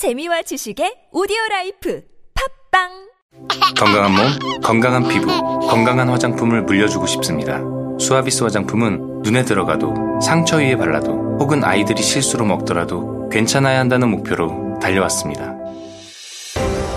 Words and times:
재미와 0.00 0.40
지식의 0.40 1.10
오디오 1.12 1.36
life 1.50 2.00
팟빵 2.70 2.88
건강한 3.76 4.12
몸, 4.12 4.60
건강한 4.62 5.06
피부, 5.06 5.26
건강한 5.68 6.08
화장품을 6.08 6.62
물려주고 6.62 7.06
싶습니다. 7.06 7.60
수아비스 7.98 8.42
화장품은 8.42 9.20
눈에 9.20 9.44
들어가도 9.44 10.20
상처 10.22 10.56
위에 10.56 10.78
발라도 10.78 11.36
혹은 11.38 11.62
아이들이 11.62 12.02
실수로 12.02 12.46
먹더라도 12.46 13.28
괜찮아야 13.28 13.78
한다는 13.78 14.08
목표로 14.08 14.78
달려왔습니다. 14.80 15.54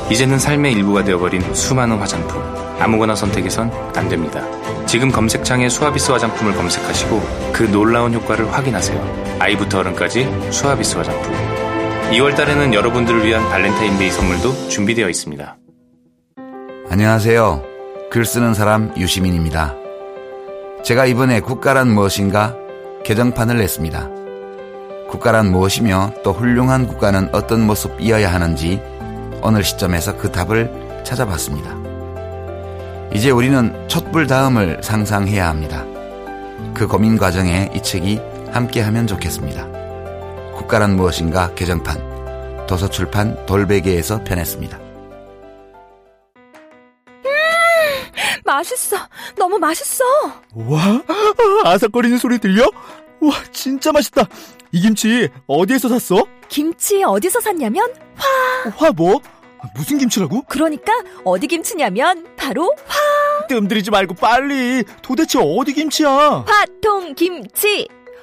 이제는 0.09 0.39
삶의 0.39 0.71
일부가 0.71 1.03
되어버린 1.03 1.53
수많은 1.53 1.97
화장품. 1.97 2.41
아무거나 2.79 3.17
선택해선 3.17 3.69
안 3.97 4.07
됩니다. 4.07 4.47
지금 4.85 5.11
검색창에 5.11 5.67
수아비스 5.67 6.09
화장품을 6.09 6.55
검색하시고 6.55 7.51
그 7.51 7.63
놀라운 7.63 8.13
효과를 8.13 8.49
확인하세요. 8.53 9.39
아이부터 9.39 9.79
어른까지 9.79 10.53
수아비스 10.53 10.95
화장품. 10.95 11.62
2월 12.11 12.35
달에는 12.35 12.73
여러분들을 12.73 13.25
위한 13.25 13.47
발렌타인데이 13.49 14.11
선물도 14.11 14.69
준비되어 14.69 15.09
있습니다. 15.09 15.57
안녕하세요. 16.89 17.63
글 18.11 18.25
쓰는 18.25 18.53
사람 18.53 18.93
유시민입니다. 18.95 19.73
제가 20.83 21.05
이번에 21.05 21.39
국가란 21.39 21.89
무엇인가 21.89 22.55
개정판을 23.03 23.57
냈습니다. 23.57 24.09
국가란 25.09 25.51
무엇이며 25.51 26.13
또 26.23 26.33
훌륭한 26.33 26.87
국가는 26.87 27.29
어떤 27.31 27.65
모습이어야 27.65 28.31
하는지 28.31 28.79
오늘 29.41 29.63
시점에서 29.63 30.17
그 30.17 30.31
답을 30.31 31.01
찾아봤습니다. 31.03 31.75
이제 33.13 33.31
우리는 33.31 33.87
촛불 33.87 34.27
다음을 34.27 34.81
상상해야 34.83 35.47
합니다. 35.47 35.83
그 36.73 36.87
고민 36.87 37.17
과정에 37.17 37.69
이 37.73 37.81
책이 37.81 38.19
함께하면 38.51 39.07
좋겠습니다. 39.07 39.72
국가란 40.55 40.95
무엇인가 40.95 41.53
개정판 41.55 42.65
도서출판 42.67 43.45
돌베개에서 43.45 44.23
편했습니다. 44.23 44.79
맛있어 48.45 48.97
너무 49.37 49.57
맛있어 49.57 50.03
와, 50.53 51.01
아삭거리는 51.63 52.17
소리 52.17 52.39
들려? 52.39 52.63
와, 53.21 53.31
진짜 53.51 53.91
맛있다. 53.91 54.27
이 54.71 54.81
김치 54.81 55.29
어디에서 55.47 55.87
샀어? 55.89 56.25
김치 56.49 57.03
어디서 57.03 57.39
샀냐면 57.39 57.87
화 58.75 58.91
뭐? 58.91 59.21
무슨 59.75 59.97
김치라고? 59.97 60.41
그러니까 60.43 60.91
어디 61.23 61.47
김치냐면 61.47 62.27
바로 62.35 62.69
뜸들이지 63.47 63.91
말고 63.91 64.15
빨리. 64.15 64.83
도대체 65.01 65.39
어디 65.41 65.73
김치야? 65.73 66.43
화통 66.45 67.15
김치 67.15 67.87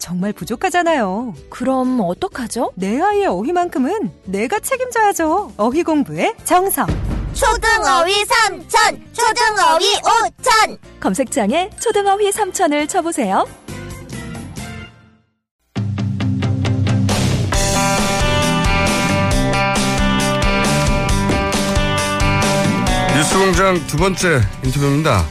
정말 0.00 0.32
부족하잖아요. 0.32 1.34
그럼 1.50 2.00
어떡하죠? 2.00 2.72
내 2.74 3.00
아이의 3.00 3.26
어휘만큼은 3.26 4.10
내가 4.24 4.58
책임져야죠. 4.58 5.52
어휘 5.56 5.84
공부의 5.84 6.34
정성. 6.44 6.86
초등어휘 7.34 8.24
삼천, 8.24 9.04
초등어휘 9.12 9.86
오천. 9.98 10.78
검색창에 10.98 11.70
초등어휘 11.78 12.30
3천을 12.30 12.88
쳐보세요 12.88 13.46
뉴스공장 23.14 23.86
두 23.86 23.96
번째 23.96 24.40
인터뷰입니다. 24.64 25.24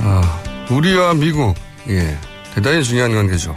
아, 0.00 0.40
우리와 0.70 1.14
미국, 1.14 1.54
예, 1.88 2.18
대단히 2.56 2.82
중요한 2.82 3.12
관계죠. 3.14 3.54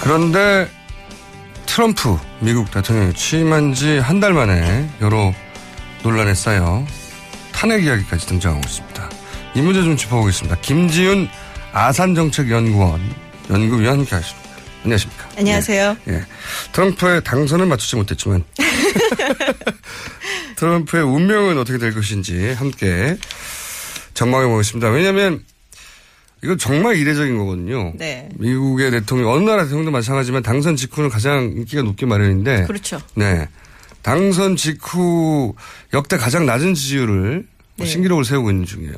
그런데 0.00 0.68
트럼프 1.66 2.18
미국 2.40 2.68
대통령이 2.72 3.14
취임한 3.14 3.74
지 3.74 4.00
한 4.00 4.18
달 4.20 4.32
만에 4.32 4.88
여러 5.00 5.32
논란에 6.02 6.34
쌓여 6.34 6.84
탄핵 7.52 7.84
이야기까지 7.84 8.26
등장하고 8.26 8.62
있습니다. 8.66 9.10
이 9.54 9.60
문제 9.60 9.82
좀 9.84 9.96
짚어보겠습니다. 9.96 10.56
김지윤 10.62 11.28
아산정책연구원 11.72 13.00
연구위원 13.50 13.98
함께 14.00 14.16
하십니다. 14.16 14.50
안녕하십니까. 14.82 15.28
안녕하세요. 15.38 15.96
예. 16.08 16.12
예. 16.14 16.24
트럼프의 16.72 17.22
당선은 17.22 17.68
맞추지 17.68 17.94
못했지만 17.96 18.42
트럼프의 20.56 21.04
운명은 21.04 21.56
어떻게 21.56 21.78
될 21.78 21.94
것인지 21.94 22.52
함께 22.54 23.16
전망해 24.12 24.48
보겠습니다. 24.48 24.88
왜냐하면 24.88 25.44
이건 26.42 26.58
정말 26.58 26.96
이례적인 26.96 27.38
거거든요. 27.38 27.92
네. 27.96 28.28
미국의 28.34 28.90
대통령 28.90 29.30
어느 29.30 29.48
나라 29.48 29.62
대통령도 29.64 29.92
마찬가지지만 29.92 30.42
당선 30.42 30.74
직후는 30.74 31.08
가장 31.08 31.44
인기가 31.44 31.82
높기 31.82 32.04
마련인데. 32.04 32.64
그렇죠. 32.64 33.00
네. 33.14 33.48
당선 34.02 34.56
직후 34.56 35.54
역대 35.94 36.16
가장 36.16 36.44
낮은 36.44 36.74
지지율을 36.74 37.46
네. 37.84 37.90
신기록을 37.90 38.24
세우고 38.24 38.50
있는 38.50 38.64
중이에요. 38.64 38.94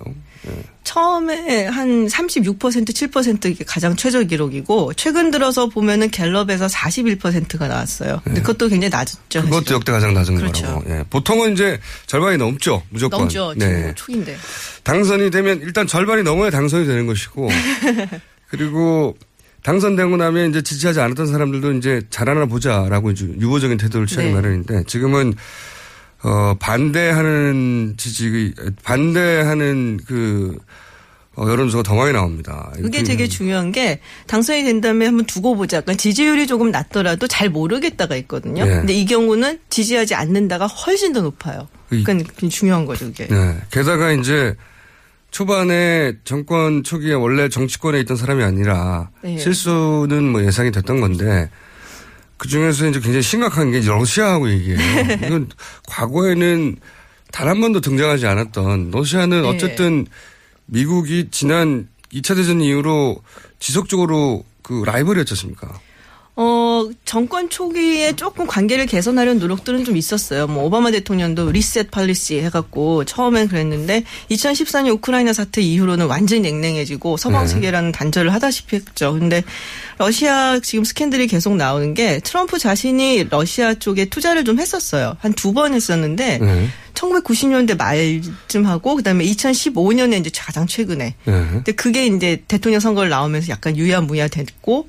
처음에 0.84 1.66
한 1.66 2.06
36% 2.06 2.58
7% 2.58 3.46
이게 3.46 3.64
가장 3.64 3.96
최저 3.96 4.22
기록이고 4.22 4.92
최근 4.94 5.30
들어서 5.30 5.68
보면은 5.68 6.10
갤럽에서 6.10 6.66
41%가 6.66 7.66
나왔어요. 7.66 8.20
근데 8.24 8.40
그것도 8.42 8.68
굉장히 8.68 8.90
낮죠. 8.90 9.42
그것도 9.42 9.54
사실은. 9.60 9.76
역대 9.76 9.92
가장 9.92 10.14
낮은 10.14 10.36
그렇죠. 10.36 10.66
거라고. 10.66 10.84
예. 10.90 11.04
보통은 11.08 11.54
이제 11.54 11.80
절반이 12.06 12.36
넘죠. 12.36 12.82
무조건. 12.90 13.20
넘죠. 13.20 13.54
지금 13.58 13.92
초인데. 13.94 14.36
당선이 14.82 15.30
되면 15.30 15.60
일단 15.62 15.86
절반이 15.86 16.22
넘어야 16.22 16.50
당선이 16.50 16.86
되는 16.86 17.06
것이고 17.06 17.48
그리고 18.48 19.16
당선되고 19.62 20.18
나면 20.18 20.50
이제 20.50 20.60
지지하지 20.60 21.00
않았던 21.00 21.26
사람들도 21.26 21.72
이제 21.72 22.02
잘하나 22.10 22.44
보자라고 22.44 23.10
이제 23.10 23.24
유보적인 23.24 23.78
태도를 23.78 24.06
취하는 24.06 24.30
네. 24.30 24.34
마련인데 24.34 24.84
지금은 24.86 25.34
어 26.24 26.54
반대하는 26.58 27.94
지지 27.96 28.54
반대하는 28.82 30.00
그 30.06 30.58
어, 31.36 31.48
여론조사가 31.48 31.82
더 31.82 31.94
많이 31.94 32.12
나옵니다. 32.12 32.70
그게 32.76 33.02
되게 33.02 33.26
중요한 33.28 33.72
게 33.72 34.00
당선이 34.26 34.64
된다면 34.64 35.08
한번 35.08 35.26
두고 35.26 35.56
보자. 35.56 35.80
그러니까 35.80 36.00
지지율이 36.00 36.46
조금 36.46 36.70
낮더라도 36.70 37.26
잘 37.26 37.48
모르겠다가 37.48 38.16
있거든요. 38.16 38.64
네. 38.64 38.70
근데 38.70 38.92
이 38.92 39.04
경우는 39.04 39.58
지지하지 39.68 40.14
않는다가 40.14 40.66
훨씬 40.66 41.12
더 41.12 41.20
높아요. 41.22 41.68
그러니까 41.88 42.12
굉장히 42.12 42.50
중요한 42.50 42.86
거죠, 42.86 43.06
그게. 43.06 43.26
네. 43.26 43.56
게다가 43.70 44.12
이제 44.12 44.54
초반에 45.30 46.14
정권 46.22 46.84
초기에 46.84 47.14
원래 47.14 47.48
정치권에 47.48 47.98
있던 48.00 48.16
사람이 48.16 48.44
아니라 48.44 49.10
네. 49.22 49.36
실수는 49.36 50.22
뭐 50.30 50.44
예상이 50.44 50.70
됐던 50.70 51.00
건데 51.00 51.50
그 52.44 52.48
중에서 52.48 52.86
이제 52.88 53.00
굉장히 53.00 53.22
심각한 53.22 53.70
게 53.70 53.80
러시아하고 53.80 54.50
얘기해요. 54.50 54.78
이건 55.26 55.48
과거에는 55.88 56.76
단 57.32 57.48
한 57.48 57.58
번도 57.62 57.80
등장하지 57.80 58.26
않았던 58.26 58.90
러시아는 58.90 59.42
네. 59.42 59.48
어쨌든 59.48 60.06
미국이 60.66 61.28
지난 61.30 61.88
2차 62.12 62.36
대전 62.36 62.60
이후로 62.60 63.22
지속적으로 63.60 64.44
그 64.62 64.82
라이벌이었지 64.84 65.32
않습니까? 65.32 65.80
어, 66.36 66.88
정권 67.04 67.48
초기에 67.48 68.14
조금 68.16 68.48
관계를 68.48 68.86
개선하려는 68.86 69.38
노력들은 69.38 69.84
좀 69.84 69.96
있었어요. 69.96 70.48
뭐, 70.48 70.64
오바마 70.64 70.90
대통령도 70.90 71.52
리셋 71.52 71.92
팔리시 71.92 72.40
해갖고 72.40 73.04
처음엔 73.04 73.46
그랬는데 73.46 74.02
2014년 74.32 74.94
우크라이나 74.94 75.32
사태 75.32 75.60
이후로는 75.62 76.06
완전히 76.06 76.42
냉랭해지고 76.42 77.18
서방 77.18 77.42
네. 77.44 77.48
세계라는 77.52 77.92
단절을 77.92 78.32
하다시피 78.34 78.74
했죠. 78.76 79.12
근데 79.12 79.44
러시아 79.98 80.58
지금 80.58 80.82
스캔들이 80.82 81.28
계속 81.28 81.54
나오는 81.54 81.94
게 81.94 82.18
트럼프 82.18 82.58
자신이 82.58 83.28
러시아 83.30 83.74
쪽에 83.74 84.06
투자를 84.06 84.44
좀 84.44 84.58
했었어요. 84.58 85.16
한 85.20 85.34
두 85.34 85.52
번 85.54 85.72
했었는데 85.72 86.38
네. 86.38 86.68
1990년대 86.94 87.76
말쯤 87.76 88.66
하고 88.66 88.96
그다음에 88.96 89.24
2015년에 89.24 90.18
이제 90.18 90.30
가장 90.36 90.66
최근에 90.66 91.14
네. 91.24 91.32
근데 91.52 91.70
그게 91.72 92.06
이제 92.06 92.42
대통령 92.48 92.80
선거를 92.80 93.08
나오면서 93.10 93.50
약간 93.50 93.76
유야무야 93.76 94.26
됐고 94.28 94.88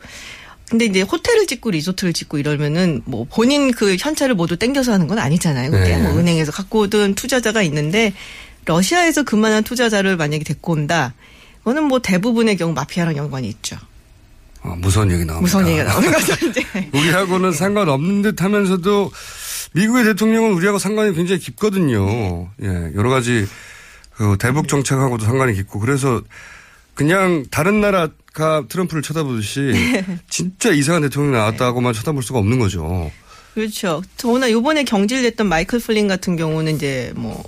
근데 0.70 0.86
이제 0.86 1.02
호텔을 1.02 1.46
짓고 1.46 1.72
리조트를 1.72 2.14
짓고 2.14 2.40
이러면은 2.40 3.02
뭐 3.06 3.26
본인 3.30 3.72
그 3.72 3.96
현찰을 4.00 4.36
모두 4.36 4.58
땡겨서 4.58 4.92
하는 4.92 5.08
건 5.08 5.20
아니잖아요. 5.20 5.72
그게 5.72 5.96
네. 5.96 6.02
뭐 6.02 6.18
은행에서 6.18 6.52
갖고 6.52 6.80
오든 6.80 7.14
투자자가 7.16 7.62
있는데 7.64 8.14
러시아에서 8.66 9.24
그만한 9.24 9.64
투자자를 9.64 10.18
만약에 10.18 10.44
데리고 10.44 10.74
온다. 10.74 11.14
그거는 11.60 11.84
뭐 11.84 12.00
대부분의 12.00 12.58
경우 12.58 12.74
마피아랑 12.74 13.16
연관이 13.18 13.48
있죠. 13.48 13.78
어, 14.62 14.76
무서운 14.80 15.12
얘기 15.12 15.24
나옵니다. 15.24 15.42
무서운 15.42 15.68
얘기가 15.68 15.84
나오는 15.84 16.12
거죠, 16.12 16.34
이제. 16.48 16.66
우리하고는 16.94 17.52
상관없는 17.52 18.24
듯 18.24 18.42
하면서도 18.42 19.12
미국의 19.74 20.04
대통령은 20.06 20.54
우리하고 20.54 20.80
상관이 20.80 21.14
굉장히 21.14 21.40
깊거든요. 21.40 22.50
예, 22.64 22.68
여러 22.96 23.10
가지 23.10 23.46
그 24.16 24.38
대북 24.40 24.68
정책하고도 24.68 25.26
상관이 25.26 25.54
깊고 25.54 25.80
그래서 25.80 26.22
그냥 26.96 27.46
다른 27.52 27.82
나라가 27.82 28.64
트럼프를 28.68 29.04
쳐다보듯이 29.04 29.60
네. 29.74 30.06
진짜 30.30 30.72
이상한 30.72 31.04
대통령이 31.04 31.38
나왔다고만 31.38 31.94
쳐다볼 31.94 32.24
수가 32.24 32.40
없는 32.40 32.58
거죠. 32.58 33.12
그렇죠. 33.54 34.02
더구나 34.18 34.52
요번에 34.52 34.84
경질됐던 34.84 35.48
마이클 35.48 35.80
플린 35.80 36.08
같은 36.08 36.36
경우는 36.36 36.76
이제 36.76 37.14
뭐 37.16 37.44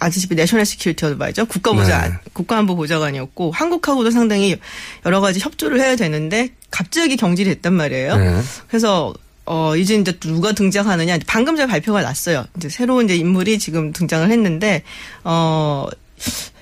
아시다시피 0.00 0.34
national 0.34 0.64
security 0.64 1.04
advisor 1.04 1.44
국가보좌 1.44 2.08
네. 2.08 2.14
국가안보 2.32 2.76
보좌관이었고 2.76 3.50
한국하고도 3.50 4.10
상당히 4.10 4.56
여러 5.04 5.20
가지 5.20 5.40
협조를 5.40 5.80
해야 5.80 5.96
되는데 5.96 6.50
갑자기 6.70 7.16
경질이 7.16 7.50
됐단 7.50 7.74
말이에요. 7.74 8.16
네. 8.16 8.40
그래서 8.68 9.14
어 9.44 9.76
이제 9.76 9.94
이제 9.94 10.18
누가 10.20 10.52
등장하느냐 10.52 11.18
방금 11.26 11.56
전에 11.56 11.66
발표가 11.66 12.02
났어요. 12.02 12.44
이제 12.56 12.68
새로운 12.68 13.06
이제 13.06 13.16
인물이 13.16 13.58
지금 13.58 13.92
등장을 13.92 14.30
했는데 14.30 14.82
어 15.24 15.86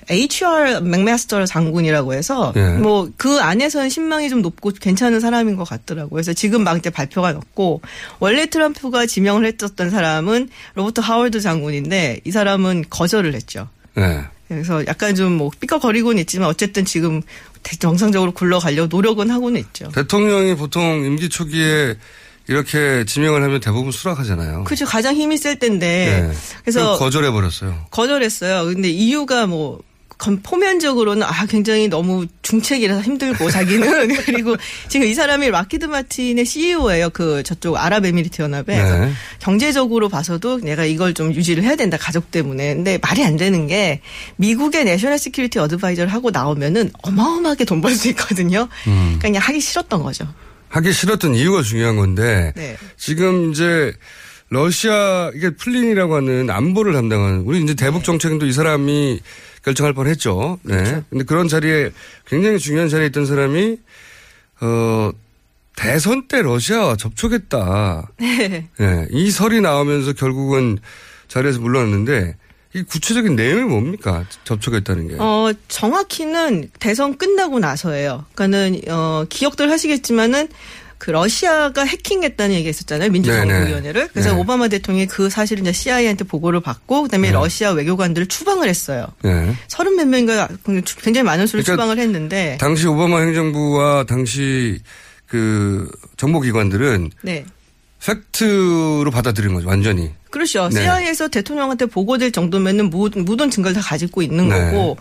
HR 0.09 0.81
맥마스터 0.81 1.45
장군이라고 1.45 2.13
해서 2.13 2.53
예. 2.55 2.61
뭐그 2.77 3.39
안에서는 3.39 3.89
신망이 3.89 4.29
좀 4.29 4.41
높고 4.41 4.71
괜찮은 4.79 5.19
사람인 5.19 5.55
것 5.55 5.63
같더라고요. 5.67 6.09
그래서 6.11 6.33
지금 6.33 6.63
막 6.63 6.77
이제 6.77 6.89
발표가 6.89 7.33
났고 7.33 7.81
원래 8.19 8.45
트럼프가 8.45 9.05
지명을 9.05 9.45
했었던 9.45 9.89
사람은 9.89 10.49
로버트 10.75 11.01
하월드 11.01 11.41
장군인데 11.41 12.21
이 12.23 12.31
사람은 12.31 12.85
거절을 12.89 13.33
했죠. 13.35 13.67
네. 13.95 14.23
그래서 14.47 14.85
약간 14.87 15.13
좀 15.15 15.33
뭐 15.37 15.51
삐걱거리고는 15.59 16.21
있지만 16.21 16.47
어쨌든 16.47 16.85
지금 16.85 17.21
정상적으로 17.79 18.31
굴러가려고 18.31 18.87
노력은 18.87 19.29
하고는 19.29 19.59
있죠. 19.59 19.89
대통령이 19.93 20.55
보통 20.55 21.03
임기 21.03 21.27
초기에 21.27 21.95
이렇게 22.47 23.03
지명을 23.05 23.43
하면 23.43 23.59
대부분 23.59 23.91
수락하잖아요. 23.91 24.63
그죠 24.63 24.85
가장 24.85 25.13
힘이 25.15 25.35
셀 25.37 25.59
때인데 25.59 26.27
네. 26.31 26.37
그래서 26.63 26.97
거절해 26.97 27.29
버렸어요. 27.31 27.87
거절했어요. 27.91 28.73
근데 28.73 28.87
이유가 28.89 29.47
뭐 29.47 29.75
건- 29.77 29.81
표면적으로는 30.17 31.23
아 31.23 31.45
굉장히 31.45 31.87
너무 31.87 32.25
중책이라서 32.41 33.01
힘들고 33.01 33.51
자기는 33.51 34.07
그리고 34.25 34.55
지금 34.89 35.07
이 35.07 35.13
사람이 35.13 35.49
록히드 35.49 35.85
마틴의 35.85 36.43
CEO예요. 36.45 37.11
그 37.11 37.43
저쪽 37.43 37.77
아랍에미리트 37.77 38.41
연합에 38.41 38.81
네. 38.81 39.11
경제적으로 39.39 40.09
봐서도 40.09 40.59
내가 40.61 40.85
이걸 40.85 41.13
좀 41.13 41.33
유지를 41.33 41.63
해야 41.63 41.75
된다 41.75 41.97
가족 41.99 42.31
때문에. 42.31 42.75
근데 42.75 42.97
말이 43.01 43.23
안 43.23 43.37
되는 43.37 43.67
게 43.67 44.01
미국의 44.37 44.85
national 44.85 45.19
security 45.19 45.59
advisor를 45.59 46.11
하고 46.11 46.31
나오면은 46.31 46.91
어마어마하게 47.03 47.65
돈 47.65 47.81
벌 47.81 47.95
수 47.95 48.07
있거든요. 48.09 48.67
음. 48.87 48.95
그러니까 49.19 49.19
그냥 49.27 49.41
하기 49.43 49.59
싫었던 49.59 50.01
거죠. 50.03 50.27
하기 50.69 50.91
싫었던 50.91 51.35
이유가 51.35 51.61
중요한 51.61 51.95
건데 51.95 52.51
네. 52.55 52.75
지금 52.97 53.51
이제 53.51 53.93
러시아 54.49 55.31
이게 55.35 55.49
플린이라고 55.51 56.15
하는 56.15 56.49
안보를 56.49 56.93
담당하는 56.93 57.41
우리 57.41 57.61
이제 57.61 57.73
대북 57.75 58.03
정책도 58.03 58.45
이 58.45 58.53
사람이 58.53 59.19
결정할 59.67 59.91
뻔 59.91 60.07
했죠. 60.07 60.59
네. 60.63 60.77
그렇죠. 60.77 61.03
근데 61.09 61.25
그런 61.25 61.49
자리에 61.49 61.91
굉장히 62.25 62.57
중요한 62.57 62.87
자리에 62.87 63.07
있던 63.07 63.25
사람이 63.25 63.77
어 64.61 65.11
대선 65.75 66.27
때 66.29 66.41
러시아와 66.41 66.95
접촉했다. 66.95 68.11
네. 68.17 68.69
네. 68.79 69.07
이 69.11 69.29
설이 69.29 69.59
나오면서 69.59 70.13
결국은 70.13 70.77
자리에서 71.27 71.59
물러났는데 71.59 72.37
이 72.75 72.83
구체적인 72.83 73.35
내용이 73.35 73.63
뭡니까? 73.63 74.23
접촉했다는 74.45 75.07
게. 75.09 75.15
어, 75.19 75.51
정확히는 75.67 76.69
대선 76.79 77.17
끝나고 77.17 77.59
나서예요. 77.59 78.25
그러니까는, 78.35 78.81
어, 78.89 79.25
기억들 79.29 79.71
하시겠지만은 79.71 80.47
그 80.97 81.11
러시아가 81.11 81.83
해킹했다는 81.83 82.55
얘기가 82.55 82.69
있었잖아요. 82.69 83.11
민주정부위원회를. 83.11 84.09
그래서 84.09 84.33
네. 84.33 84.39
오바마 84.39 84.67
대통령이 84.67 85.07
그 85.07 85.29
사실을 85.29 85.61
이제 85.61 85.71
CIA한테 85.71 86.23
보고를 86.23 86.61
받고 86.61 87.03
그다음에 87.03 87.27
네. 87.27 87.33
러시아 87.33 87.71
외교관들을 87.71 88.27
추방을 88.27 88.67
했어요. 88.67 89.07
네. 89.23 89.55
서른 89.67 89.95
몇 89.95 90.07
명인가 90.07 90.47
굉장히 91.01 91.23
많은 91.23 91.47
수를 91.47 91.63
그러니까 91.63 91.83
추방을 91.83 92.01
했는데 92.01 92.57
당시 92.59 92.87
오바마 92.87 93.19
행정부와 93.19 94.05
당시 94.05 94.79
그 95.27 95.89
정보기관들은 96.17 97.11
네. 97.21 97.45
fact로 98.05 99.09
받아들인 99.11 99.53
거죠, 99.53 99.67
완전히. 99.67 100.11
그렇죠. 100.37 100.69
네. 100.69 100.81
CIA에서 100.81 101.27
대통령한테 101.27 101.85
보고될 101.87 102.31
정도면은 102.31 102.89
모- 102.89 103.09
모든 103.15 103.49
증거를 103.49 103.75
다 103.75 103.81
가지고 103.81 104.21
있는 104.21 104.49
네. 104.49 104.55
거고. 104.71 104.97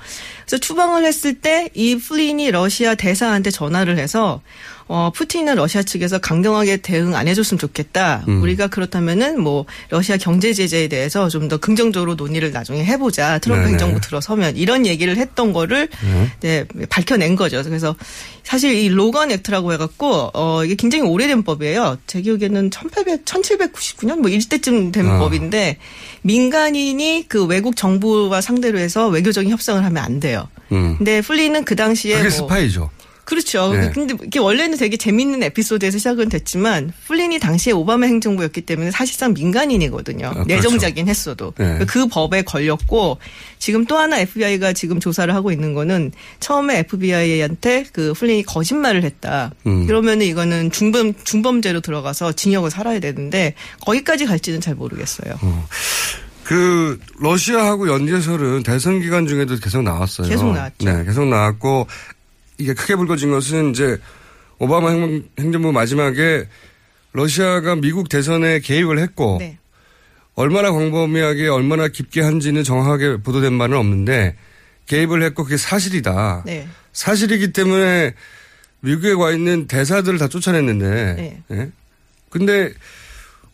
그래서 0.47 0.59
추방을 0.61 1.05
했을 1.05 1.35
때 1.35 1.69
이 1.75 1.97
플린이 1.97 2.51
러시아 2.51 2.95
대사한테 2.95 3.51
전화를 3.51 3.99
해서 3.99 4.41
어, 4.89 5.11
푸틴은 5.13 5.57
러시아 5.57 5.83
측에서 5.83 6.19
강경하게 6.21 6.77
대응 6.77 7.17
안 7.17 7.27
해줬으면 7.27 7.59
좋겠다. 7.59 8.23
음. 8.29 8.41
우리가 8.41 8.69
그렇다면은 8.69 9.41
뭐 9.41 9.67
러시아 9.91 10.17
경제 10.17 10.53
제재에 10.53 10.87
대해서 10.87 11.29
좀 11.29 11.49
더 11.49 11.57
긍정적으로 11.59 12.15
논의를 12.15 12.53
나중에 12.53 12.85
해보자. 12.85 13.39
트럼프 13.41 13.63
네네. 13.65 13.73
행정부 13.73 14.01
들어서면 14.01 14.57
이런 14.57 14.87
얘기를 14.87 15.17
했던 15.17 15.53
거를 15.53 15.89
네. 16.41 16.65
네, 16.73 16.87
밝혀낸 16.89 17.35
거죠. 17.35 17.63
그래서 17.65 17.97
사실 18.45 18.75
이 18.75 18.89
Logan 18.89 19.33
Act라고 19.33 19.73
해갖고 19.73 20.31
어 20.35 20.65
이게 20.65 20.77
굉장히 20.77 21.03
오래된 21.05 21.43
법이에요. 21.43 21.99
제 22.07 22.21
기억에는 22.21 22.71
1800, 22.71 23.25
1799년 23.25 24.21
뭐 24.21 24.31
이때쯤 24.31 24.93
된 24.93 25.07
아. 25.27 25.31
법인데 25.31 25.79
민간인이 26.23 27.27
그 27.29 27.45
외국 27.45 27.77
정부와 27.77 28.41
상대로 28.41 28.79
해서 28.79 29.09
외교적인 29.09 29.51
협상을 29.51 29.85
하면 29.85 30.03
안 30.03 30.21
돼요. 30.21 30.49
음. 30.73 30.97
근데 30.99 31.21
플린은 31.21 31.65
그 31.65 31.77
당시에 31.77 32.17
그게 32.17 32.29
뭐 32.29 32.31
스파이죠. 32.31 32.91
그렇죠. 33.27 33.73
네. 33.73 33.91
근데 33.93 34.15
이게 34.25 34.39
원래는 34.39 34.79
되게 34.79 34.97
재밌는 34.97 35.43
에피소드에서 35.43 35.99
시작은 35.99 36.29
됐지만 36.29 36.93
플린이 37.09 37.41
당시에 37.41 37.73
오바마 37.73 38.07
행정부였기 38.07 38.61
때문에 38.61 38.93
사실상 38.93 39.35
민간인이거든요. 39.35 40.29
아, 40.29 40.31
그렇죠. 40.31 40.47
내정자긴 40.47 41.09
했어도 41.09 41.53
네. 41.59 41.81
그 41.89 42.07
법에 42.07 42.43
걸렸고 42.43 43.19
지금 43.59 43.85
또 43.85 43.99
하나 43.99 44.21
FBI가 44.21 44.75
지금 44.75 45.01
조사를 45.01 45.35
하고 45.35 45.51
있는 45.51 45.75
거는 45.75 46.13
처음에 46.39 46.79
FBI한테 46.79 47.87
그 47.93 48.15
플린이 48.15 48.45
거짓말을 48.45 49.03
했다. 49.03 49.51
음. 49.67 49.89
그러면은 49.89 50.25
이거는 50.25 50.71
중범 50.71 51.15
중범죄로 51.25 51.81
들어가서 51.81 52.33
징역을 52.33 52.71
살아야 52.71 53.01
되는데 53.01 53.55
거기까지 53.85 54.27
갈지는 54.27 54.61
잘 54.61 54.77
모르겠어요. 54.77 55.35
그 56.45 57.01
러시아하고 57.19 57.89
연계설은 57.89 58.63
대선 58.63 59.01
기간 59.01 59.27
중에도 59.27 59.57
계속 59.57 59.83
나왔어요. 59.83 60.29
계속 60.29 60.53
나왔죠. 60.53 60.89
네, 60.89 61.05
계속 61.05 61.27
나왔고 61.27 61.89
이게 62.59 62.75
크게 62.75 62.97
불거진 62.97 63.31
것은 63.31 63.71
이제 63.71 63.99
오바마 64.59 64.91
행, 64.91 65.29
행정부 65.39 65.73
마지막에 65.73 66.49
러시아가 67.13 67.75
미국 67.77 68.09
대선에 68.09 68.61
개입을 68.61 68.99
했고 68.99 69.39
네. 69.41 69.59
얼마나 70.35 70.71
광범위하게 70.71 71.49
얼마나 71.49 71.89
깊게 71.89 72.21
한지는 72.21 72.63
정확하게 72.63 73.19
보도된 73.23 73.57
바는 73.59 73.77
없는데 73.77 74.37
개입을 74.87 75.23
했고 75.23 75.45
그게 75.45 75.57
사실이다. 75.57 76.43
네. 76.47 76.69
사실이기 76.93 77.53
때문에 77.53 78.15
미국에 78.81 79.13
와 79.13 79.33
있는 79.33 79.67
대사들을 79.67 80.19
다 80.19 80.29
쫓아냈는데. 80.29 81.15
네. 81.15 81.43
예? 81.51 81.71
근데 82.31 82.73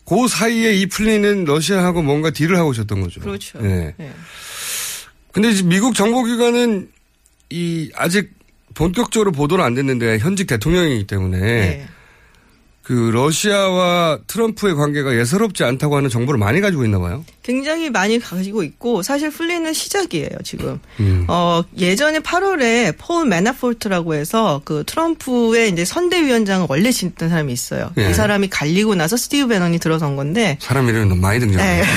그 0.05 0.27
사이에 0.27 0.73
이 0.73 0.85
플린은 0.85 1.45
러시아하고 1.45 2.01
뭔가 2.01 2.29
딜을 2.29 2.57
하고 2.57 2.73
있었던 2.73 3.01
거죠. 3.01 3.21
그렇죠. 3.21 3.59
예. 3.63 3.93
네. 3.97 4.13
근데 5.31 5.49
이제 5.49 5.63
미국 5.63 5.95
정보기관은 5.95 6.91
이 7.49 7.89
아직 7.95 8.31
본격적으로 8.73 9.31
보도는 9.31 9.63
안 9.63 9.73
됐는데 9.73 10.19
현직 10.19 10.47
대통령이기 10.47 11.07
때문에 11.07 11.39
네. 11.39 11.87
그 12.83 13.11
러시아와 13.13 14.19
트럼프의 14.27 14.75
관계가 14.75 15.15
예사롭지 15.17 15.63
않다고 15.63 15.95
하는 15.95 16.09
정보를 16.09 16.37
많이 16.37 16.59
가지고 16.59 16.83
있나 16.83 16.99
봐요. 16.99 17.23
굉장히 17.41 17.89
많이 17.89 18.19
가지고 18.19 18.61
있고 18.63 19.01
사실 19.01 19.29
플린은 19.31 19.71
시작이에요 19.71 20.29
지금. 20.43 20.81
음. 20.99 21.25
어 21.29 21.63
예전에 21.77 22.19
8월에 22.19 22.95
폴 22.97 23.25
매나포트라고 23.25 24.15
해서 24.15 24.61
그 24.65 24.83
트럼프의 24.85 25.71
이제 25.71 25.85
선대위원장을 25.85 26.67
원래 26.69 26.91
지냈던 26.91 27.29
사람이 27.29 27.53
있어요. 27.53 27.89
예. 27.97 28.09
이 28.09 28.13
사람이 28.13 28.49
갈리고 28.49 28.95
나서 28.95 29.15
스티브 29.15 29.47
배넌이 29.47 29.79
들어선 29.79 30.17
건데 30.17 30.57
사람 30.59 30.89
이름이 30.89 31.07
너무 31.07 31.21
많이 31.21 31.39
등장해요. 31.39 31.83
네. 31.83 31.89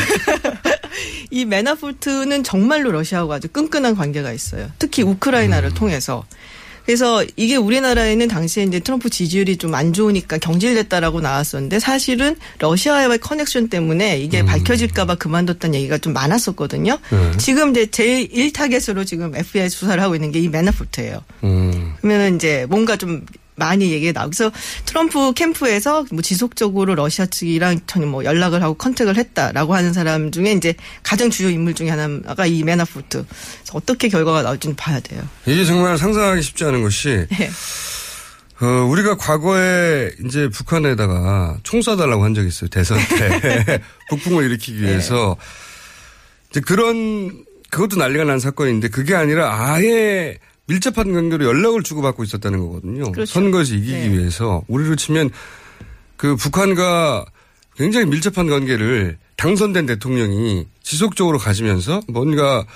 이 1.33 1.45
매나포트는 1.45 2.45
정말로 2.45 2.93
러시아하고 2.93 3.33
아주 3.33 3.49
끈끈한 3.49 3.97
관계가 3.97 4.33
있어요. 4.33 4.71
특히 4.79 5.03
우크라이나를 5.03 5.75
통해서. 5.75 6.25
그래서 6.87 7.25
이게 7.37 7.57
우리나라에는 7.57 8.29
당시에 8.29 8.65
이제 8.65 8.81
트럼프 8.81 9.11
지지율이 9.11 9.59
좀 9.59 9.77
안 9.77 9.93
좋으니까 9.93 10.39
경질됐다라고 10.39 11.21
나왔었는데 11.21 11.81
사실은 11.81 12.35
러시아와의 12.61 13.19
커넥션 13.19 13.69
때문에 13.69 14.19
이게 14.19 14.43
밝혀질까봐 14.43 15.17
그만뒀다는 15.17 15.75
얘기가 15.75 15.99
좀 15.99 16.15
많았었거든요. 16.15 16.99
네. 17.11 17.37
지금 17.37 17.71
이제 17.71 17.87
제일 17.87 18.29
1타겟으로 18.29 19.07
지금 19.07 19.35
FBI 19.35 19.69
수사를 19.69 20.03
하고 20.03 20.15
있는 20.15 20.33
게 20.33 20.43
이 20.43 20.49
매나포트예요. 20.49 21.23
음. 21.45 21.93
그러면은 22.01 22.37
이제 22.37 22.67
뭔가 22.71 22.97
좀 22.97 23.27
많이 23.57 23.91
얘기가 23.91 24.19
나오고 24.19 24.31
그래서 24.31 24.53
트럼프 24.85 25.33
캠프에서 25.33 26.05
뭐 26.13 26.23
지속적으로 26.23 26.95
러시아 26.95 27.27
측이랑 27.27 27.81
전혀 27.87 28.07
뭐 28.07 28.25
연락을 28.25 28.63
하고 28.63 28.75
contact를 28.75 29.17
했다라고 29.17 29.75
하는 29.75 29.93
사람 29.93 30.31
중에 30.31 30.53
이제 30.53 30.75
가장 31.03 31.31
주요 31.31 31.51
인물 31.51 31.75
중에 31.75 31.91
하나가 31.91 32.47
이 32.47 32.63
매나포트. 32.63 33.25
그래서 33.27 33.73
어떻게 33.73 34.09
결과가 34.09 34.43
나올지는 34.43 34.77
봐야 34.77 35.01
돼요. 35.01 35.23
이게 35.47 35.65
정말 35.65 35.99
상상하기 35.99 36.43
쉽지 36.43 36.65
않은 36.65 36.83
것이 36.83 37.27
네. 37.37 37.51
어, 38.61 38.67
우리가 38.89 39.17
과거에 39.17 40.11
이제 40.25 40.49
북한에다가 40.49 41.59
총 41.63 41.81
쏴달라고 41.81 42.23
한 42.23 42.35
적이 42.35 42.49
있어요. 42.49 42.71
대선 42.71 42.99
때. 43.19 43.83
북풍을 44.09 44.45
일으키기 44.45 44.81
위해서. 44.83 45.37
이제 46.51 46.61
그런 46.61 47.45
그것도 47.71 47.97
난리가 47.97 48.25
난 48.25 48.39
사건인데 48.39 48.89
그게 48.89 49.15
아니라 49.15 49.55
아예 49.75 50.39
밀접한 50.67 51.13
관계로 51.13 51.45
연락을 51.45 51.83
주고받고 51.83 52.25
있었다는 52.25 52.59
거거든요. 52.61 53.13
그렇죠. 53.13 53.33
선거에서 53.33 53.75
이기기 53.75 53.93
네. 53.93 54.13
위해서 54.13 54.63
우리로 54.69 54.97
치면 54.97 55.31
그 56.17 56.37
북한과 56.37 57.25
굉장히 57.77 58.07
밀접한 58.07 58.49
관계를 58.49 59.19
당선된 59.37 59.87
대통령이 59.87 60.67
지속적으로 60.83 61.39
가지면서 61.39 62.01
뭔가 62.09 62.67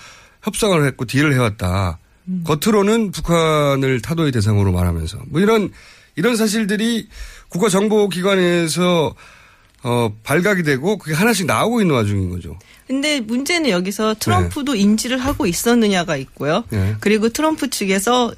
협상을 0.43 0.85
했고 0.87 1.05
딜을 1.05 1.35
해왔다. 1.35 1.99
음. 2.29 2.45
겉으로는 2.47 3.11
북한을 3.13 4.03
타도의 4.03 4.33
대상으로 4.33 4.73
말하면서 4.73 5.19
뭐 5.29 5.41
이런 5.41 5.71
이런 6.17 6.37
사실들이 6.37 7.09
국가정보기관에서 7.49 9.15
어 9.83 10.13
발각이 10.23 10.63
되고 10.63 10.99
그게 10.99 11.15
하나씩 11.15 11.47
나오고 11.47 11.81
있는 11.81 11.95
와중인 11.95 12.31
거죠. 12.31 12.59
근데 12.87 13.21
문제는 13.21 13.71
여기서 13.71 14.17
트럼프도 14.19 14.75
인지를 14.75 15.19
하고 15.19 15.47
있었느냐가 15.47 16.17
있고요. 16.17 16.65
네. 16.71 16.97
그리고 17.01 17.29
트럼프 17.29 17.71
측에서 17.71 18.35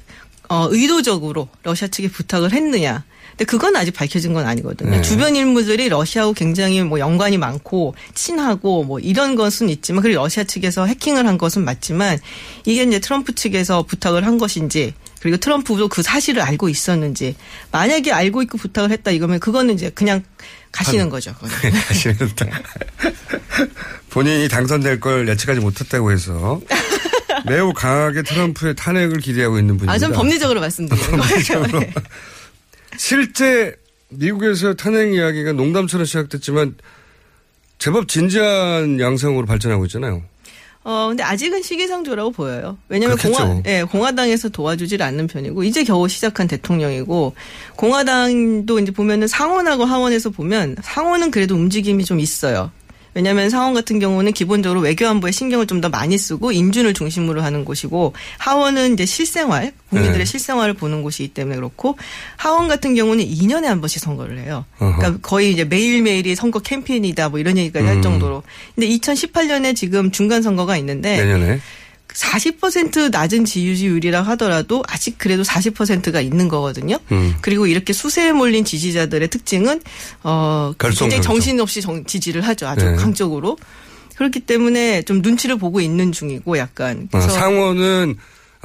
어, 0.49 0.67
의도적으로 0.69 1.49
러시아 1.63 1.87
측에 1.87 2.07
부탁을 2.07 2.53
했느냐. 2.53 3.03
근데 3.31 3.45
그건 3.45 3.75
아직 3.75 3.93
밝혀진 3.95 4.33
건 4.33 4.45
아니거든요. 4.45 4.91
네. 4.91 5.01
주변 5.01 5.35
인물들이 5.35 5.89
러시아하고 5.89 6.33
굉장히 6.33 6.83
뭐 6.83 6.99
연관이 6.99 7.39
많고 7.39 7.95
친하고 8.13 8.83
뭐 8.83 8.99
이런 8.99 9.35
것은 9.35 9.69
있지만 9.69 10.03
그리고 10.03 10.21
러시아 10.21 10.43
측에서 10.43 10.85
해킹을 10.85 11.25
한 11.25 11.39
것은 11.39 11.65
맞지만 11.65 12.19
이게 12.65 12.83
이제 12.83 12.99
트럼프 12.99 13.33
측에서 13.33 13.83
부탁을 13.83 14.27
한 14.27 14.37
것인지 14.37 14.93
그리고 15.23 15.37
트럼프도 15.37 15.87
그 15.87 16.03
사실을 16.03 16.41
알고 16.41 16.67
있었는지 16.67 17.37
만약에 17.71 18.11
알고 18.11 18.41
있고 18.41 18.57
부탁을 18.57 18.91
했다 18.91 19.09
이거면 19.11 19.39
그거는 19.39 19.73
이제 19.73 19.89
그냥 19.89 20.21
가시는 20.73 21.09
거죠. 21.09 21.33
그거는. 21.35 21.71
사실은 21.79 22.29
본인이 24.11 24.49
당선될 24.49 24.99
걸 24.99 25.29
예측하지 25.29 25.61
못했다고 25.61 26.11
해서 26.11 26.59
매우 27.47 27.71
강하게 27.71 28.23
트럼프의 28.23 28.75
탄핵을 28.75 29.19
기대하고 29.19 29.59
있는 29.59 29.77
분입니다. 29.77 29.93
아, 29.93 29.97
전 29.97 30.11
법리적으로 30.11 30.59
말씀드리는. 30.59 31.11
법리적으로. 31.17 31.79
네. 31.79 31.93
실제 32.97 33.77
미국에서 34.09 34.73
탄핵 34.73 35.13
이야기가 35.13 35.53
농담처럼 35.53 36.05
시작됐지만 36.05 36.75
제법 37.77 38.09
진지한 38.09 38.99
양상으로 38.99 39.45
발전하고 39.45 39.85
있잖아요. 39.85 40.21
어, 40.83 41.07
근데 41.07 41.23
아직은 41.23 41.61
시기상조라고 41.63 42.31
보여요. 42.31 42.77
왜냐면 42.89 43.17
그렇겠죠. 43.17 43.47
공화, 43.47 43.61
예, 43.67 43.83
공화당에서 43.83 44.49
도와주질 44.49 45.01
않는 45.01 45.27
편이고, 45.27 45.63
이제 45.63 45.83
겨우 45.83 46.07
시작한 46.09 46.47
대통령이고, 46.47 47.33
공화당도 47.77 48.79
이제 48.79 48.91
보면은 48.91 49.27
상원하고 49.27 49.85
하원에서 49.85 50.29
보면, 50.29 50.75
상원은 50.81 51.31
그래도 51.31 51.55
움직임이 51.55 52.03
좀 52.03 52.19
있어요. 52.19 52.71
왜냐하면 53.13 53.49
상원 53.49 53.73
같은 53.73 53.99
경우는 53.99 54.31
기본적으로 54.33 54.79
외교안보에 54.81 55.31
신경을 55.31 55.67
좀 55.67 55.83
더 55.83 55.89
많이 55.89 56.17
쓰고 56.17 56.53
인준을 56.53 56.93
중심으로 56.93 57.41
하는 57.41 57.65
곳이고 57.65 58.13
하원은 58.37 58.93
이제 58.93 59.05
실생활 59.05 59.73
국민들의 59.89 60.19
네. 60.19 60.25
실생활을 60.25 60.75
보는 60.75 61.03
곳이기 61.03 61.33
때문에 61.33 61.57
그렇고 61.57 61.97
하원 62.37 62.69
같은 62.69 62.95
경우는 62.95 63.25
2년에 63.25 63.65
한 63.65 63.81
번씩 63.81 64.01
선거를 64.01 64.39
해요. 64.39 64.63
어허. 64.79 64.95
그러니까 64.97 65.19
거의 65.21 65.51
이제 65.51 65.65
매일 65.65 66.01
매일이 66.01 66.35
선거 66.35 66.59
캠페인이다 66.59 67.27
뭐 67.29 67.39
이런 67.39 67.57
얘기까지 67.57 67.85
할 67.85 67.97
음. 67.97 68.01
정도로. 68.01 68.43
근데 68.75 68.87
2018년에 68.87 69.75
지금 69.75 70.09
중간 70.11 70.41
선거가 70.41 70.77
있는데 70.77 71.17
내년에 71.17 71.59
40% 72.13 73.09
낮은 73.11 73.45
지지율이라 73.45 74.21
하더라도 74.21 74.83
아직 74.87 75.17
그래도 75.17 75.43
40%가 75.43 76.21
있는 76.21 76.47
거거든요. 76.47 76.97
음. 77.11 77.33
그리고 77.41 77.67
이렇게 77.67 77.91
수세에 77.93 78.31
몰린 78.31 78.63
지지자들의 78.65 79.27
특징은 79.29 79.81
어. 80.23 80.73
굉장히 80.77 81.21
정신없이 81.21 81.81
정- 81.81 82.05
지지를 82.05 82.41
하죠. 82.47 82.67
아주 82.67 82.85
네. 82.85 82.95
강적으로. 82.95 83.57
그렇기 84.15 84.41
때문에 84.41 85.01
좀 85.01 85.21
눈치를 85.23 85.57
보고 85.57 85.81
있는 85.81 86.11
중이고 86.11 86.59
약간 86.59 87.07
아, 87.11 87.17
그래서 87.17 87.29
상원은 87.29 88.15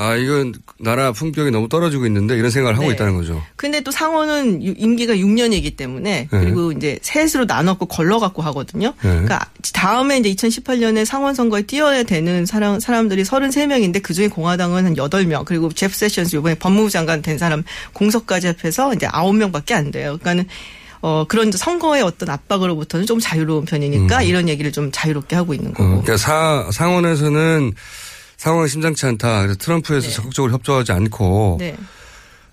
아 0.01 0.15
이건 0.15 0.55
나라 0.79 1.11
품격이 1.11 1.51
너무 1.51 1.69
떨어지고 1.69 2.07
있는데 2.07 2.37
이런 2.37 2.51
생각을 2.53 2.77
하고 2.77 2.87
네. 2.87 2.95
있다는 2.95 3.17
거죠. 3.17 3.43
근데 3.57 3.81
또 3.81 3.91
상원은 3.91 4.63
유- 4.63 4.73
임기가 4.79 5.15
6년이기 5.15 5.77
때문에 5.77 6.29
네. 6.31 6.39
그리고 6.41 6.71
이제 6.71 7.01
셋으로 7.03 7.47
나눠고 7.47 7.87
걸러갖고 7.87 8.41
하거든요. 8.43 8.95
네. 9.03 9.11
그러니까 9.11 9.41
다음에 9.75 10.19
이제 10.19 10.33
2018년에 10.33 11.05
상원 11.05 11.35
선거에 11.35 11.63
뛰어야 11.63 12.05
되는 12.05 12.47
사람 12.47 12.79
사람들이 12.79 13.25
33명인데 13.25 14.01
그중에 14.01 14.29
공화당은 14.29 14.87
한 14.87 14.95
8명 14.95 15.45
그리고 15.45 15.69
제프 15.73 15.93
세션스 15.97 16.37
이번에 16.37 16.55
법무부 16.55 16.91
장관 16.91 17.21
된 17.21 17.37
사람 17.37 17.65
공석까지 17.93 18.47
합해서 18.47 18.95
이제 18.95 19.09
9명밖에 19.09 19.73
안 19.73 19.91
돼요. 19.91 20.17
그러니까는 20.21 20.45
어 21.01 21.25
그런 21.29 21.51
선거의 21.51 22.03
어떤 22.03 22.31
압박으로부터는 22.31 23.05
좀 23.07 23.19
자유로운 23.19 23.65
편이니까 23.65 24.23
이런 24.23 24.49
얘기를 24.49 24.71
좀 24.71 24.91
자유롭게 24.93 25.35
하고 25.35 25.55
있는 25.55 25.71
음. 25.71 25.73
어, 25.73 25.77
거고. 25.77 25.89
그러니까 26.03 26.17
사, 26.17 26.69
상원에서는 26.73 27.73
상황이 28.39 28.69
심상치 28.69 29.05
않다. 29.05 29.43
그래서 29.43 29.59
트럼프에서 29.59 30.09
적극적으로 30.11 30.53
협조하지 30.55 30.93
않고 30.93 31.57
네. 31.61 31.77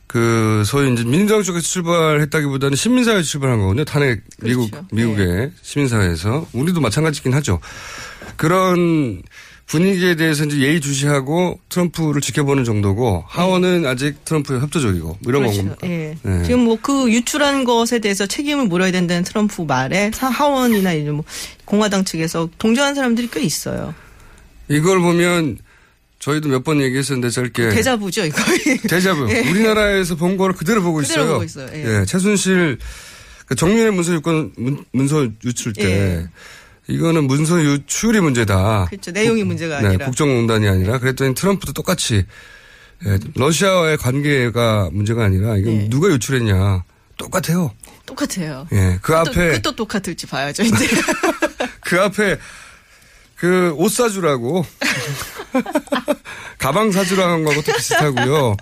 그 0.07 0.63
소위 0.65 0.91
이제 0.93 1.03
민주당 1.03 1.43
쪽에서 1.43 1.63
출발했다기보다는 1.65 2.75
시민사회에서 2.75 3.23
출발한 3.23 3.59
거거든요. 3.59 3.85
탄핵 3.85 4.21
미국 4.41 4.71
그렇죠. 4.71 4.87
미국의 4.91 5.51
시민사회에서 5.61 6.47
우리도 6.53 6.81
마찬가지긴 6.81 7.33
하죠. 7.35 7.59
그런 8.35 9.21
분위기에 9.67 10.15
대해서 10.15 10.45
이제 10.45 10.59
예의주시하고 10.59 11.59
트럼프를 11.69 12.21
지켜보는 12.21 12.63
정도고 12.65 13.23
하원은 13.27 13.85
아직 13.87 14.23
트럼프에 14.23 14.59
협조적이고 14.59 15.05
뭐 15.07 15.17
이런 15.27 15.41
그렇죠. 15.41 15.57
겁니다. 15.57 15.77
예. 15.87 16.15
네. 16.21 16.43
지금 16.43 16.61
뭐 16.65 16.77
그 16.81 17.11
유출한 17.11 17.63
것에 17.63 17.97
대해서 17.99 18.25
책임을 18.27 18.67
물어야 18.67 18.91
된다는 18.91 19.23
트럼프 19.23 19.63
말에 19.63 20.11
사- 20.13 20.29
하원이나 20.29 20.93
이제 20.93 21.09
뭐 21.09 21.23
공화당 21.65 22.05
측에서 22.05 22.47
동조한 22.59 22.93
사람들이 22.95 23.27
꽤 23.31 23.41
있어요. 23.41 23.93
이걸 24.67 24.99
보면 24.99 25.57
저희도 26.25 26.49
몇 26.49 26.63
번 26.63 26.81
얘기했었는데 26.81 27.29
짧게 27.29 27.69
대자부죠, 27.69 28.25
이거. 28.25 28.41
대자부. 28.89 29.29
예. 29.31 29.41
우리나라에서 29.47 30.15
본 30.15 30.37
거를 30.37 30.55
그대로 30.55 30.81
보고 30.81 30.97
그대로 30.97 31.21
있어요. 31.21 31.33
보고 31.33 31.43
있어요. 31.43 31.69
예. 31.73 32.03
최순실 32.05 32.79
그 33.45 33.53
정윤의 33.53 33.91
문서 33.91 34.13
유권 34.15 34.53
문, 34.57 34.83
문서 34.91 35.27
유출 35.43 35.73
때 35.73 35.83
예. 35.85 36.27
이거는 36.87 37.25
문서 37.25 37.61
유출이 37.63 38.21
문제다. 38.21 38.87
그렇죠. 38.89 39.11
내용이 39.11 39.43
문제가 39.43 39.81
네, 39.81 39.87
아니라. 39.89 40.05
국정농단이 40.07 40.67
아니라 40.67 40.97
그랬더니 40.97 41.35
트럼프도 41.35 41.73
똑같이 41.73 42.25
예, 43.05 43.19
러시아와의 43.35 43.97
관계가 43.97 44.89
문제가 44.93 45.25
아니라 45.25 45.57
이건 45.57 45.73
예. 45.75 45.89
누가 45.89 46.09
유출했냐 46.09 46.83
똑같아요. 47.17 47.71
똑같아요. 48.07 48.67
예, 48.71 48.97
그 49.03 49.11
또, 49.11 49.17
앞에 49.19 49.51
그또 49.53 49.75
똑같을지 49.75 50.25
봐야죠, 50.25 50.63
이제. 50.63 50.87
그 51.81 52.01
앞에 52.01 52.39
그 53.35 53.75
옷 53.77 53.91
사주라고 53.91 54.65
가방 56.65 56.91
사주라고 56.91 57.31
한 57.31 57.43
거하고 57.43 57.61
또 57.61 57.71
비슷하고요. 57.73 58.57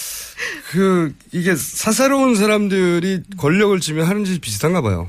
그 0.72 1.12
이게 1.30 1.54
사사로운 1.54 2.34
사람들이 2.36 3.20
권력을 3.36 3.78
쥐면 3.78 4.06
하는 4.06 4.24
짓이 4.24 4.38
비슷한가 4.38 4.80
봐요. 4.80 5.08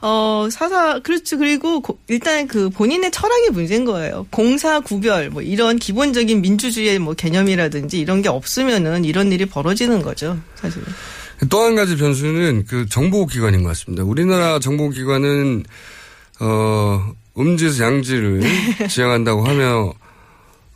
어, 0.00 0.46
사사, 0.52 1.00
그렇죠. 1.00 1.36
그리고 1.36 1.80
고- 1.80 1.98
일단 2.06 2.46
그 2.46 2.70
본인의 2.70 3.10
철학이 3.10 3.50
문제인 3.50 3.84
거예요. 3.84 4.28
공사 4.30 4.78
구별, 4.78 5.30
뭐 5.30 5.42
이런 5.42 5.76
기본적인 5.76 6.40
민주주의의 6.40 7.00
뭐 7.00 7.14
개념이라든지 7.14 7.98
이런 7.98 8.22
게 8.22 8.28
없으면은 8.28 9.04
이런 9.04 9.32
일이 9.32 9.44
벌어지는 9.44 10.02
거죠, 10.02 10.38
사실. 10.54 10.80
또한 11.50 11.74
가지 11.74 11.96
변수는 11.96 12.66
그 12.68 12.86
정보기관인 12.88 13.64
것 13.64 13.70
같습니다. 13.70 14.04
우리나라 14.04 14.60
정보기관은 14.60 15.64
어 16.38 17.12
음지에서 17.36 17.84
양지를 17.84 18.42
지향한다고 18.88 19.44
하며 19.44 19.92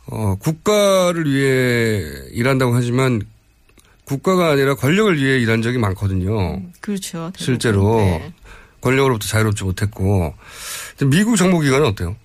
어 0.05 0.35
국가를 0.35 1.25
위해 1.31 2.03
일한다고 2.31 2.73
하지만 2.75 3.21
국가가 4.05 4.51
아니라 4.51 4.75
권력을 4.75 5.17
위해 5.17 5.39
일한 5.39 5.61
적이 5.61 5.77
많거든요. 5.77 6.61
그렇죠. 6.81 7.31
대부분. 7.33 7.33
실제로 7.37 7.97
네. 7.97 8.33
권력으로부터 8.81 9.27
자유롭지 9.27 9.63
못했고 9.63 10.33
미국 11.05 11.37
정보기관은 11.37 11.87
어때요? 11.87 12.15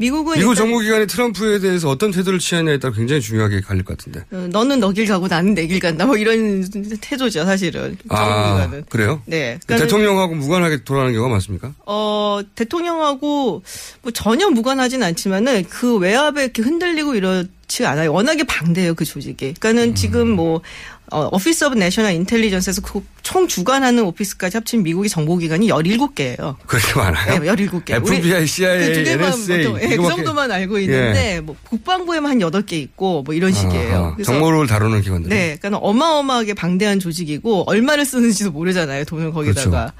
미국은 0.00 0.38
미국 0.38 0.50
일단 0.52 0.64
정보기관이 0.64 1.06
트럼프에 1.08 1.58
대해서 1.58 1.88
어떤 1.88 2.12
태도를 2.12 2.38
취하냐에 2.38 2.78
따라 2.78 2.94
굉장히 2.94 3.20
중요하게 3.20 3.60
갈릴 3.62 3.84
것 3.84 3.98
같은데. 3.98 4.24
어, 4.30 4.46
너는 4.50 4.78
너 4.80 4.92
길 4.92 5.06
가고 5.06 5.26
나는 5.28 5.54
내 5.54 5.66
길 5.66 5.80
간다. 5.80 6.06
뭐 6.06 6.16
이런 6.16 6.64
태도죠, 7.00 7.44
사실은. 7.44 7.96
아 8.08 8.16
정부기관은. 8.16 8.84
그래요? 8.88 9.20
네. 9.26 9.58
그러니까는 9.66 9.82
대통령하고 9.82 10.34
무관하게 10.36 10.84
돌아가는 10.84 11.12
경우가 11.12 11.30
많습니까? 11.32 11.74
어, 11.84 12.40
대통령하고 12.54 13.62
뭐 14.02 14.12
전혀 14.12 14.48
무관하진 14.50 15.02
않지만은 15.02 15.64
그 15.68 15.96
외압에 15.98 16.44
이렇게 16.44 16.62
흔들리고 16.62 17.14
이렇지 17.16 17.84
않아요. 17.84 18.12
워낙에 18.12 18.44
방대해요, 18.44 18.94
그 18.94 19.04
조직이. 19.04 19.54
그러니까는 19.58 19.96
지금 19.96 20.30
뭐, 20.30 20.62
어, 21.10 21.28
Office 21.32 21.64
of 21.64 21.74
National 21.76 22.12
Intelligence에서 22.12 22.82
그 22.82 23.10
총 23.10 23.48
주관하는 23.48 24.02
office까지 24.04 24.56
합친 24.56 24.82
미국의 24.82 25.08
정보기관이 25.08 25.68
17개예요. 25.68 26.56
그렇게 26.66 26.94
많아요? 26.94 27.38
네, 27.40 27.46
17개. 27.52 27.90
FBI, 27.94 28.46
CIA, 28.46 28.88
그 28.88 28.98
두 28.98 29.04
개만 29.04 29.32
NSA 29.32 29.64
보통, 29.64 29.82
예, 29.82 29.96
그 29.96 30.08
정도만 30.08 30.50
알고 30.50 30.78
있는데 30.80 31.40
뭐 31.40 31.56
국방부에만 31.64 32.30
한 32.30 32.38
8개 32.38 32.72
있고 32.74 33.22
뭐 33.22 33.34
이런 33.34 33.52
식이에요. 33.52 34.12
그래서 34.16 34.32
정보를 34.32 34.66
다루는 34.66 35.02
기관들. 35.02 35.28
네, 35.30 35.56
그러니까 35.60 35.78
어마어마하게 35.78 36.54
방대한 36.54 37.00
조직이고 37.00 37.64
얼마를 37.66 38.04
쓰는지도 38.04 38.50
모르잖아요, 38.50 39.04
돈을 39.04 39.32
거기다가. 39.32 39.70
그렇죠. 39.70 39.92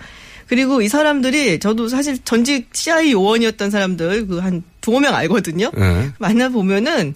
그리고 0.49 0.81
이 0.81 0.88
사람들이 0.88 1.59
저도 1.59 1.88
사실 1.88 2.17
전직 2.25 2.71
CIA 2.73 3.12
요원이었던 3.12 3.71
사람들 3.71 4.27
그 4.27 4.41
한 4.41 4.62
두어 4.81 5.00
명 5.00 5.15
알거든요. 5.15 5.71
예. 5.77 6.11
만나 6.19 6.49
보면은 6.49 7.15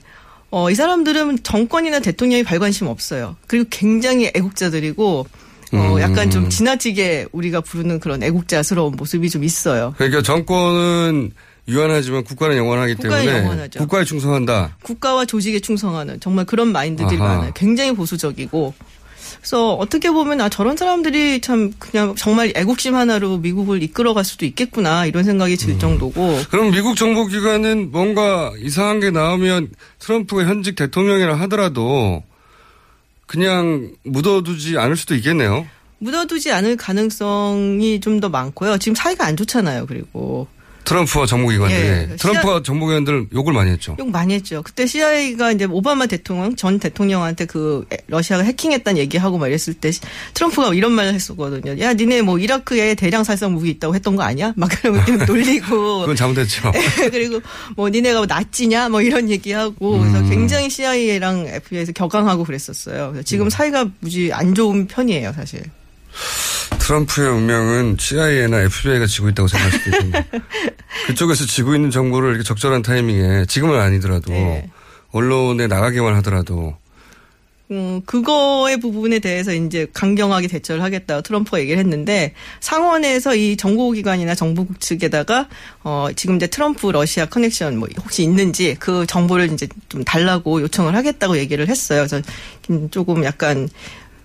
어, 0.53 0.71
이 0.71 0.75
사람들은 0.75 1.43
정권이나 1.43 2.01
대통령이 2.01 2.43
발 2.45 2.59
관심 2.59 2.87
없어요. 2.87 3.37
그리고 3.47 3.67
굉장히 3.71 4.31
애국자들이고 4.35 5.27
어, 5.73 5.77
음. 5.95 6.01
약간 6.01 6.31
좀 6.31 6.51
지나치게 6.51 7.29
우리가 7.33 7.63
부르는 7.63 7.99
그런 8.01 8.23
애국자스러운 8.23 8.95
모습이 8.95 9.31
좀 9.31 9.45
있어요. 9.45 9.95
그러니까 9.97 10.21
정권은 10.21 11.31
유한하지만 11.69 12.25
국가는 12.25 12.55
영원하기 12.55 12.97
국가는 12.97 13.25
때문에 13.25 13.45
영원하죠. 13.45 13.79
국가에 13.79 14.05
충성한다. 14.05 14.77
국가와 14.83 15.25
조직에 15.25 15.59
충성하는 15.59 16.21
정말 16.21 16.45
그런 16.45 16.71
마인드들이 16.71 17.19
아하. 17.19 17.37
많아요. 17.37 17.53
굉장히 17.55 17.95
보수적이고. 17.95 18.75
그래서 19.39 19.75
어떻게 19.75 20.11
보면 20.11 20.41
아 20.41 20.49
저런 20.49 20.77
사람들이 20.77 21.41
참 21.41 21.73
그냥 21.79 22.15
정말 22.17 22.53
애국심 22.55 22.95
하나로 22.95 23.39
미국을 23.39 23.83
이끌어갈 23.83 24.25
수도 24.25 24.47
있겠구나 24.47 25.07
이런 25.07 25.25
생각이 25.25 25.55
음. 25.55 25.57
들 25.57 25.79
정도고 25.79 26.41
그럼 26.51 26.71
미국 26.71 26.97
정보기관은 26.97 27.91
뭔가 27.91 28.53
이상한 28.59 29.01
게 29.01 29.11
나오면 29.11 29.71
트럼프가 29.99 30.45
현직 30.45 30.77
대통령이라 30.77 31.35
하더라도 31.41 32.23
그냥 33.27 33.93
묻어두지 34.05 34.79
않을 34.79 34.97
수도 34.97 35.15
있겠네요. 35.15 35.67
묻어두지 35.99 36.53
않을 36.53 36.77
가능성이 36.77 38.01
좀 38.01 38.21
더 38.21 38.29
많고요. 38.29 38.79
지금 38.79 38.95
사이가 38.95 39.25
안 39.25 39.37
좋잖아요. 39.37 39.87
그리고 39.87 40.47
트럼프와 40.85 41.27
정보기관들이. 41.27 41.81
예. 41.81 42.17
트럼프가 42.17 42.63
정보기관들 42.63 43.29
욕을 43.35 43.53
많이 43.53 43.71
했죠. 43.71 43.97
욕 43.99 44.11
많이 44.11 44.35
했죠. 44.35 44.63
그때 44.63 44.87
CIA가 44.87 45.53
이제 45.53 45.65
오바마 45.65 46.07
대통령 46.07 46.57
전 46.57 46.79
대통령한테 46.79 47.47
그 47.47 47.87
러시아가 48.09 48.43
해킹했다는 48.43 48.99
얘기하고 49.01 49.39
막 49.39 49.49
이랬을 49.49 49.75
때 49.75 49.91
트럼프가 50.35 50.75
이런 50.75 50.93
말을 50.93 51.15
했었거든요. 51.15 51.79
야, 51.81 51.95
니네 51.95 52.23
뭐 52.23 52.39
이라크에 52.39 52.95
대량 52.95 53.25
살상 53.25 53.53
무기 53.53 53.71
있다고 53.71 53.95
했던 53.95 54.17
거 54.17 54.23
아니야? 54.23 54.53
막 54.57 54.71
그러면 54.71 55.05
좀 55.07 55.19
놀리고 55.27 56.01
그건 56.01 56.17
잘못했죠. 56.17 56.73
그리고 57.11 57.41
뭐 57.77 57.89
니네가 57.89 58.21
뭐 58.21 58.27
나치냐 58.27 58.89
뭐 58.89 59.03
이런 59.03 59.31
얘기하고 59.31 59.99
그래서 59.99 60.19
음. 60.19 60.31
굉장히 60.31 60.71
CIA랑 60.71 61.47
FBI에서 61.47 61.93
격앙하고 61.93 62.45
그랬었어요. 62.45 63.13
그래서 63.13 63.21
음. 63.21 63.25
지금 63.25 63.51
사이가 63.51 63.89
무지 64.01 64.33
안 64.33 64.55
좋은 64.55 64.87
편이에요, 64.87 65.33
사실. 65.33 65.63
트럼프의 66.79 67.29
운명은 67.31 67.97
CIA나 67.99 68.63
FBI가 68.63 69.07
지고 69.07 69.29
있다고 69.29 69.49
생각할 69.49 69.79
수도 69.79 69.97
있는데 69.97 70.25
그쪽에서 71.07 71.47
지고 71.47 71.75
있는 71.75 71.91
정보를 71.91 72.31
이렇게 72.31 72.45
적절한 72.45 72.83
타이밍에 72.83 73.47
지금은 73.47 73.81
아니더라도 73.81 74.33
네. 74.33 74.71
언론에 75.13 75.67
나가게만 75.67 76.15
하더라도 76.17 76.77
음, 77.73 78.03
그거의 78.05 78.79
부분에 78.79 79.19
대해서 79.19 79.55
이제 79.55 79.87
강경하게 79.95 80.47
대처를 80.47 80.83
하겠다고 80.83 81.23
트럼프가 81.23 81.59
얘기를 81.61 81.79
했는데 81.79 82.35
상원에서 82.61 83.35
이 83.35 83.57
정보기관이나 83.57 84.35
정부국 84.35 84.79
측에다가 84.79 85.49
어, 85.83 86.09
지금 86.15 86.37
이제 86.37 86.47
트럼프 86.47 86.89
러시아 86.89 87.25
커넥션 87.25 87.79
뭐 87.79 87.89
혹시 87.99 88.25
있는지 88.25 88.77
그 88.79 89.07
정보를 89.07 89.51
이제 89.53 89.69
좀 89.89 90.05
달라고 90.05 90.61
요청을 90.61 90.95
하겠다고 90.95 91.39
얘기를 91.39 91.67
했어요. 91.69 92.05
그래서 92.07 92.21
조금 92.91 93.25
약간 93.25 93.71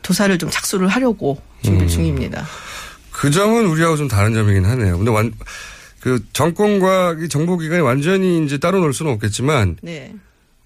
조사를 0.07 0.37
좀 0.37 0.49
착수를 0.49 0.87
하려고 0.87 1.37
준비 1.61 1.83
음. 1.83 1.87
중입니다. 1.89 2.45
그 3.11 3.29
점은 3.29 3.65
우리하고 3.65 3.97
좀 3.97 4.07
다른 4.07 4.33
점이긴 4.33 4.63
하네요. 4.63 4.95
근데 4.97 5.11
완, 5.11 5.33
그 5.99 6.23
정권과 6.31 7.17
이 7.19 7.27
정보기관이 7.27 7.81
완전히 7.81 8.41
이제 8.45 8.57
따로 8.57 8.79
놀 8.79 8.93
수는 8.93 9.11
없겠지만 9.11 9.75
네. 9.81 10.13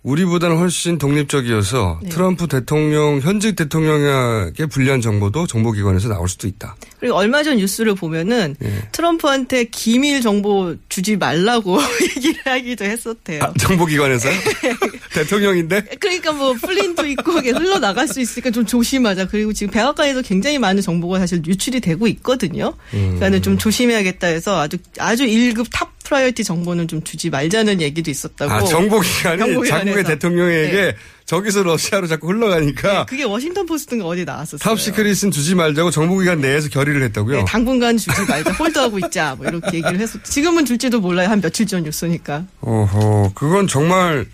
우리보다는 0.03 0.57
훨씬 0.57 0.97
독립적이어서 0.97 1.99
네. 2.01 2.09
트럼프 2.09 2.47
대통령, 2.47 3.19
현직 3.21 3.55
대통령에게 3.55 4.65
불리한 4.65 4.99
정보도 4.99 5.45
정보기관에서 5.45 6.09
나올 6.09 6.27
수도 6.27 6.47
있다. 6.47 6.75
그리고 6.99 7.15
얼마 7.15 7.43
전 7.43 7.57
뉴스를 7.57 7.93
보면은 7.93 8.55
예. 8.63 8.89
트럼프한테 8.91 9.65
기밀 9.65 10.21
정보 10.21 10.75
주지 10.89 11.17
말라고 11.17 11.79
얘기를 12.15 12.41
하기도 12.45 12.85
했었대요. 12.85 13.43
아, 13.43 13.53
정보기관에서요? 13.59 14.33
대통령인데? 15.13 15.81
그러니까 15.99 16.31
뭐 16.31 16.53
플린도 16.53 17.05
있고 17.07 17.37
이게 17.37 17.51
흘러 17.51 17.77
나갈 17.77 18.07
수 18.07 18.19
있으니까 18.19 18.49
좀 18.49 18.65
조심하자. 18.65 19.27
그리고 19.27 19.53
지금 19.53 19.71
백악관에서 19.71 20.23
굉장히 20.23 20.57
많은 20.57 20.81
정보가 20.81 21.19
사실 21.19 21.43
유출이 21.45 21.79
되고 21.79 22.07
있거든요. 22.07 22.73
음. 22.95 23.15
그러니까 23.17 23.39
좀 23.41 23.57
조심해야겠다 23.57 24.27
해서 24.27 24.59
아주 24.59 24.77
아주 24.97 25.25
1급 25.25 25.67
top 25.71 25.91
priority 26.11 26.43
정보는 26.43 26.89
좀 26.89 27.01
주지 27.03 27.29
말자는 27.29 27.79
얘기도 27.79 28.11
있었다고. 28.11 28.51
아, 28.51 28.61
정보기관이. 28.65 29.65
자국의 29.65 30.03
대통령에게 30.03 30.71
네. 30.71 30.95
저기서 31.23 31.63
러시아로 31.63 32.07
자꾸 32.07 32.27
흘러가니까 32.27 33.05
그게 33.05 33.23
워싱턴 33.23 33.65
포스트인가 33.65 34.05
어디 34.05 34.25
나왔었어요. 34.25 34.59
top 34.59 34.77
secret은 34.77 35.31
주지 35.31 35.55
말자고 35.55 35.89
정보기관 35.89 36.41
내에서 36.41 36.67
결의를 36.67 37.01
했다고요? 37.03 37.37
네, 37.37 37.45
당분간 37.45 37.95
주지 37.95 38.21
말자. 38.27 38.51
hold하고 38.51 38.99
있자. 38.99 39.35
뭐 39.35 39.47
이렇게 39.47 39.77
얘기를 39.77 39.97
했었. 40.01 40.21
지금은 40.25 40.65
줄지도 40.65 40.99
몰라요. 40.99 41.29
한 41.29 41.39
며칠 41.39 41.65
전 41.65 41.83
뉴스니까. 41.83 42.45
어허, 42.59 43.31
그건 43.33 43.67
정말 43.67 44.25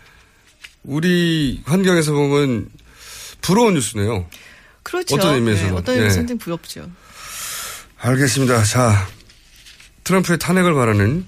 우리 0.82 1.62
환경에서 1.66 2.12
보면 2.14 2.70
부러운 3.42 3.76
뉴스네요. 3.76 4.26
그렇죠. 4.82 5.16
어떤 5.16 5.36
의미에서는. 5.36 5.70
네, 5.70 5.78
어떤 5.78 5.94
의미에서 5.94 6.14
예. 6.16 6.18
상당히 6.18 6.40
부럽죠. 6.40 6.90
알겠습니다. 8.00 8.64
자, 8.64 9.08
트럼프의 10.06 10.40
탄핵을 10.40 10.74
바라는 10.74 11.26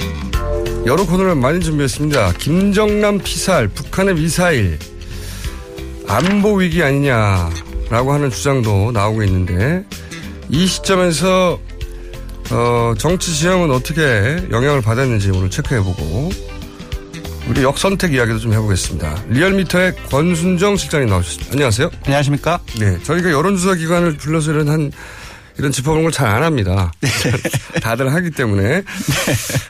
여러 0.85 1.05
코너를 1.05 1.35
많이 1.35 1.59
준비했습니다. 1.59 2.33
김정남 2.39 3.19
피살, 3.19 3.67
북한의 3.67 4.15
미사일, 4.15 4.79
안보 6.07 6.55
위기 6.55 6.81
아니냐라고 6.81 8.11
하는 8.13 8.31
주장도 8.31 8.91
나오고 8.91 9.23
있는데, 9.23 9.85
이 10.49 10.65
시점에서, 10.65 11.59
어, 12.49 12.93
정치 12.97 13.33
지형은 13.35 13.69
어떻게 13.69 14.01
영향을 14.49 14.81
받았는지 14.81 15.29
오늘 15.29 15.51
체크해보고, 15.51 16.31
우리 17.47 17.63
역선택 17.63 18.13
이야기도 18.15 18.39
좀 18.39 18.53
해보겠습니다. 18.53 19.23
리얼미터의 19.29 19.95
권순정 20.09 20.77
실장님 20.77 21.09
나오셨습니다. 21.09 21.53
안녕하세요. 21.53 21.91
안녕하십니까? 22.05 22.59
네. 22.79 22.97
저희가 23.03 23.31
여론조사 23.31 23.75
기관을 23.75 24.17
불러서 24.17 24.51
이런 24.51 24.69
한, 24.69 24.91
이런 25.57 25.71
짚어보는 25.71 26.03
걸 26.03 26.11
잘 26.11 26.27
안 26.35 26.43
합니다. 26.43 26.91
다들 27.81 28.13
하기 28.13 28.31
때문에. 28.31 28.83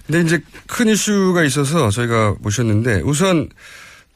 근데 0.06 0.22
이제 0.22 0.40
큰 0.68 0.88
이슈가 0.88 1.44
있어서 1.44 1.90
저희가 1.90 2.36
모셨는데 2.40 3.02
우선 3.04 3.50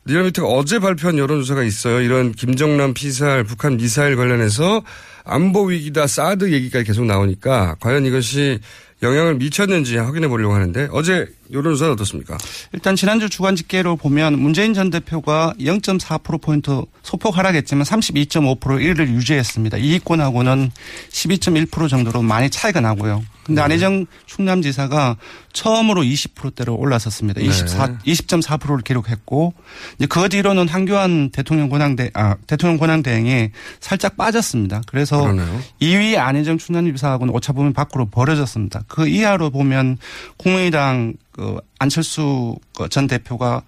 리얼미터가 0.05 0.47
어제 0.47 0.79
발표한 0.79 1.17
여론조사가 1.17 1.63
있어요. 1.63 2.01
이런 2.01 2.31
김정남 2.31 2.93
피살, 2.93 3.43
북한 3.43 3.77
미사일 3.77 4.15
관련해서 4.15 4.83
안보 5.23 5.63
위기다, 5.65 6.05
사드 6.05 6.51
얘기가 6.51 6.83
계속 6.83 7.05
나오니까 7.05 7.75
과연 7.79 8.05
이것이 8.05 8.59
영향을 9.01 9.35
미쳤는지 9.35 9.97
확인해 9.97 10.27
보려고 10.27 10.53
하는데 10.53 10.87
어제 10.91 11.25
여론조사는 11.51 11.93
어떻습니까? 11.93 12.37
일단 12.73 12.95
지난주 12.95 13.29
주간 13.29 13.55
집계로 13.55 13.95
보면 13.95 14.39
문재인 14.39 14.73
전 14.73 14.89
대표가 14.89 15.53
0.4%포인트 15.59 16.83
소폭 17.03 17.37
하락했지만 17.37 17.83
32.5% 17.83 18.59
1위를 18.59 19.07
유지했습니다. 19.09 19.77
이익권하고는 19.77 20.71
12.1% 21.09 21.89
정도로 21.89 22.21
많이 22.21 22.49
차이가 22.49 22.81
나고요. 22.81 23.23
근데 23.45 23.61
네. 23.61 23.65
안희정 23.65 24.07
충남지사가 24.25 25.17
처음으로 25.53 26.01
20%대로 26.01 26.75
올라섰습니다. 26.75 27.39
네. 27.39 27.45
24, 27.45 27.99
20.4%를 27.99 28.81
기록했고 28.81 29.53
이제 29.97 30.07
그 30.07 30.27
뒤로는 30.29 30.67
한교안 30.67 31.29
대통령 31.29 31.69
권한대 31.69 32.09
아 32.15 32.35
대통령 32.47 32.77
권한 32.77 33.03
대행이 33.03 33.51
살짝 33.79 34.17
빠졌습니다. 34.17 34.81
그래서 34.87 35.21
그러네요. 35.21 35.61
2위 35.79 36.17
안희정 36.17 36.57
충남지사하고는 36.57 37.33
오차범위 37.35 37.73
밖으로 37.73 38.07
벌어졌습니다. 38.07 38.83
그 38.87 39.07
이하로 39.07 39.51
보면 39.51 39.99
국민의당 40.37 41.13
그 41.35 41.57
안철수 41.79 42.55
그전 42.73 43.07
대표가 43.07 43.61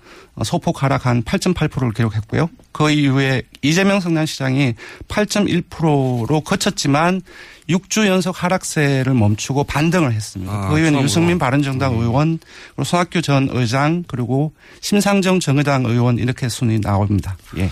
소폭 0.45 0.83
하락한 0.83 1.23
8.8%를 1.23 1.91
기록했고요. 1.91 2.49
그 2.71 2.89
이후에 2.89 3.41
이재명 3.61 3.99
성남시장이 3.99 4.75
8.1%로 5.09 6.39
거쳤지만 6.41 7.21
6주 7.67 8.07
연속 8.07 8.41
하락세를 8.41 9.13
멈추고 9.13 9.65
반등을 9.65 10.13
했습니다. 10.13 10.53
아, 10.53 10.69
그 10.69 10.79
이후에는. 10.79 11.01
유승민 11.01 11.37
바른정당 11.37 11.95
의원, 11.95 12.39
그리고 12.69 12.85
손학규 12.85 13.21
전 13.21 13.49
의장, 13.51 14.05
그리고 14.07 14.53
심상정 14.79 15.41
정의당 15.41 15.85
의원 15.85 16.19
이렇게 16.19 16.47
순위 16.47 16.79
나옵니다. 16.79 17.35
예. 17.57 17.69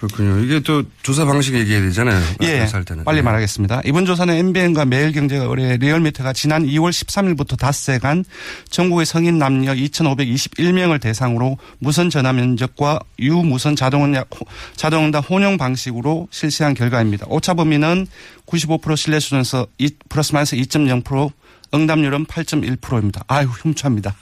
그렇군요. 0.00 0.38
이게 0.42 0.60
또 0.60 0.82
조사 1.02 1.26
방식 1.26 1.54
얘기해야 1.54 1.82
되잖아요. 1.82 2.22
예, 2.40 2.66
살 2.66 2.84
때는. 2.84 3.04
빨리 3.04 3.20
말하겠습니다. 3.20 3.82
이번 3.84 4.06
조사는 4.06 4.34
MBN과 4.34 4.86
매일경제가 4.86 5.44
의뢰 5.44 5.76
리얼미터가 5.76 6.32
지난 6.32 6.64
2월 6.64 6.90
13일부터 6.90 7.58
닷새간 7.58 8.24
전국의 8.70 9.04
성인 9.04 9.38
남녀 9.38 9.74
2,521명을 9.74 11.00
대상으로 11.00 11.58
무선 11.78 12.08
전화 12.08 12.32
면접과 12.32 13.00
유무선 13.18 13.76
자동응답, 13.76 14.28
자동응답 14.76 15.28
혼용 15.30 15.58
방식으로 15.58 16.28
실시한 16.30 16.72
결과입니다. 16.74 17.26
오차 17.28 17.52
범위는 17.54 18.06
95% 18.46 18.96
신뢰 18.96 19.20
수준에서 19.20 19.66
이- 19.78 19.90
플러스 20.08 20.32
마이너스 20.32 20.56
2.0% 20.56 21.30
응답률은 21.74 22.24
8.1%입니다. 22.26 23.22
아유, 23.28 23.46
흉추합니다. 23.48 24.14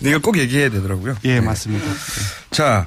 이거 0.00 0.18
꼭 0.22 0.38
얘기해야 0.38 0.70
되더라고요. 0.70 1.16
예, 1.24 1.40
맞습니다. 1.40 1.84
자, 2.50 2.86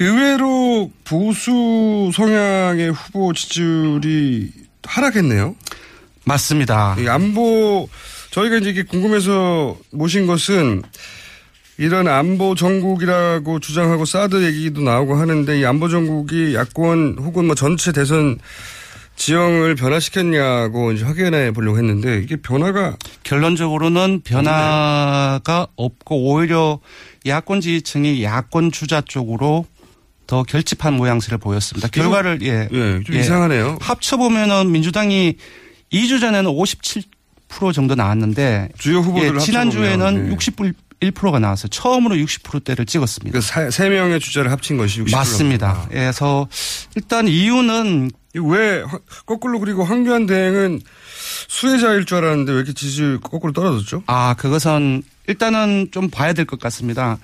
의외로 0.00 0.90
보수 1.04 2.10
성향의 2.14 2.90
후보 2.90 3.34
지지율이 3.34 4.50
하락했네요. 4.82 5.54
맞습니다. 6.24 6.96
이 6.98 7.06
안보 7.06 7.86
저희가 8.30 8.56
이제 8.56 8.70
이게 8.70 8.82
궁금해서 8.82 9.76
모신 9.92 10.26
것은 10.26 10.82
이런 11.76 12.08
안보 12.08 12.54
정국이라고 12.54 13.60
주장하고 13.60 14.06
사드 14.06 14.42
얘기도 14.44 14.80
나오고 14.80 15.16
하는데 15.16 15.60
이 15.60 15.66
안보 15.66 15.88
정국이 15.88 16.54
야권 16.54 17.18
혹은 17.20 17.44
뭐 17.46 17.54
전체 17.54 17.92
대선 17.92 18.38
지형을 19.16 19.74
변화시켰냐고 19.74 20.92
이제 20.92 21.04
확인해 21.04 21.50
보려고 21.50 21.76
했는데 21.76 22.22
이게 22.22 22.36
변화가 22.36 22.96
결론적으로는 23.22 24.22
변화가 24.24 25.66
없고 25.76 26.32
오히려 26.32 26.80
야권 27.26 27.60
지지층이 27.60 28.24
야권 28.24 28.72
주자 28.72 29.02
쪽으로 29.02 29.66
더 30.30 30.44
결집한 30.44 30.94
모양새를 30.94 31.38
보였습니다. 31.38 31.88
결과를 31.88 32.38
예, 32.42 32.68
예, 32.70 33.02
좀 33.04 33.16
이상하네요. 33.16 33.78
합쳐 33.80 34.16
보면은 34.16 34.70
민주당이 34.70 35.34
2주 35.92 36.20
전에는 36.20 36.48
57% 36.52 37.72
정도 37.74 37.96
나왔는데 37.96 38.68
주요 38.78 39.00
후보들을 39.00 39.34
예, 39.34 39.40
지난주에는 39.40 40.30
예. 40.30 40.36
61%가 41.02 41.40
나왔어요. 41.40 41.68
처음으로 41.70 42.14
60%대를 42.14 42.86
찍었습니다. 42.86 43.36
그세 43.40 43.88
명의 43.88 44.20
주자를 44.20 44.52
합친 44.52 44.76
것이 44.76 45.00
60%. 45.02 45.10
맞습니다. 45.10 45.86
그래서 45.88 46.46
일단 46.94 47.26
이유는 47.26 48.12
왜 48.34 48.82
화- 48.82 49.00
거꾸로 49.26 49.58
그리고 49.58 49.82
황교안 49.82 50.26
대행은 50.26 50.80
수혜자일 51.48 52.04
줄 52.04 52.18
알았는데 52.18 52.52
왜 52.52 52.58
이렇게 52.58 52.72
지지율 52.72 53.18
거꾸로 53.20 53.52
떨어졌죠? 53.52 54.04
아, 54.06 54.34
그것은 54.38 55.02
일단은 55.26 55.88
좀 55.90 56.08
봐야 56.08 56.32
될 56.32 56.44
것 56.44 56.60
같습니다. 56.60 57.18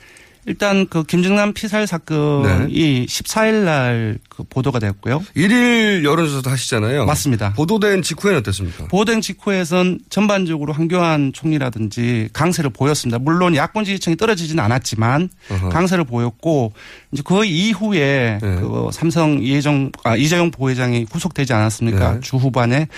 일단 0.47 0.87
그 0.89 1.03
김정남 1.03 1.53
피살 1.53 1.87
사건이 1.87 3.07
14일 3.07 3.65
날 3.65 4.19
그 4.37 4.45
보도가 4.51 4.79
됐고요. 4.79 5.25
일일 5.35 6.05
여론조사도 6.05 6.51
하시잖아요. 6.51 7.07
맞습니다. 7.07 7.55
보도된 7.55 8.03
직후에는 8.03 8.41
어땠습니까? 8.41 8.87
보도된 8.89 9.23
직후에선 9.23 10.01
전반적으로 10.11 10.75
한교안 10.75 11.33
총리라든지 11.33 12.29
강세를 12.35 12.69
보였습니다. 12.71 13.19
물론 13.19 13.57
야권 13.57 13.85
지지층이 13.87 14.17
떨어지지는 14.17 14.63
않았지만 14.63 15.31
어허. 15.51 15.69
강세를 15.71 16.05
보였고 16.05 16.75
이제 17.13 17.23
그 17.25 17.47
이후에 17.47 18.39
네. 18.43 18.57
그 18.57 18.91
삼성 18.93 19.39
이재용 19.43 19.91
아 20.05 20.17
이재용 20.17 20.51
부회장이 20.51 21.07
구속되지 21.07 21.55
않았습니까? 21.55 22.13
네. 22.17 22.21
주 22.21 22.37
후반에 22.37 22.89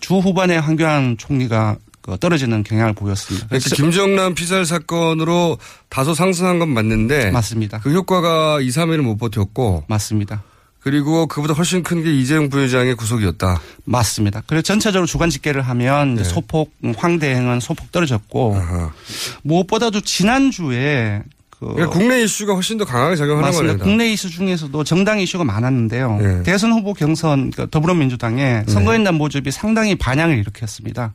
주 0.00 0.18
후반에 0.18 0.56
한교안 0.56 1.16
총리가 1.18 1.76
그 1.76 1.93
떨어지는 2.20 2.62
경향을 2.62 2.92
보였습니다. 2.92 3.46
그러니까 3.48 3.74
김정남 3.76 4.34
피살 4.34 4.64
사건으로 4.66 5.58
다소 5.88 6.14
상승한 6.14 6.58
건 6.58 6.68
맞는데 6.70 7.30
맞습니다. 7.30 7.80
그 7.80 7.92
효과가 7.92 8.60
2, 8.60 8.68
3일을 8.68 8.98
못 9.02 9.16
버텼고 9.16 9.84
맞습니다. 9.88 10.42
그리고 10.80 11.26
그보다 11.26 11.54
훨씬 11.54 11.82
큰 11.82 12.02
게 12.04 12.12
이재용 12.14 12.50
부회장의 12.50 12.94
구속이었다. 12.96 13.58
맞습니다. 13.84 14.42
그리고 14.46 14.60
전체적으로 14.60 15.06
주간 15.06 15.30
집계를 15.30 15.62
하면 15.62 16.16
네. 16.16 16.24
소폭 16.24 16.74
황대행은 16.96 17.60
소폭 17.60 17.90
떨어졌고 17.90 18.54
아하. 18.56 18.92
무엇보다도 19.42 20.02
지난주에 20.02 21.22
그 21.48 21.68
그러니까 21.72 21.88
국내 21.90 22.20
이슈가 22.22 22.52
훨씬 22.54 22.76
더 22.76 22.84
강하게 22.84 23.16
작용하는 23.16 23.48
맞습니다. 23.48 23.72
거네요. 23.78 23.84
국내 23.84 24.12
이슈 24.12 24.28
중에서도 24.28 24.84
정당 24.84 25.20
이슈가 25.20 25.44
많았는데요. 25.44 26.18
네. 26.20 26.42
대선 26.42 26.72
후보 26.72 26.92
경선 26.92 27.50
그러니까 27.52 27.66
더불어민주당의 27.70 28.64
선거인단 28.68 29.14
모집이 29.14 29.50
상당히 29.52 29.94
반향을 29.94 30.36
일으켰습니다. 30.36 31.14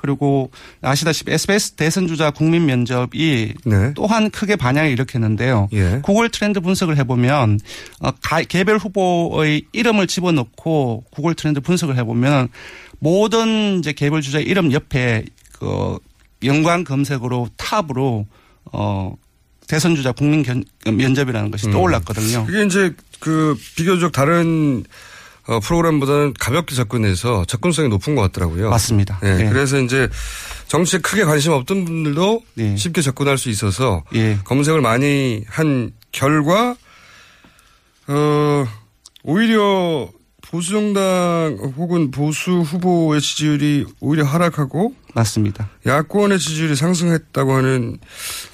그리고 0.00 0.50
아시다시피 0.80 1.30
SBS 1.32 1.72
대선 1.72 2.08
주자 2.08 2.30
국민 2.30 2.64
면접이 2.66 3.52
네. 3.66 3.92
또한 3.94 4.30
크게 4.30 4.56
반향을 4.56 4.90
일으켰는데요. 4.92 5.68
예. 5.72 6.00
구글 6.02 6.30
트렌드 6.30 6.60
분석을 6.60 6.96
해보면 6.96 7.60
어, 8.00 8.10
가- 8.22 8.42
개별 8.42 8.78
후보의 8.78 9.62
이름을 9.72 10.06
집어넣고 10.06 11.04
구글 11.10 11.34
트렌드 11.34 11.60
분석을 11.60 11.96
해보면 11.98 12.48
모든 12.98 13.78
이제 13.78 13.92
개별 13.92 14.22
주자 14.22 14.38
이름 14.38 14.72
옆에 14.72 15.24
그 15.52 15.98
연관 16.44 16.84
검색으로 16.84 17.48
탑으로 17.58 18.26
어 18.72 19.14
대선 19.68 19.94
주자 19.94 20.12
국민 20.12 20.42
견- 20.42 20.64
면접이라는 20.86 21.50
것이 21.50 21.66
음. 21.68 21.72
떠올랐거든요. 21.72 22.46
그게 22.46 22.64
이제 22.64 22.94
그 23.20 23.54
비교적 23.76 24.12
다른 24.12 24.82
어, 25.46 25.60
프로그램보다는 25.60 26.34
가볍게 26.38 26.74
접근해서 26.74 27.44
접근성이 27.46 27.88
높은 27.88 28.14
것 28.14 28.22
같더라고요. 28.22 28.70
맞습니다. 28.70 29.20
예, 29.24 29.40
예. 29.40 29.48
그래서 29.48 29.78
이제 29.80 30.08
정치에 30.68 31.00
크게 31.00 31.24
관심 31.24 31.52
없던 31.52 31.84
분들도 31.84 32.42
예. 32.58 32.76
쉽게 32.76 33.02
접근할 33.02 33.38
수 33.38 33.48
있어서 33.48 34.04
예. 34.14 34.38
검색을 34.44 34.80
많이 34.80 35.42
한 35.48 35.92
결과 36.12 36.76
어 38.06 38.66
오히려 39.22 40.10
보수 40.42 40.72
정당 40.72 41.58
혹은 41.76 42.10
보수 42.10 42.60
후보의 42.60 43.20
지지율이 43.20 43.86
오히려 44.00 44.24
하락하고 44.24 44.94
맞습니다. 45.14 45.68
야권의 45.86 46.38
지지율이 46.38 46.76
상승했다고 46.76 47.52
하는 47.52 47.98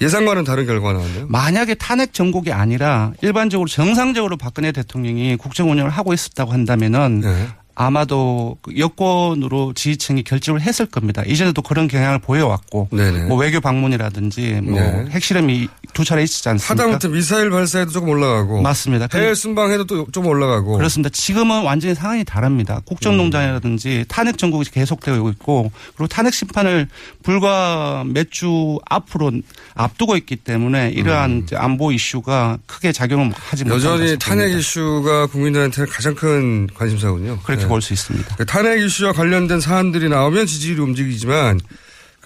예상과는 0.01 0.43
다른 0.43 0.65
결과가 0.65 0.93
나왔네요. 0.93 1.27
만약에 1.27 1.75
탄핵 1.75 2.13
정국이 2.13 2.51
아니라 2.51 3.13
일반적으로 3.21 3.67
정상적으로 3.67 4.37
박근혜 4.37 4.71
대통령이 4.71 5.35
국정 5.37 5.71
운영을 5.71 5.91
하고 5.91 6.13
있었다고 6.13 6.51
한다면은 6.51 7.21
네. 7.21 7.47
아마도 7.79 8.57
그 8.63 8.75
여권으로 8.75 9.73
지지층이 9.73 10.23
결집을 10.23 10.61
했을 10.61 10.87
겁니다. 10.87 11.21
이전에도 11.27 11.61
그런 11.61 11.87
경향을 11.87 12.17
보여왔고 12.17 12.89
네네. 12.91 13.25
뭐 13.25 13.37
외교 13.37 13.61
방문이라든지 13.61 14.61
뭐 14.63 14.79
네. 14.79 15.05
핵실험이 15.11 15.67
두 15.97 16.05
차례 16.05 16.21
있지 16.21 16.47
않습니까? 16.47 16.83
하다못해 16.83 17.07
미사일 17.07 17.49
발사에도 17.49 17.89
조금 17.91 18.09
올라가고. 18.09 18.61
맞습니다. 18.61 19.07
해외 19.15 19.33
순방해도 19.33 19.85
또 19.85 20.05
좀 20.11 20.27
올라가고. 20.27 20.77
그렇습니다. 20.77 21.09
지금은 21.09 21.63
완전히 21.63 21.95
상황이 21.95 22.23
다릅니다. 22.23 22.81
국정농단이라든지 22.85 24.05
탄핵 24.07 24.37
전국이 24.37 24.69
계속되고 24.69 25.27
있고 25.31 25.71
그리고 25.95 26.07
탄핵 26.07 26.33
심판을 26.35 26.87
불과 27.23 28.03
몇 28.05 28.27
주 28.29 28.77
앞으로 28.87 29.31
앞두고 29.73 30.15
있기 30.17 30.35
때문에 30.35 30.91
이러한 30.91 31.43
이제 31.45 31.55
안보 31.55 31.91
이슈가 31.91 32.59
크게 32.67 32.91
작용을 32.91 33.31
하지 33.35 33.63
음. 33.63 33.69
여전히 33.69 34.19
탄핵 34.19 34.53
이슈가 34.53 35.25
국민들한테 35.27 35.85
가장 35.85 36.13
큰 36.13 36.67
관심사군요. 36.75 37.39
그렇게 37.43 37.63
네. 37.63 37.67
볼수 37.67 37.93
있습니다. 37.93 38.35
그 38.35 38.45
탄핵 38.45 38.79
이슈와 38.83 39.13
관련된 39.13 39.59
사안들이 39.61 40.09
나오면 40.09 40.45
지지율이 40.45 40.79
움직이지만 40.81 41.59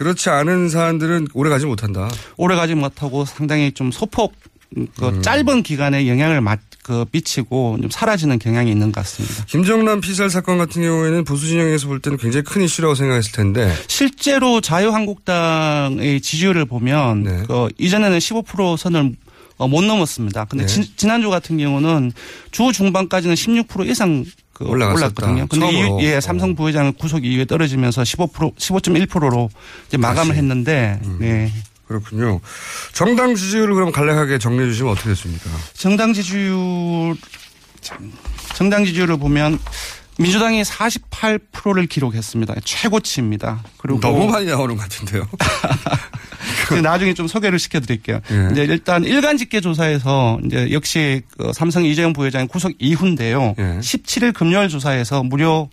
그렇지 0.02 0.32
않은 0.32 0.70
사안들은 0.70 1.28
오래 1.36 1.52
가지 1.52 1.68
못한다. 1.68 2.10
오래 2.36 2.56
가지 2.56 2.74
못하고 2.74 3.24
상당히 3.24 3.72
좀 3.72 3.92
소폭 3.92 4.34
그 4.98 5.10
음. 5.10 5.22
짧은 5.22 5.62
기간에 5.62 6.08
영향을 6.08 6.42
맞, 6.42 6.60
그 6.82 7.06
미치고 7.12 7.78
좀 7.80 7.92
사라지는 7.92 8.40
경향이 8.40 8.72
있는 8.72 8.92
것 8.92 9.02
같습니다. 9.02 9.46
김정남 9.46 10.02
피살 10.02 10.32
사건 10.32 10.58
같은 10.58 10.82
경우에는 10.82 11.24
보수 11.24 11.46
진영에서 11.46 11.86
볼 11.86 12.00
때는 12.00 12.18
굉장히 12.18 12.44
큰 12.44 12.64
이슈라고 12.64 12.96
생각했을 12.96 13.32
텐데 13.34 13.72
실제로 13.86 14.60
자유한국당의 14.60 16.20
지지율을 16.22 16.66
보면 16.66 17.24
네. 17.24 17.44
그 17.48 17.68
이전에는 17.78 18.18
15% 18.18 18.78
선을 18.78 19.16
어, 19.58 19.68
못 19.68 19.84
넘었습니다. 19.84 20.46
근데 20.46 20.66
네. 20.66 20.84
지, 20.96 21.06
난주 21.06 21.30
같은 21.30 21.60
경우는 21.60 22.12
주 22.50 22.72
중반까지는 22.74 23.36
16% 23.36 23.88
이상 23.88 24.26
그. 24.66 24.70
올랐거든요. 24.70 25.48
근데. 25.48 25.70
이, 25.72 26.06
예, 26.06 26.22
삼성 26.22 26.56
부회장 26.56 26.94
구속 26.94 27.26
이후에 27.26 27.46
떨어지면서 27.46 28.04
15% 28.04 28.56
15.1%로 28.56 29.50
이제 29.88 29.98
마감을 29.98 30.30
다시. 30.30 30.38
했는데 30.38 31.00
네. 31.20 31.52
그렇군요. 31.88 32.40
정당 32.94 33.36
지지율을 33.36 33.74
그럼 33.74 33.92
간략하게 33.92 34.38
정리해 34.40 34.70
주시면 34.70 34.94
어떻게 34.94 35.10
됐습니까? 35.10 35.50
정당 35.74 36.14
지지율 36.14 37.16
정당 38.56 38.86
지지율을 38.86 39.18
보면 39.18 39.60
민주당이 40.18 40.62
48%를 40.64 41.88
기록했습니다. 41.88 42.56
최고치입니다. 42.64 43.64
그리고 43.78 44.00
너무 44.00 44.28
많이 44.28 44.46
나오는 44.46 44.76
것 44.76 44.82
같은데요. 44.84 45.28
그 46.68 46.76
나중에 46.76 47.14
좀 47.14 47.28
소개를 47.28 47.60
시켜드릴게요. 47.60 48.20
예. 48.32 48.50
이제 48.52 48.64
일단 48.64 49.04
일간 49.04 49.38
집계 49.38 49.62
조사에서 49.62 50.40
이제 50.46 50.70
역시 50.72 51.22
그 51.38 51.52
삼성 51.54 51.86
이재용 51.86 52.14
부회장의 52.14 52.48
구속 52.48 52.72
이후인데요. 52.80 53.56
예. 53.58 53.64
17일 53.80 54.34
금요일 54.34 54.70
조사에서 54.70 55.24
무려 55.24 55.70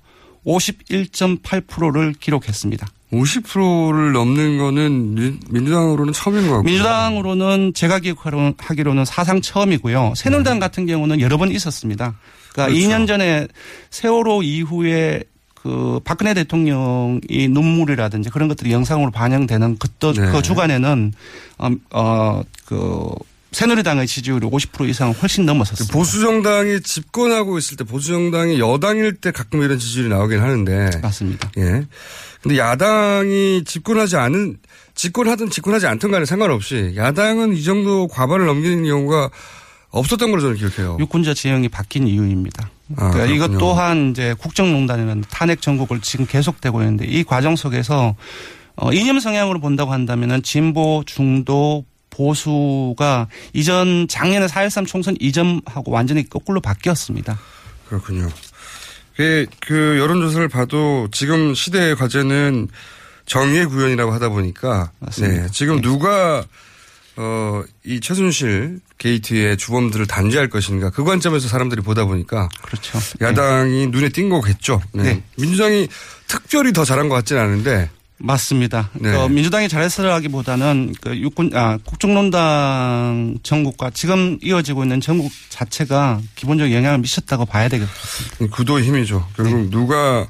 51.8%를 0.46 2.14
기록했습니다. 2.18 2.86
50%를 3.12 4.12
넘는 4.12 4.58
거는 4.58 5.14
민- 5.14 5.40
민주당으로는 5.50 6.12
처음인 6.12 6.42
것 6.48 6.54
같고. 6.56 6.62
민주당으로는 6.64 7.72
제가 7.74 8.00
기억하기로는 8.00 9.04
사상 9.04 9.40
처음이고요. 9.40 10.12
새누리당 10.16 10.58
같은 10.58 10.86
경우는 10.86 11.20
여러 11.20 11.38
번 11.38 11.50
있었습니다. 11.50 12.14
그러니까 12.52 12.72
네. 12.72 12.80
그렇죠. 12.80 12.88
2년 12.88 13.06
전에 13.06 13.48
세월호 13.90 14.42
이후에 14.42 15.22
그 15.54 16.00
박근혜 16.04 16.34
대통령이 16.34 17.48
눈물이라든지 17.50 18.30
그런 18.30 18.48
것들이 18.48 18.72
영상으로 18.72 19.10
반영되는 19.10 19.78
그때 19.78 20.12
네. 20.12 20.30
그 20.30 20.40
주간에는 20.40 21.12
어그 21.90 23.10
새누리당의 23.50 24.06
지지율이 24.06 24.46
50% 24.46 24.88
이상 24.88 25.10
훨씬 25.10 25.46
넘었었습니다. 25.46 25.92
보수 25.92 26.20
정당이 26.20 26.82
집권하고 26.82 27.58
있을 27.58 27.76
때 27.76 27.84
보수 27.84 28.08
정당이 28.08 28.60
여당일 28.60 29.14
때 29.14 29.30
가끔 29.30 29.62
이런 29.62 29.78
지지율이 29.78 30.10
나오긴 30.10 30.40
하는데. 30.40 30.90
맞습니다. 31.02 31.50
예. 31.58 31.86
근데 32.42 32.58
야당이 32.58 33.64
집권하지 33.64 34.16
않은 34.16 34.58
집권하든 34.94 35.50
집권하지 35.50 35.86
않든 35.86 36.10
간에 36.10 36.24
상관없이 36.24 36.92
야당은 36.96 37.54
이 37.56 37.62
정도 37.62 38.06
과반을 38.08 38.46
넘기는 38.46 38.84
경우가 38.84 39.30
없었던 39.90 40.30
걸로 40.30 40.42
저는 40.42 40.56
기억해요. 40.56 40.96
유권자 41.00 41.34
지형이 41.34 41.68
바뀐 41.68 42.06
이유입니다. 42.06 42.70
아, 42.96 43.10
그러니까 43.10 43.34
이것. 43.34 43.58
또한 43.58 44.10
이제 44.10 44.34
국정농단이라는 44.38 45.24
탄핵 45.30 45.60
전국을 45.62 46.00
지금 46.00 46.26
계속되고 46.26 46.80
있는데 46.82 47.06
이 47.06 47.24
과정 47.24 47.56
속에서 47.56 48.14
어, 48.76 48.92
이념 48.92 49.18
성향으로 49.18 49.60
본다고 49.60 49.92
한다면은 49.92 50.42
진보, 50.42 51.02
중도, 51.06 51.84
보수가 52.10 53.28
이전 53.52 54.08
작년에 54.08 54.46
4.13 54.46 54.86
총선 54.86 55.16
이전하고 55.20 55.90
완전히 55.90 56.28
거꾸로 56.28 56.60
바뀌었습니다. 56.60 57.38
그렇군요. 57.88 58.28
그, 59.16 59.46
그 59.60 59.98
여론조사를 59.98 60.48
봐도 60.48 61.08
지금 61.12 61.54
시대의 61.54 61.96
과제는 61.96 62.68
정의의 63.26 63.66
구현이라고 63.66 64.12
하다 64.12 64.30
보니까 64.30 64.90
맞습니다. 65.00 65.42
네, 65.42 65.48
지금 65.52 65.80
누가 65.80 66.44
어, 67.20 67.64
이 67.84 67.98
최순실 67.98 68.78
게이트의 68.98 69.56
주범들을 69.56 70.06
단죄할 70.06 70.48
것인가 70.48 70.90
그 70.90 71.02
관점에서 71.02 71.48
사람들이 71.48 71.82
보다 71.82 72.04
보니까 72.04 72.48
그렇죠. 72.62 73.00
야당이 73.20 73.88
눈에 73.88 74.08
띈 74.10 74.28
거겠죠. 74.28 74.80
네. 74.92 75.02
네. 75.02 75.22
민주당이 75.36 75.88
특별히 76.28 76.72
더 76.72 76.84
잘한 76.84 77.08
것 77.08 77.16
같지는 77.16 77.42
않은데 77.42 77.90
맞습니다. 78.18 78.90
네. 78.94 79.10
그 79.12 79.32
민주당이 79.32 79.68
잘했으라기보다는 79.68 80.94
그 81.00 81.16
육군 81.18 81.50
아 81.54 81.76
국정농단 81.84 83.40
전국과 83.42 83.90
지금 83.90 84.38
이어지고 84.40 84.84
있는 84.84 85.00
전국 85.00 85.32
자체가 85.48 86.20
기본적 86.36 86.72
영향을 86.72 86.98
미쳤다고 86.98 87.46
봐야 87.46 87.68
되겠습니다. 87.68 88.54
구도의 88.54 88.84
힘이죠. 88.84 89.26
결국 89.36 89.70
누가 89.70 90.28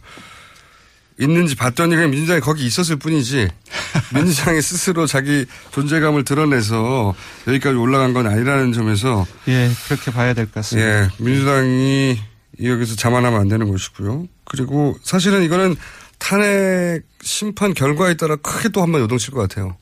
있는지 1.20 1.56
봤더니 1.56 1.94
그냥 1.96 2.10
민주당이 2.10 2.40
거기 2.40 2.64
있었을 2.64 2.96
뿐이지 2.96 3.48
민주당이 4.14 4.62
스스로 4.62 5.06
자기 5.06 5.46
존재감을 5.72 6.24
드러내서 6.24 7.14
여기까지 7.46 7.76
올라간 7.76 8.12
건 8.12 8.26
아니라는 8.26 8.72
점에서 8.72 9.26
예, 9.48 9.70
그렇게 9.86 10.10
봐야 10.12 10.32
될 10.34 10.46
것 10.46 10.54
같습니다. 10.54 10.88
예, 11.04 11.08
민주당이 11.18 12.18
여기서 12.62 12.96
자만하면 12.96 13.40
안 13.40 13.48
되는 13.48 13.68
것이고요. 13.70 14.26
그리고 14.44 14.96
사실은 15.02 15.42
이거는 15.44 15.76
탄핵 16.18 17.02
심판 17.22 17.74
결과에 17.74 18.14
따라 18.14 18.36
크게 18.36 18.68
또 18.70 18.80
한 18.82 18.92
번 18.92 19.00
요동칠 19.02 19.32
것 19.32 19.40
같아요. 19.48 19.76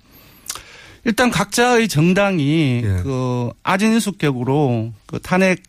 일단 1.05 1.31
각자의 1.31 1.87
정당이 1.89 2.83
예. 2.85 3.01
그 3.03 3.51
아진인수격으로 3.63 4.93
그 5.07 5.21
탄핵 5.21 5.63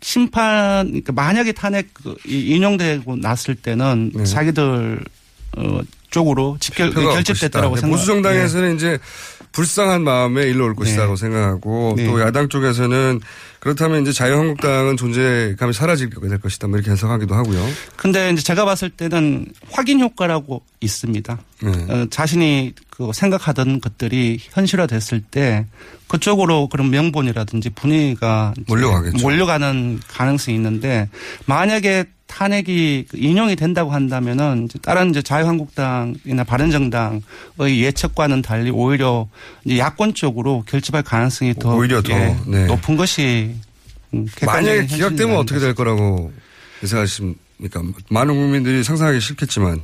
심판 0.00 0.86
그러니까 0.86 1.12
만약에 1.12 1.52
탄핵 1.52 1.92
그 1.94 2.14
이- 2.26 2.54
인용되고 2.54 3.16
났을 3.16 3.54
때는 3.54 4.12
네. 4.14 4.24
자기들 4.24 5.00
어 5.56 5.80
쪽으로 6.10 6.56
집결 6.60 6.96
올 6.96 7.12
결집됐다라고. 7.12 7.76
생각. 7.76 7.90
보수 7.96 8.06
정당에서는 8.06 8.76
이제 8.76 8.98
불쌍한 9.52 10.02
마음에 10.02 10.42
일로 10.44 10.66
올 10.66 10.74
것이다라고 10.76 11.16
생각하고 11.16 11.94
네. 11.96 12.06
또 12.06 12.20
야당 12.20 12.48
쪽에서는 12.48 13.20
그렇다면 13.60 14.02
이제 14.02 14.12
자유한국당은 14.12 14.96
존재감이 14.96 15.72
사라지게 15.72 16.28
될 16.28 16.38
것이다. 16.40 16.68
뭐 16.68 16.78
이렇게 16.78 16.92
해석하기도 16.92 17.34
하고요. 17.34 17.66
근데 17.96 18.30
이제 18.30 18.42
제가 18.42 18.64
봤을 18.64 18.88
때는 18.90 19.46
확인 19.72 20.00
효과라고 20.00 20.62
있습니다. 20.80 21.38
네. 21.62 21.70
어, 21.92 22.06
자신이 22.10 22.72
그 22.98 23.12
생각하던 23.14 23.80
것들이 23.80 24.40
현실화됐을 24.40 25.20
때 25.20 25.66
그쪽으로 26.08 26.68
그런 26.68 26.90
명분이라든지 26.90 27.70
분위기가 27.70 28.52
몰려가겠죠. 28.66 29.18
몰려가는 29.22 30.00
가능성이 30.08 30.56
있는데 30.56 31.08
만약에 31.46 32.06
탄핵이 32.26 33.06
그 33.08 33.16
인용이 33.16 33.54
된다고 33.54 33.92
한다면은 33.92 34.64
이제 34.64 34.80
다른 34.82 35.10
이제 35.10 35.22
자유한국당이나 35.22 36.42
바른정당의 36.44 37.22
예측과는 37.60 38.42
달리 38.42 38.70
오히려 38.70 39.28
이제 39.64 39.78
야권 39.78 40.14
쪽으로 40.14 40.64
결집할 40.66 41.04
가능성이 41.04 41.54
더, 41.54 41.76
오히려 41.76 42.02
더, 42.02 42.12
예, 42.12 42.36
네. 42.48 42.66
높은 42.66 42.96
것이 42.96 43.54
음, 44.12 44.26
만약에 44.44 44.86
기각되면 44.86 45.36
어떻게 45.36 45.60
될 45.60 45.72
거라고 45.74 46.32
예상하십니까? 46.82 47.80
많은 48.10 48.34
국민들이 48.34 48.82
상상하기 48.82 49.20
싫겠지만 49.20 49.82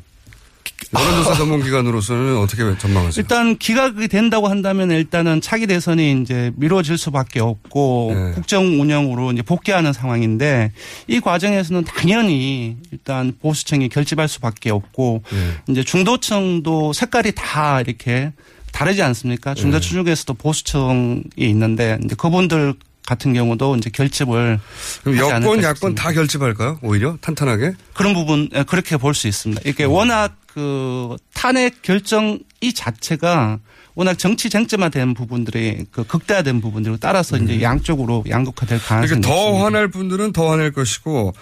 여론조사 0.96 1.34
전문기관으로서는 1.34 2.36
어떻게 2.38 2.62
전망하세요? 2.78 3.20
일단 3.22 3.56
기각이 3.56 4.06
된다고 4.08 4.48
한다면 4.48 4.90
일단은 4.90 5.40
차기 5.40 5.66
대선이 5.66 6.20
이제 6.22 6.52
미뤄질 6.56 6.98
수밖에 6.98 7.40
없고 7.40 8.12
네. 8.14 8.32
국정 8.34 8.80
운영으로 8.80 9.32
이제 9.32 9.42
복귀하는 9.42 9.92
상황인데 9.92 10.72
이 11.08 11.20
과정에서는 11.20 11.84
당연히 11.84 12.76
일단 12.92 13.32
보수층이 13.40 13.88
결집할 13.88 14.28
수밖에 14.28 14.70
없고 14.70 15.22
네. 15.32 15.72
이제 15.72 15.82
중도층도 15.84 16.92
색깔이 16.92 17.32
다 17.34 17.80
이렇게 17.80 18.32
다르지 18.72 19.02
않습니까? 19.02 19.54
중도층 19.54 20.04
중에서도 20.04 20.34
보수층이 20.34 21.22
있는데 21.36 21.98
이제 22.04 22.14
그분들 22.16 22.74
같은 23.06 23.32
경우도 23.34 23.76
이제 23.76 23.90
결집을 23.90 24.58
그럼 25.02 25.18
여권, 25.18 25.62
야권. 25.62 25.94
다 25.94 26.12
결집할까요? 26.12 26.78
오히려 26.82 27.16
탄탄하게? 27.20 27.72
그런 27.94 28.14
부분 28.14 28.48
예, 28.54 28.62
그렇게 28.62 28.96
볼 28.96 29.14
수 29.14 29.28
있습니다. 29.28 29.62
이게 29.66 29.84
워낙 29.84 30.34
그 30.54 31.16
탄핵 31.34 31.82
결정 31.82 32.38
이 32.60 32.72
자체가 32.72 33.58
워낙 33.96 34.18
정치 34.18 34.48
쟁점화된 34.48 35.14
부분들이 35.14 35.84
그 35.90 36.04
극대화된 36.04 36.60
부분들을 36.60 36.98
따라서 37.00 37.36
이제 37.36 37.60
양쪽으로 37.62 38.24
양극화될 38.28 38.80
가능성이 38.80 39.20
그러니까 39.20 39.28
더 39.28 39.34
높습니다. 39.34 39.64
화날 39.64 39.88
분들은 39.88 40.32
더 40.32 40.50
화낼 40.50 40.72
것이고 40.72 41.34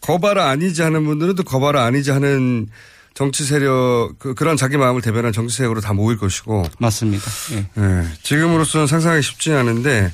거봐라 0.00 0.48
아니지 0.48 0.82
하는 0.82 1.04
분들은 1.04 1.34
또 1.34 1.42
거봐라 1.42 1.84
아니지 1.84 2.10
하는 2.10 2.68
정치 3.14 3.44
세력 3.44 4.14
그, 4.18 4.34
그런 4.34 4.56
자기 4.56 4.76
마음을 4.76 5.02
대변한 5.02 5.32
정치 5.32 5.56
세력으로 5.56 5.80
다 5.80 5.92
모일 5.92 6.18
것이고 6.18 6.64
맞습니다. 6.78 7.24
예. 7.52 7.80
네, 7.80 8.06
지금으로서는 8.22 8.86
상상하기 8.86 9.22
쉽지 9.22 9.52
않은데 9.52 10.10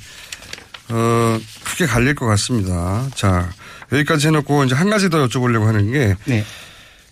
어, 0.89 1.39
크게 1.63 1.85
갈릴 1.85 2.15
것 2.15 2.25
같습니다. 2.25 3.07
자 3.15 3.49
여기까지 3.91 4.27
해놓고 4.27 4.63
이제 4.65 4.75
한 4.75 4.89
가지 4.89 5.09
더 5.09 5.25
여쭤보려고 5.27 5.65
하는 5.65 5.91
게 5.91 6.15
네. 6.25 6.43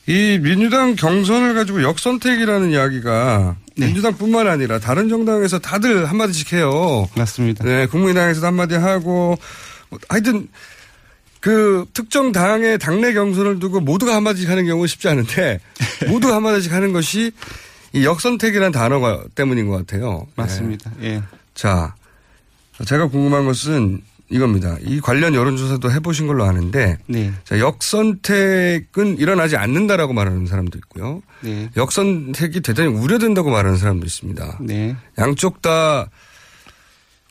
이 0.06 0.40
민주당 0.42 0.96
경선을 0.96 1.54
가지고 1.54 1.84
역선택이라는 1.84 2.72
이야기가 2.72 3.56
네. 3.78 3.86
민주당뿐만 3.86 4.48
아니라 4.48 4.80
다른 4.80 5.08
정당에서 5.08 5.60
다들 5.60 6.10
한마디씩 6.10 6.54
해요. 6.54 7.08
맞습니다. 7.16 7.64
네, 7.64 7.86
국민당에서도 7.88 8.46
한마디 8.46 8.76
하고 8.76 9.38
뭐 9.90 10.00
하여튼 10.10 10.50
그 11.40 11.86
특정 11.94 12.32
당의 12.32 12.78
당내 12.80 13.14
경선을 13.14 13.60
두고 13.60 13.80
모두가 13.80 14.16
한마디씩 14.16 14.50
하는 14.50 14.66
경우는 14.66 14.88
쉽지 14.88 15.08
않은데 15.08 15.60
모두가 16.08 16.36
한마디씩 16.36 16.72
하는 16.72 16.94
것이 16.94 17.32
이 17.94 18.06
역선택이라는 18.06 18.72
단어가 18.72 19.24
때문인 19.36 19.68
것 19.68 19.78
같아요. 19.78 20.28
맞습니다. 20.36 20.92
예. 21.02 21.22
자, 21.54 21.96
제가 22.86 23.08
궁금한 23.08 23.46
것은 23.46 24.02
이겁니다. 24.34 24.78
이 24.82 25.00
관련 25.00 25.36
여론조사도 25.36 25.92
해보신 25.92 26.26
걸로 26.26 26.44
아는데 26.44 26.98
네. 27.06 27.32
자, 27.46 27.60
역선택은 27.60 29.20
일어나지 29.20 29.58
않는다라고 29.58 30.14
말하는 30.14 30.48
사람도 30.48 30.80
있고요. 30.80 31.22
네. 31.42 31.70
역선택이 31.78 32.62
대단히 32.62 32.90
우려된다고 32.90 33.52
말하는 33.52 33.78
사람도 33.78 34.06
있습니다. 34.08 34.58
네. 34.62 34.96
양쪽 35.20 35.62
다 35.62 36.10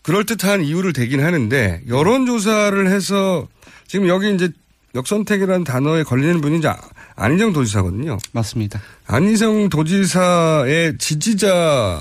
그럴듯한 0.02 0.62
이유를 0.62 0.92
대긴 0.92 1.24
하는데 1.24 1.82
여론조사를 1.88 2.88
해서 2.88 3.48
지금 3.88 4.06
여기 4.06 4.32
이제 4.32 4.50
역선택이라는 4.94 5.64
단어에 5.64 6.04
걸리는 6.04 6.40
분이 6.40 6.58
이제 6.58 6.72
안희정 7.16 7.52
도지사거든요. 7.52 8.18
맞습니다. 8.30 8.80
안희정 9.08 9.70
도지사의 9.70 10.98
지지자 10.98 12.00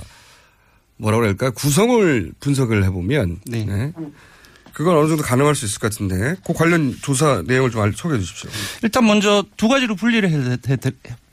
뭐라고 0.98 1.22
그럴까 1.22 1.50
구성을 1.52 2.34
분석을 2.40 2.84
해보면 2.84 3.40
네. 3.48 3.66
네. 3.66 3.92
그건 4.84 4.98
어느 4.98 5.08
정도 5.08 5.24
가능할 5.24 5.56
수 5.56 5.66
있을 5.66 5.80
것 5.80 5.92
같은데 5.92 6.36
그 6.46 6.54
관련 6.54 6.96
조사 7.02 7.42
내용을 7.46 7.72
좀 7.72 7.82
알- 7.82 7.94
소개해 7.96 8.20
주십시오. 8.20 8.50
일단 8.84 9.06
먼저 9.06 9.44
두 9.58 9.68
가지로 9.68 9.96
분리를 9.96 10.28
해야 10.30 10.56
될, 10.58 10.78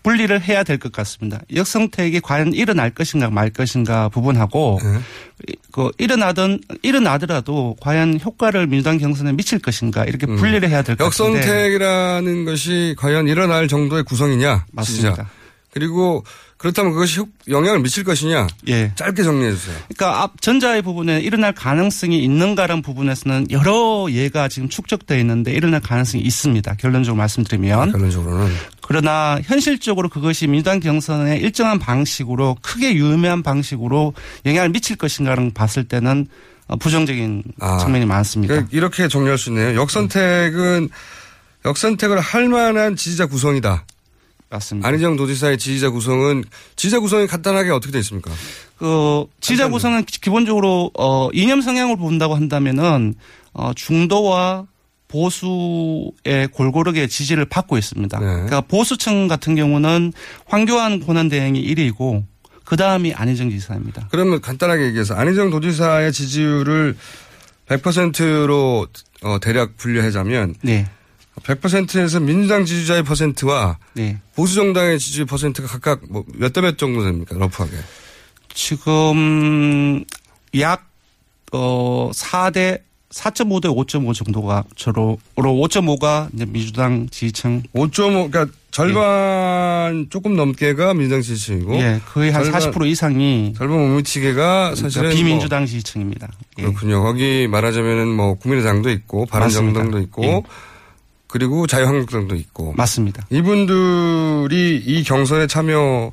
분리를 0.03 0.41
해야 0.41 0.63
될 0.63 0.79
것 0.79 0.93
같습니다. 0.93 1.41
역선택이 1.55 2.21
과연 2.21 2.53
일어날 2.55 2.91
것인가 2.91 3.31
말 3.31 3.51
것인가 3.51 4.09
부분하고 4.09 4.79
그 5.73 5.91
일어나던 5.99 6.61
일어나더라도 6.83 7.77
과연 7.81 8.19
효과를 8.25 8.67
민주당 8.67 8.99
경선에 8.99 9.33
미칠 9.33 9.59
것인가 9.59 10.05
이렇게 10.05 10.27
분리를 10.27 10.69
해야 10.69 10.83
될것 10.83 11.11
같은데 11.11 11.39
역선택이라는 11.41 12.45
것이 12.45 12.95
과연 12.99 13.29
일어날 13.29 13.69
정도의 13.69 14.03
구성이냐 14.05 14.67
맞습니다. 14.73 15.11
지지자. 15.11 15.29
그리고 15.79 16.25
그렇다면 16.57 16.93
그것이 16.93 17.21
효- 17.21 17.29
영향을 17.49 17.79
미칠 17.79 18.03
것이냐 18.03 18.49
예. 18.67 18.93
짧게 18.97 19.23
정리해 19.23 19.53
주세요. 19.53 19.77
그러니까 19.89 20.23
앞 20.23 20.43
전자의 20.43 20.83
부분에 20.83 21.21
일어날 21.21 21.53
가능성이 21.53 22.19
있는가라는 22.25 22.83
부분에서는 22.83 23.47
여러 23.53 24.09
예가 24.11 24.49
지금 24.49 24.69
축적되어 24.69 25.19
있는데 25.19 25.53
일어날 25.53 25.81
가능성이 25.81 26.25
있습니다. 26.25 26.75
결론적으로 26.75 27.17
말씀드리면. 27.17 27.93
결론적으로는. 27.93 28.53
그러나 28.83 29.39
현실적으로 29.45 30.09
그것이 30.09 30.49
민주당 30.49 30.81
경선에 30.81 31.37
일정한 31.37 31.79
방식으로 31.79 32.57
크게 32.63 32.95
유의미한 32.95 33.45
방식으로 33.45 34.15
영향을 34.45 34.71
미칠 34.71 34.97
것인가를 34.97 35.53
봤을 35.55 35.85
때는 35.85 36.27
어, 36.67 36.77
부정적인 36.77 37.45
아. 37.61 37.79
측면이 37.79 38.05
많습니다. 38.05 38.53
그러니까 38.55 38.77
이렇게 38.77 39.07
정리할 39.09 39.39
수 39.39 39.51
있네요. 39.51 39.81
역선택은 39.81 40.89
역선택을 41.65 42.21
할 42.21 42.49
만한 42.49 42.97
지지자 42.97 43.27
구성이다. 43.27 43.85
맞습니다. 44.51 44.89
안희정 44.89 45.17
도지사의 45.17 45.59
지지자 45.59 45.91
구성은 45.91 46.45
지지자 46.77 47.01
구성이 47.01 47.27
간단하게 47.27 47.71
어떻게 47.71 47.93
되어 47.93 48.01
있습니까? 48.01 48.31
그 48.79 49.27
지지자 49.41 49.69
구성은 49.69 50.05
기- 50.05 50.21
기본적으로 50.21 50.91
어 50.99 51.29
이념 51.33 51.61
성향을 51.61 51.97
본다고 51.97 52.35
한다면은 52.35 53.15
어 53.53 53.73
중도와 53.75 54.67
보수의 55.09 56.49
골고루게 56.53 57.07
지지를 57.09 57.45
받고 57.47 57.79
있습니다. 57.79 58.19
그러니까 58.19 58.61
보수층 58.63 59.27
같은 59.29 59.55
경우는 59.55 60.13
황교안 60.47 61.01
권한대행이 61.01 61.63
1위고 61.75 62.25
그 62.65 62.77
다음이 62.77 63.15
안희정 63.15 63.49
지사입니다. 63.51 64.09
그러면 64.11 64.41
간단하게 64.41 64.85
얘기해서 64.87 65.15
안희정 65.15 65.51
도지사의 65.51 66.13
지지율을 66.13 66.97
100%로 67.67 68.87
어, 69.23 69.39
대략 69.41 69.77
분류하자면 69.77 70.55
네. 70.63 70.87
100%에서 71.43 72.21
민주당 72.21 72.65
지지자의 72.65 73.03
퍼센트와 73.05 73.79
네. 73.95 74.19
보수 74.35 74.55
정당의 74.57 74.99
지지 74.99 75.25
퍼센트가 75.25 75.69
각각 75.69 76.01
뭐 76.09 76.25
몇대 76.35 76.61
몇 76.61 76.79
정도 76.79 77.03
됩니까? 77.05 77.37
러프하게. 77.39 77.73
지금 78.55 80.05
약, 80.59 80.89
어, 81.53 82.11
4대, 82.13 82.81
4.5대 83.11 83.67
5.5 83.67 84.13
정도가 84.15 84.65
저로, 84.77 85.19
5.5가 85.37 86.29
이제 86.35 86.45
민주당 86.45 87.09
지지층. 87.11 87.63
5.5, 87.75 88.31
그러니까 88.31 88.47
절반 88.71 90.07
조금 90.11 90.37
넘게가 90.37 90.93
민주당 90.95 91.23
지지층이고. 91.23 91.77
예, 91.77 92.01
거의 92.13 92.31
한 92.31 92.45
절반- 92.45 92.61
40% 92.73 92.87
이상이. 92.87 93.55
절반 93.57 93.79
못 93.79 93.97
미치게가 93.97 94.75
사실은 94.75 94.91
그러니까 95.09 95.17
비민주당 95.17 95.65
지지층입니다. 95.67 96.29
예. 96.59 96.63
그렇군요. 96.63 97.03
거기 97.03 97.47
말하자면은 97.49 98.09
뭐 98.09 98.35
국민의당도 98.35 98.91
있고 98.91 99.25
바른정당도. 99.27 100.01
있고 100.01 100.25
예. 100.25 100.43
그리고 101.29 101.67
자유한국당도 101.67 102.35
있고 102.37 102.73
맞습니다. 102.77 103.27
이분들이 103.31 104.83
이 104.85 105.03
경선에 105.05 105.47
참여 105.47 106.11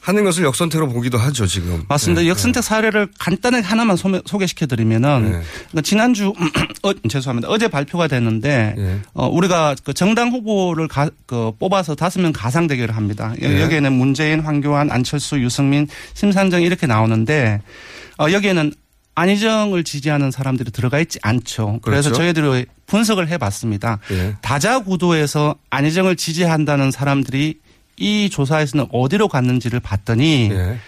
하는 0.00 0.22
것을 0.24 0.44
역선택으로 0.44 0.90
보기도 0.90 1.16
하죠 1.16 1.46
지금. 1.46 1.82
맞습니다. 1.88 2.20
네. 2.22 2.28
역선택 2.28 2.62
사례를 2.62 3.08
간단하게 3.18 3.64
하나만 3.66 3.96
소개, 3.96 4.46
시켜 4.46 4.66
드리면은 4.66 5.22
네. 5.22 5.28
그러니까 5.70 5.80
지난주 5.82 6.34
어, 6.82 6.92
죄송합니다. 7.08 7.48
어제 7.48 7.68
발표가 7.68 8.06
됐는데 8.06 8.74
네. 8.76 9.00
어, 9.14 9.26
우리가 9.28 9.74
그 9.82 9.94
정당 9.94 10.30
후보를 10.30 10.88
가, 10.88 11.08
그 11.24 11.52
뽑아서 11.58 11.94
다섯 11.94 12.20
명 12.20 12.32
가상 12.34 12.66
대결을 12.66 12.94
합니다. 12.96 13.32
여- 13.40 13.48
네. 13.48 13.62
여기에는 13.62 13.92
문재인, 13.94 14.40
황교안, 14.40 14.90
안철수, 14.90 15.40
유승민, 15.40 15.88
심상정 16.12 16.60
이렇게 16.60 16.86
나오는데 16.86 17.62
어, 18.18 18.30
여기에는 18.30 18.74
안희정을 19.14 19.84
지지하는 19.84 20.30
사람들이 20.30 20.70
들어가 20.70 20.98
있지 20.98 21.18
않죠. 21.22 21.78
그래서 21.82 22.10
그렇죠. 22.10 22.22
저희들이 22.22 22.66
분석을 22.86 23.28
해봤습니다. 23.28 24.00
예. 24.10 24.34
다자 24.42 24.80
구도에서 24.80 25.54
안희정을 25.70 26.16
지지한다는 26.16 26.90
사람들이 26.90 27.58
이 27.96 28.28
조사에서는 28.30 28.86
어디로 28.92 29.28
갔는지를 29.28 29.80
봤더니 29.80 30.50
예. 30.52 30.78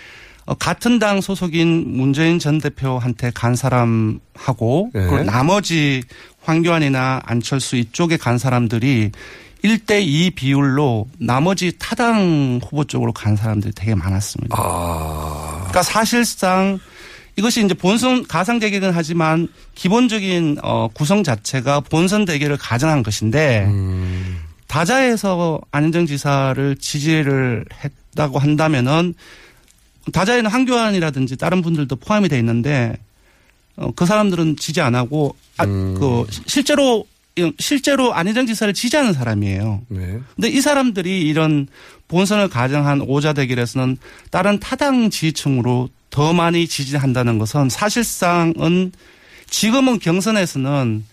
어, 0.47 0.55
같은 0.55 0.99
당 0.99 1.21
소속인 1.21 1.97
문재인 1.97 2.39
전 2.39 2.59
대표한테 2.59 3.31
간 3.35 3.57
사람하고 3.57 4.91
네. 4.95 5.07
그리고 5.07 5.23
나머지 5.25 6.03
황교안이나 6.43 7.21
안철수 7.25 7.77
이쪽에 7.77 8.17
간 8.17 8.39
사람들이 8.39 9.11
1대2 9.65 10.35
비율로 10.37 11.09
나머지 11.19 11.73
타당 11.79 12.61
후보 12.63 12.85
쪽으로 12.85 13.13
간 13.13 13.35
사람들이 13.35 13.73
되게 13.75 13.95
많았습니다. 13.95 14.57
아. 14.57 15.57
그러니까 15.59 15.83
사실상 15.83 16.79
이것이 17.37 17.65
이제 17.65 17.75
본선 17.75 18.27
가상 18.27 18.59
대결은 18.59 18.93
하지만 18.93 19.49
기본적인 19.75 20.59
어 20.63 20.89
구성 20.93 21.23
자체가 21.23 21.81
본선 21.81 22.25
대결을 22.25 22.57
가정한 22.57 23.03
것인데 23.03 23.67
음. 23.67 24.39
다자에서 24.67 25.61
안희정 25.71 26.07
지사를 26.07 26.77
지지를 26.77 27.65
했다고 27.85 28.39
한다면은 28.39 29.15
다자에는 30.13 30.51
황교안이라든지 30.51 31.37
다른 31.37 31.63
분들도 31.63 31.95
포함이 31.97 32.29
돼 32.29 32.39
있는데 32.39 32.97
어, 33.77 33.91
그 33.95 34.07
사람들은 34.07 34.57
지지 34.57 34.81
안 34.81 34.95
하고 34.95 35.37
아, 35.59 35.65
음. 35.65 35.95
그 35.99 36.25
실제로 36.47 37.07
실제로 37.59 38.15
안희정 38.15 38.47
지사를 38.47 38.73
지지하는 38.73 39.13
사람이에요. 39.13 39.83
네. 39.89 40.21
근데 40.35 40.49
이 40.49 40.61
사람들이 40.63 41.21
이런 41.21 41.69
본선을 42.09 42.49
가정한 42.49 43.03
오자 43.03 43.35
대결에서는 43.35 43.99
다른 44.31 44.59
타당 44.59 45.11
지지층으로 45.11 45.91
더 46.11 46.33
많이 46.33 46.67
지지한다는 46.67 47.39
것은 47.39 47.69
사실상은 47.69 48.93
지금은 49.51 49.99
경선에서는 49.99 51.05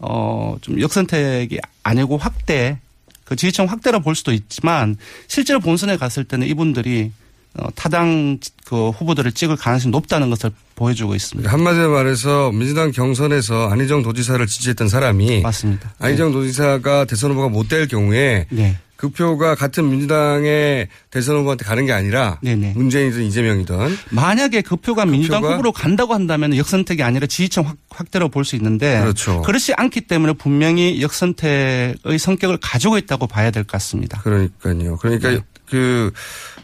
어 0.00 0.56
좀 0.62 0.80
역선택이 0.80 1.58
아니고 1.82 2.16
확대 2.18 2.78
그 3.24 3.36
지지층 3.36 3.66
확대로 3.66 4.00
볼 4.00 4.14
수도 4.14 4.32
있지만 4.32 4.96
실제로 5.28 5.60
본선에 5.60 5.96
갔을 5.96 6.24
때는 6.24 6.46
이분들이 6.48 7.12
어 7.54 7.68
타당 7.74 8.38
그 8.64 8.90
후보들을 8.90 9.32
찍을 9.32 9.56
가능성이 9.56 9.90
높다는 9.92 10.30
것을 10.30 10.50
보여주고 10.76 11.14
있습니다. 11.14 11.50
한마디로 11.50 11.90
말해서 11.92 12.50
민주당 12.52 12.90
경선에서 12.92 13.68
안희정 13.70 14.02
도지사를 14.02 14.44
지지했던 14.46 14.88
사람이 14.88 15.40
맞습니다. 15.40 15.94
안희정 15.98 16.32
도지사가 16.32 17.04
대선 17.06 17.32
후보가 17.32 17.48
못 17.48 17.68
될 17.68 17.86
경우에 17.88 18.46
네. 18.50 18.76
그 19.00 19.08
표가 19.08 19.54
같은 19.54 19.88
민주당의 19.88 20.88
대선 21.10 21.36
후보한테 21.36 21.64
가는 21.64 21.86
게 21.86 21.92
아니라 21.92 22.38
네네. 22.42 22.74
문재인이든 22.76 23.22
이재명이든 23.22 23.96
만약에 24.10 24.60
그 24.60 24.76
표가 24.76 25.06
민주당 25.06 25.40
표가? 25.40 25.54
후보로 25.54 25.72
간다고 25.72 26.12
한다면 26.12 26.54
역선택이 26.54 27.02
아니라 27.02 27.26
지지층 27.26 27.62
확, 27.66 27.76
확대로 27.88 28.28
볼 28.28 28.44
수 28.44 28.56
있는데 28.56 29.00
그렇죠. 29.00 29.40
그렇지 29.40 29.72
않기 29.72 30.02
때문에 30.02 30.34
분명히 30.34 31.00
역선택의 31.00 32.18
성격을 32.18 32.58
가지고 32.60 32.98
있다고 32.98 33.26
봐야 33.26 33.50
될 33.50 33.62
것 33.64 33.72
같습니다. 33.72 34.20
그러니까요. 34.20 34.98
그러니까 34.98 35.38
그 35.70 36.12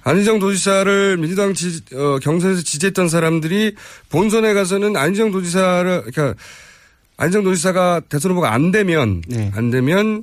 안희정 0.03 0.39
도지사를 0.39 1.17
민주당 1.17 1.55
지, 1.55 1.81
어, 1.95 2.19
경선에서 2.21 2.61
지지했던 2.61 3.09
사람들이 3.09 3.75
본선에 4.11 4.53
가서는 4.53 4.95
안희정 4.95 5.31
도지사를 5.33 6.03
그러니까 6.13 6.39
안희정 7.17 7.45
도지사가 7.45 8.03
대선 8.11 8.33
후보가 8.33 8.53
안 8.53 8.73
되면 8.73 9.23
네. 9.27 9.51
안 9.55 9.71
되면 9.71 10.23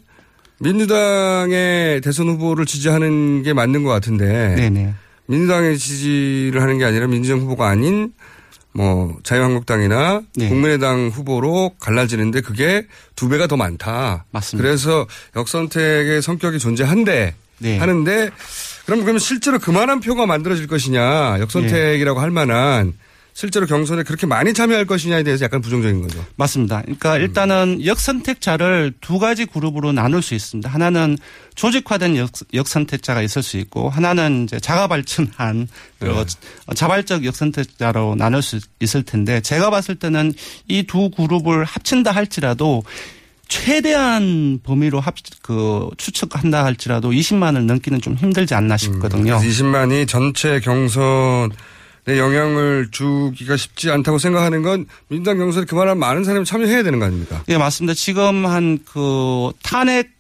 민주당의 0.64 2.02
대선 2.02 2.28
후보를 2.30 2.66
지지하는 2.66 3.44
게 3.44 3.54
맞는 3.54 3.84
것 3.84 3.90
같은데 3.90 4.56
네네. 4.56 4.94
민주당의 5.28 5.78
지지를 5.78 6.62
하는 6.62 6.78
게 6.78 6.86
아니라 6.86 7.08
민주당 7.08 7.40
후보가 7.40 7.68
아닌 7.68 8.14
뭐 8.74 9.18
자유한국당이나 9.24 10.22
네. 10.36 10.50
국민의당 10.50 11.10
후보로 11.10 11.76
갈라지는데 11.80 12.42
그게 12.42 12.88
두 13.16 13.30
배가 13.30 13.48
더 13.48 13.56
많다. 13.56 14.26
맞습니다. 14.32 14.68
그래서 14.68 15.06
역선택의 15.36 16.22
성격이 16.22 16.60
존재한데 16.60 17.36
네. 17.60 17.78
하는데 17.78 18.32
그럼 18.86 19.02
그러면 19.02 19.20
실제로 19.20 19.60
그만한 19.60 20.00
표가 20.00 20.26
만들어질 20.26 20.68
것이냐 20.68 21.40
역선택이라고 21.40 22.20
할 22.20 22.32
만한 22.32 22.94
실제로 23.36 23.66
경선에 23.66 24.04
그렇게 24.04 24.28
많이 24.28 24.54
참여할 24.54 24.86
것이냐에 24.86 25.24
대해서 25.24 25.46
약간 25.46 25.60
부정적인 25.60 26.02
거죠. 26.04 26.24
맞습니다. 26.36 26.82
그러니까 26.84 27.18
일단은 27.18 27.84
역선택자를 27.84 28.94
두 29.02 29.18
가지 29.18 29.46
그룹으로 29.46 29.92
나눌 29.92 30.22
수 30.22 30.36
있습니다. 30.36 30.70
하나는 30.70 31.18
조직화된 31.56 32.16
역, 32.18 32.30
역선택자가 32.54 33.24
있을 33.24 33.42
수 33.42 33.58
있고 33.58 33.90
하나는 33.90 34.44
이제 34.44 34.60
자가 34.60 34.88
발전한 34.88 35.68
그 36.00 36.26
자발적 36.76 37.26
역선택자로 37.26 38.16
나눌 38.16 38.42
수 38.44 38.60
있을 38.80 39.02
텐데 39.04 39.42
제가 39.42 39.70
봤을 39.72 39.96
때는 39.96 40.34
이 40.68 40.84
두 40.84 41.10
그룹을 41.10 41.64
합친다 41.64 42.12
할지라도 42.12 42.84
최대한 43.48 44.60
범위로 44.64 45.00
합, 45.00 45.16
그, 45.42 45.90
추측한다 45.98 46.64
할지라도 46.66 47.12
20만을 47.12 47.66
넘기는 47.66 48.00
좀 48.02 48.16
힘들지 48.16 48.54
않나 48.56 48.78
싶거든요. 48.78 49.38
20만이 49.38 50.08
전체 50.08 50.60
경선에 50.60 51.50
영향을 52.08 52.90
주기가 52.92 53.56
쉽지 53.58 53.90
않다고 53.90 54.18
생각하는 54.18 54.62
건 54.62 54.86
민주당 55.08 55.38
경선에 55.38 55.66
그만한 55.66 55.98
많은 56.00 56.24
사람이 56.24 56.46
참여해야 56.46 56.84
되는 56.84 57.00
거 57.00 57.06
아닙니까? 57.06 57.44
예, 57.50 57.58
맞습니다. 57.58 57.94
지금 57.94 58.46
한 58.46 58.80
그 58.86 59.52
탄핵 59.64 60.12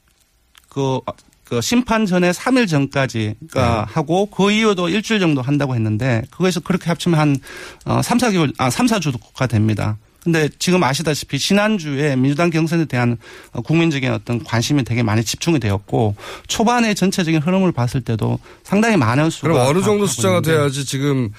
그, 0.69 0.99
그 1.43 1.61
심판 1.61 2.05
전에 2.05 2.31
3일 2.31 2.67
전까지 2.67 3.35
가 3.51 3.85
하고 3.89 4.25
그 4.27 4.51
이후도 4.51 4.89
일주일 4.89 5.19
정도 5.19 5.41
한다고 5.41 5.75
했는데 5.75 6.23
그거에서 6.31 6.59
그렇게 6.61 6.85
합치면 6.87 7.19
한 7.19 7.37
어, 7.85 8.01
3, 8.01 8.17
4개월, 8.17 8.53
아, 8.57 8.69
3, 8.69 8.87
4주가 8.87 9.47
됩니다. 9.49 9.97
근데 10.23 10.47
지금 10.57 10.81
아시다시피 10.83 11.37
지난주에 11.37 12.15
민주당 12.15 12.49
경선에 12.49 12.85
대한 12.85 13.17
어, 13.51 13.61
국민적인 13.61 14.11
어떤 14.13 14.41
관심이 14.43 14.83
되게 14.85 15.03
많이 15.03 15.23
집중이 15.23 15.59
되었고 15.59 16.15
초반에 16.47 16.93
전체적인 16.93 17.41
흐름을 17.41 17.73
봤을 17.73 18.01
때도 18.01 18.39
상당히 18.63 18.95
많은 18.95 19.29
수가 19.29 19.49
그럼 19.49 19.67
어느 19.67 19.83
정도 19.83 20.07
숫자가 20.07 20.37
있는데 20.37 20.51
돼야지 20.53 20.85
지금 20.85 21.25
이 21.25 21.29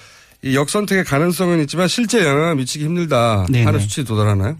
역선택의 0.52 1.04
가능성은 1.04 1.60
있지만 1.62 1.88
실제 1.88 2.22
영향을 2.24 2.56
미치기 2.56 2.84
힘들다 2.84 3.46
네네. 3.48 3.64
하는 3.64 3.80
수치에 3.80 4.04
도달하나요? 4.04 4.58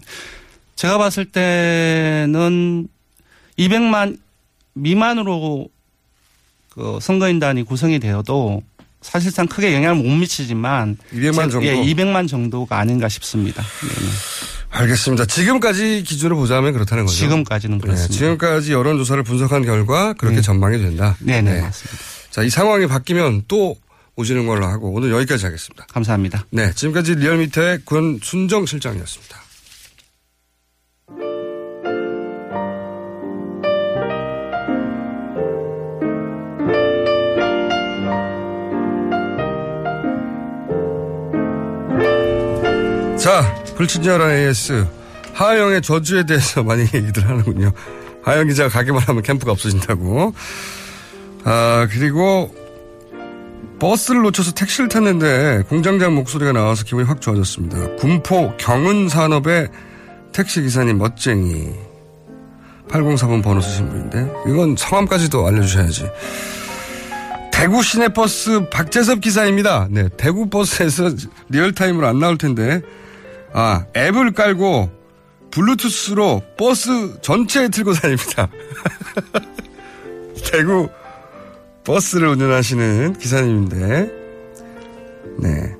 제가 0.75 0.97
봤을 0.97 1.25
때는 1.25 2.87
200만 3.59 4.17
미만으로 4.73 5.67
그 6.71 6.97
선거인단이 7.01 7.63
구성이 7.63 7.99
되어도 7.99 8.61
사실상 9.01 9.45
크게 9.47 9.73
영향을 9.75 9.95
못 10.03 10.09
미치지만 10.15 10.97
200만 11.13 11.45
제- 11.45 11.49
정도? 11.51 11.65
예, 11.67 11.75
200만 11.75 12.27
정도가 12.27 12.79
아닌가 12.79 13.07
싶습니다. 13.07 13.61
네네. 13.81 14.11
알겠습니다. 14.71 15.25
지금까지 15.25 16.03
기준으로 16.05 16.35
보자면 16.35 16.73
그렇다는 16.73 17.05
거죠. 17.05 17.15
지금까지는 17.17 17.77
네, 17.77 17.81
그렇습니다. 17.83 18.13
지금까지 18.13 18.73
여론조사를 18.73 19.21
분석한 19.23 19.63
결과 19.63 20.13
그렇게 20.13 20.37
네. 20.37 20.41
전망이 20.41 20.77
된다. 20.79 21.15
네네 21.19 21.61
맞습니다. 21.61 22.03
자, 22.31 22.43
이 22.43 22.49
상황이 22.49 22.87
바뀌면 22.87 23.43
또 23.47 23.77
오시는 24.17 24.47
걸로 24.47 24.65
하고 24.65 24.91
오늘 24.91 25.11
여기까지 25.11 25.45
하겠습니다. 25.45 25.85
감사합니다. 25.87 26.45
네, 26.51 26.71
지금까지 26.73 27.15
리얼미터의 27.15 27.81
권순정 27.85 28.65
실장이었습니다. 28.65 29.45
자, 43.17 43.55
불친절한 43.75 44.29
AS. 44.29 44.85
하영의 45.33 45.81
저주에 45.81 46.23
대해서 46.23 46.61
많이 46.63 46.81
얘기들 46.81 47.27
하는군요. 47.27 47.71
하영 48.23 48.47
기자가 48.47 48.69
가기만 48.69 49.01
하면 49.01 49.23
캠프가 49.23 49.51
없어진다고. 49.51 50.33
아, 51.43 51.87
그리고 51.91 52.55
버스를 53.85 54.23
놓쳐서 54.23 54.53
택시를 54.53 54.89
탔는데 54.89 55.65
공장장 55.69 56.15
목소리가 56.15 56.53
나와서 56.53 56.83
기분이 56.83 57.05
확 57.05 57.21
좋아졌습니다. 57.21 57.97
군포 57.97 58.57
경은 58.57 59.09
산업의 59.09 59.69
택시 60.33 60.63
기사님 60.63 60.97
멋쟁이. 60.97 61.71
804번 62.89 63.43
번호 63.43 63.61
쓰신 63.61 63.87
분인데 63.87 64.31
이건 64.47 64.75
성함까지도 64.75 65.45
알려주셔야지. 65.45 66.09
대구 67.51 67.83
시내버스 67.83 68.69
박재섭 68.71 69.21
기사입니다. 69.21 69.87
네, 69.91 70.09
대구 70.17 70.49
버스에서 70.49 71.11
real 71.49 71.68
time으로 71.68 72.07
안 72.07 72.17
나올 72.17 72.39
텐데 72.39 72.81
아 73.53 73.85
앱을 73.95 74.31
깔고 74.31 74.89
블루투스로 75.51 76.41
버스 76.57 77.21
전체에 77.21 77.67
틀고 77.67 77.93
다닙니다. 77.93 78.47
대구 80.51 80.89
버스를 81.85 82.27
운전하시는 82.29 83.13
기사님인데, 83.19 84.11
네. 85.39 85.75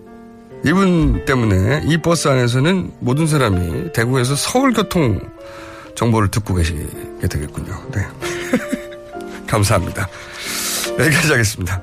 이분 0.64 1.26
때문에 1.26 1.84
이 1.86 1.98
버스 1.98 2.28
안에서는 2.28 2.92
모든 3.00 3.28
사람이 3.28 3.92
대구에서 3.94 4.36
서울 4.36 4.74
교통 4.74 5.20
정보를 5.96 6.30
듣고 6.30 6.56
계시게 6.56 7.28
되겠군요. 7.30 7.92
네. 7.92 8.06
감사합니다. 9.48 10.08
여기까지 11.00 11.32
하겠습니다. 11.32 11.82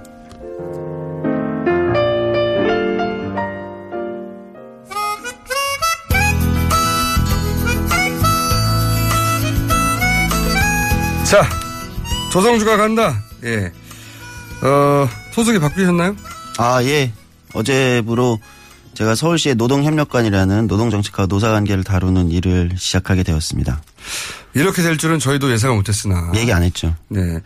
자, 11.25 11.49
조성주가 12.31 12.77
간다. 12.77 13.23
예. 13.45 13.73
어, 14.63 15.09
소속이 15.33 15.59
바뀌셨나요? 15.59 16.17
아, 16.59 16.83
예. 16.85 17.13
어제부로 17.55 18.39
제가 18.95 19.15
서울시의 19.15 19.55
노동협력관이라는 19.57 20.67
노동정책과 20.67 21.27
노사관계를 21.27 21.83
다루는 21.85 22.31
일을 22.31 22.73
시작하게 22.77 23.23
되었습니다. 23.23 23.83
이렇게 24.55 24.83
될 24.83 24.99
줄은 24.99 25.19
저희도 25.19 25.51
예상을 25.51 25.75
못했으나. 25.77 26.31
얘기 26.37 26.53
안 26.53 26.63
했죠. 26.63 26.95
네. 27.09 27.41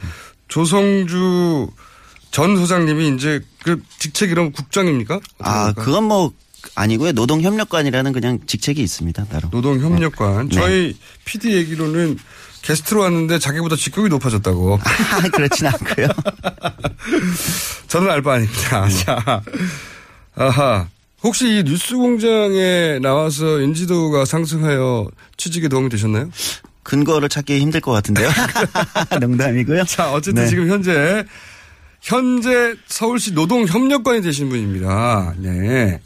조성주 0.48 1.68
전 2.30 2.56
소장님이 2.56 3.14
이제 3.16 3.40
그 3.62 3.80
직책 3.98 4.30
이름 4.30 4.52
국장입니까? 4.52 5.20
아, 5.38 5.72
그건 5.72 6.04
뭐 6.04 6.32
아니고요. 6.74 7.12
노동협력관이라는 7.12 8.12
그냥 8.12 8.40
직책이 8.46 8.82
있습니다. 8.82 9.24
따로. 9.26 9.48
노동협력관. 9.50 10.48
네. 10.48 10.54
저희 10.54 10.96
PD 11.24 11.54
얘기로는 11.54 12.18
게스트로 12.66 13.00
왔는데 13.02 13.38
자기보다 13.38 13.76
직급이 13.76 14.08
높아졌다고. 14.08 14.80
그렇진 15.32 15.66
않고요. 15.68 16.08
저는 17.86 18.10
알 18.10 18.22
바 18.22 18.32
아닙니다. 18.34 18.86
네. 18.88 19.04
자, 19.04 19.42
아하. 20.34 20.88
혹시 21.22 21.58
이 21.58 21.62
뉴스 21.64 21.94
공장에 21.96 22.98
나와서 23.00 23.60
인지도가 23.60 24.24
상승하여 24.24 25.08
취직에 25.36 25.68
도움이 25.68 25.88
되셨나요? 25.90 26.28
근거를 26.82 27.28
찾기 27.28 27.58
힘들 27.60 27.80
것 27.80 27.92
같은데요. 27.92 28.28
농담이고요. 29.20 29.84
자, 29.84 30.12
어쨌든 30.12 30.42
네. 30.44 30.48
지금 30.50 30.68
현재 30.68 31.24
현재 32.00 32.74
서울시 32.88 33.32
노동협력관이 33.32 34.22
되신 34.22 34.48
분입니다. 34.48 35.34
네. 35.38 36.00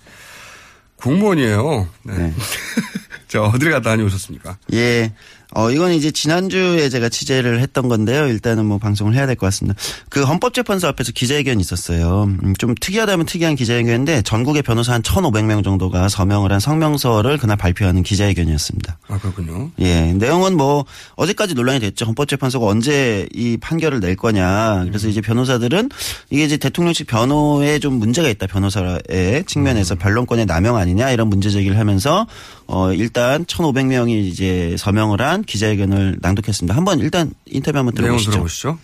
공무원이에요. 0.96 1.88
네. 2.04 2.34
자, 3.28 3.42
어디를 3.42 3.72
갔다 3.72 3.90
다녀오셨습니까? 3.90 4.58
예. 4.74 5.12
어, 5.53 5.70
이건 5.70 5.92
이제 5.92 6.11
지난주에 6.11 6.88
제가 6.88 7.09
취재를 7.09 7.61
했던 7.61 7.88
건데요. 7.88 8.26
일단은 8.28 8.66
뭐 8.66 8.78
방송을 8.78 9.14
해야 9.14 9.26
될 9.26 9.36
것 9.36 9.46
같습니다. 9.46 9.78
그 10.09 10.22
헌법재판소 10.22 10.86
앞에서 10.88 11.12
기자회견이 11.12 11.61
있었어요. 11.61 12.24
음, 12.42 12.55
좀 12.59 12.74
특이하다면 12.78 13.26
특이한 13.26 13.57
기자회견인데 13.57 14.22
전국의 14.22 14.62
변호사 14.62 14.92
한 14.92 15.03
1,500명 15.03 15.64
정도가 15.64 16.09
서명을 16.09 16.53
한 16.53 16.61
성명서를 16.61 17.38
그날 17.38 17.57
발표하는 17.57 18.03
기자회견이었습니다. 18.03 18.98
아, 19.09 19.18
그렇군요. 19.18 19.70
예. 19.80 20.12
내용은 20.12 20.57
뭐 20.57 20.84
어제까지 21.16 21.55
논란이 21.55 21.80
됐죠. 21.80 22.05
헌법재판소가 22.07 22.66
언제 22.66 23.26
이 23.32 23.57
판결을 23.57 24.01
낼 24.01 24.16
거냐. 24.16 24.84
그래서 24.88 25.09
이제 25.09 25.20
변호사들은 25.20 25.90
이게 26.30 26.44
이제 26.44 26.57
대통령직 26.57 27.07
변호에 27.07 27.78
좀 27.78 27.94
문제가 27.94 28.28
있다. 28.28 28.46
변호사의 28.46 29.44
측면에서 29.46 29.94
변론권의 29.94 30.46
남용 30.46 30.76
아니냐 30.76 31.11
이런 31.11 31.28
문제 31.28 31.51
제기를 31.51 31.78
하면서 31.78 32.26
어 32.73 32.93
일단 32.93 33.45
1,500명이 33.47 34.27
이제 34.27 34.77
서명을 34.79 35.21
한 35.21 35.43
기자회견을 35.43 36.18
낭독했습니다. 36.23 36.77
한번 36.77 37.01
일단 37.01 37.33
인터뷰 37.47 37.77
한번 37.77 37.93
들어보시죠. 37.97 38.31
들어보시죠. 38.31 38.79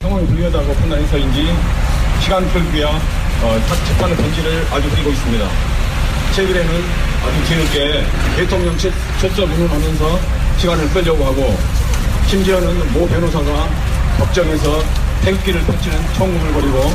상황이 0.00 0.26
불리하다고 0.28 0.72
판단해서인지 0.72 1.48
시간 2.22 2.50
끌기와 2.50 2.90
어, 2.90 3.60
재판의 3.86 4.16
본질을 4.16 4.66
아주 4.72 4.88
그리고 4.90 5.10
있습니다. 5.10 5.48
최근에는 6.34 6.70
아주 7.22 7.48
뒤늦게 7.48 8.04
대통령 8.36 8.78
최, 8.78 8.90
최저 9.20 9.44
문문하면서 9.44 10.18
시간을 10.56 10.88
끌려고 10.88 11.26
하고 11.26 11.54
심지어는 12.28 12.92
모 12.94 13.06
변호사가 13.08 13.68
법정에서 14.20 14.82
태극기를 15.22 15.60
펼치는 15.64 15.98
청문을 16.14 16.52
벌이고 16.54 16.92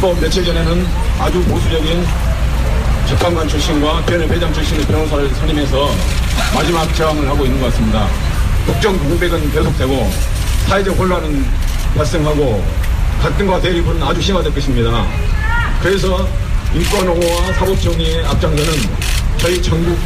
또 0.00 0.14
며칠 0.20 0.42
전에는 0.42 0.86
아주 1.18 1.42
보수적인 1.44 2.02
재판관 3.06 3.48
출신과 3.48 4.04
변협 4.04 4.30
회장 4.30 4.52
출신의 4.52 4.84
변호사를 4.86 5.30
선임해서 5.30 5.88
마지막 6.54 6.92
저항을 6.94 7.28
하고 7.28 7.44
있는 7.44 7.60
것 7.60 7.66
같습니다. 7.66 8.08
국정 8.66 8.98
공백은 8.98 9.52
계속되고 9.52 10.10
사회적 10.66 10.98
혼란은 10.98 11.44
발생하고 11.96 12.64
갈등과 13.22 13.60
대립은 13.60 14.02
아주 14.02 14.20
심화될 14.20 14.52
것입니다. 14.52 15.06
그래서 15.80 16.28
인권옹호와 16.74 17.52
사법정의의 17.54 18.24
앞장서는 18.26 18.72
저희 19.38 19.62
전국 19.62 19.96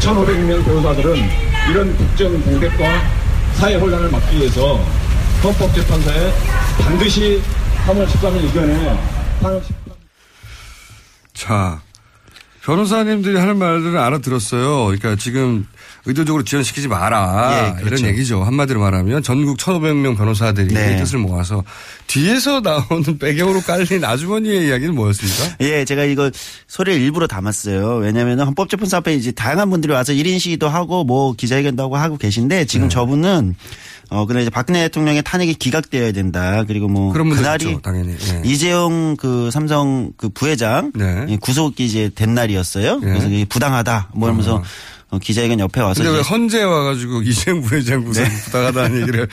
1,500명 0.00 0.64
변호사들은 0.64 1.30
이런 1.70 1.96
국정 1.96 2.40
공백과 2.42 3.02
사회 3.54 3.76
혼란을 3.76 4.10
막기 4.10 4.36
위해서 4.36 4.80
헌법재판소에 5.42 6.32
반드시 6.80 7.42
3월 7.86 8.06
13일 8.06 8.44
이전에 8.44 8.98
8월 9.42 9.62
10일 9.62 9.86
자, 11.32 11.80
변호사님들이 12.66 13.36
하는 13.36 13.58
말들은 13.58 13.96
알아들었어요. 13.96 14.86
그러니까 14.86 15.14
지금 15.14 15.64
의도적으로 16.04 16.42
지연시키지 16.42 16.88
마라. 16.88 17.76
예, 17.78 17.80
그렇죠. 17.80 18.04
이런 18.04 18.12
얘기죠. 18.12 18.42
한마디로 18.42 18.80
말하면 18.80 19.22
전국 19.22 19.56
1,500명 19.56 20.16
변호사들이 20.16 20.74
네. 20.74 20.96
뜻을 20.96 21.20
모아서 21.20 21.62
뒤에서 22.08 22.60
나오는 22.60 23.18
배경으로 23.18 23.60
깔린 23.60 24.04
아주머니의 24.04 24.66
이야기는 24.66 24.96
뭐였습니까? 24.96 25.56
예, 25.60 25.84
제가 25.84 26.04
이거 26.04 26.28
소리를 26.66 27.00
일부러 27.00 27.28
담았어요. 27.28 27.98
왜냐하면 27.98 28.40
헌법재판소 28.40 28.96
앞에 28.96 29.14
이제 29.14 29.30
다양한 29.30 29.70
분들이 29.70 29.92
와서 29.92 30.12
1인 30.12 30.40
시위도 30.40 30.68
하고 30.68 31.04
뭐 31.04 31.34
기자회견도 31.34 31.84
하고 31.84 31.96
하고 31.96 32.16
계신데 32.16 32.56
네. 32.56 32.64
지금 32.64 32.88
저분은 32.88 33.54
어, 34.08 34.24
근데 34.26 34.42
이제 34.42 34.50
박근혜 34.50 34.82
대통령의 34.82 35.22
탄핵이 35.22 35.54
기각되어야 35.54 36.12
된다. 36.12 36.64
그리고 36.64 36.88
뭐 36.88 37.12
그런 37.12 37.28
그날이 37.30 37.64
있죠, 37.66 37.80
당연히. 37.80 38.12
예. 38.12 38.42
이재용 38.44 39.16
그 39.16 39.50
삼성 39.50 40.12
그 40.16 40.28
부회장 40.28 40.92
네. 40.94 41.26
이 41.28 41.36
구속이 41.36 41.84
이제 41.84 42.10
된 42.14 42.34
날이었어요. 42.34 43.00
그래서 43.00 43.28
이게 43.28 43.44
부당하다 43.44 44.10
뭐 44.14 44.28
이러면서 44.28 44.62
어, 45.10 45.18
기자회견 45.18 45.58
옆에 45.60 45.80
와서 45.80 46.02
근데 46.02 46.16
왜 46.16 46.22
헌재 46.22 46.62
와가지고 46.62 47.22
이재용 47.22 47.62
부회장 47.62 48.04
구속 48.04 48.22
네. 48.22 48.28
부탁하다는 48.44 49.00
얘기를 49.02 49.28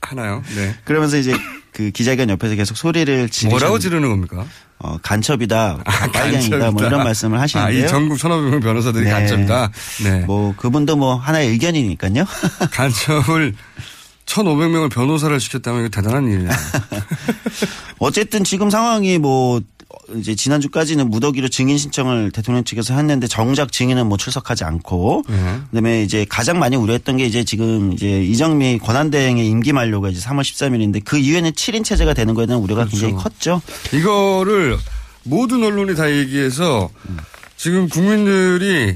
하나요? 0.00 0.42
네. 0.54 0.74
그러면서 0.84 1.16
이제 1.16 1.32
그 1.72 1.90
기자회견 1.90 2.30
옆에서 2.30 2.54
계속 2.54 2.76
소리를 2.76 3.28
지르 3.28 3.50
뭐라고 3.50 3.78
지르는 3.78 4.08
겁니까? 4.08 4.46
어, 4.80 4.96
간첩이다, 5.02 5.82
빨갱이다, 6.12 6.70
뭐. 6.70 6.84
이런 6.86 7.02
말씀을 7.02 7.40
하시는데요. 7.40 7.82
아, 7.82 7.86
이 7.86 7.88
전국 7.88 8.16
1,500명 8.16 8.62
변호사들이 8.62 9.06
네. 9.06 9.10
간첩이다. 9.10 9.70
네. 10.04 10.20
뭐 10.20 10.54
그분도 10.56 10.94
뭐 10.96 11.16
하나의 11.16 11.48
의견이니까요. 11.48 12.24
간첩을 12.70 13.54
1,500명을 14.28 14.90
변호사를 14.90 15.38
시켰다면 15.40 15.80
이거 15.80 15.88
대단한 15.88 16.28
일이야. 16.30 16.50
어쨌든 17.98 18.44
지금 18.44 18.70
상황이 18.70 19.18
뭐 19.18 19.60
이제 20.16 20.34
지난주까지는 20.34 21.08
무더기로 21.08 21.48
증인 21.48 21.78
신청을 21.78 22.30
대통령 22.30 22.62
측에서 22.64 22.94
했는데 22.94 23.26
정작 23.26 23.72
증인은 23.72 24.06
뭐 24.06 24.16
출석하지 24.16 24.64
않고 24.64 25.24
네. 25.28 25.60
그다음에 25.70 26.02
이제 26.02 26.26
가장 26.28 26.58
많이 26.58 26.76
우려했던 26.76 27.16
게 27.16 27.24
이제 27.24 27.42
지금 27.44 27.92
이제 27.92 28.22
이정미 28.22 28.78
권한대행의 28.78 29.46
임기 29.46 29.72
만료가 29.72 30.10
이제 30.10 30.20
3월 30.20 30.42
13일인데 30.42 31.04
그 31.04 31.18
이후에는 31.18 31.52
7인 31.52 31.84
체제가 31.84 32.14
되는 32.14 32.34
거에 32.34 32.46
대한 32.46 32.62
우려가 32.62 32.84
굉장히 32.86 33.14
컸죠. 33.14 33.60
이거를 33.92 34.78
모든 35.24 35.64
언론이 35.64 35.94
다 35.94 36.10
얘기해서 36.10 36.90
지금 37.56 37.88
국민들이 37.88 38.94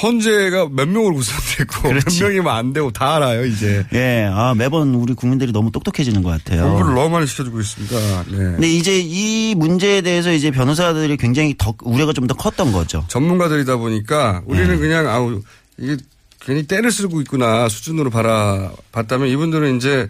헌재가 0.00 0.68
몇 0.70 0.88
명으로 0.88 1.14
구성됐고 1.16 1.92
몇 1.92 2.02
명이면 2.20 2.48
안 2.48 2.72
되고 2.72 2.90
다 2.90 3.16
알아요 3.16 3.44
이제. 3.44 3.84
예, 3.92 4.26
아 4.32 4.54
매번 4.56 4.94
우리 4.94 5.12
국민들이 5.12 5.52
너무 5.52 5.70
똑똑해지는 5.70 6.22
것 6.22 6.30
같아요. 6.30 6.64
공부를 6.64 6.94
너무 6.94 7.10
많이 7.10 7.26
시켜주고 7.26 7.60
있습니다. 7.60 8.24
네. 8.30 8.36
근데 8.36 8.70
이제 8.72 8.98
이 8.98 9.54
문제에 9.54 10.00
대해서 10.00 10.32
이제 10.32 10.50
변호사들이 10.50 11.16
굉장히 11.18 11.54
더 11.58 11.74
우려가 11.82 12.12
좀 12.14 12.26
더 12.26 12.34
컸던 12.34 12.72
거죠. 12.72 13.04
전문가들이다 13.08 13.76
보니까 13.76 14.42
우리는 14.46 14.68
네. 14.68 14.76
그냥 14.78 15.08
아우 15.08 15.42
이게 15.76 15.96
괜히 16.40 16.62
때를 16.66 16.90
쓰고 16.90 17.20
있구나 17.20 17.68
수준으로 17.68 18.10
바라봤다면 18.10 19.28
이분들은 19.28 19.76
이제 19.76 20.08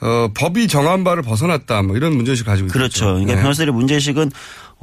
어, 0.00 0.28
법이 0.34 0.68
정한 0.68 1.04
바를 1.04 1.22
벗어났다 1.22 1.80
뭐 1.82 1.96
이런 1.96 2.14
문제의식 2.14 2.44
가지고 2.46 2.68
그렇죠. 2.68 2.88
있죠. 2.88 3.04
그러니까 3.06 3.34
네. 3.34 3.40
변호사들의 3.40 3.72
문제의식은 3.74 4.30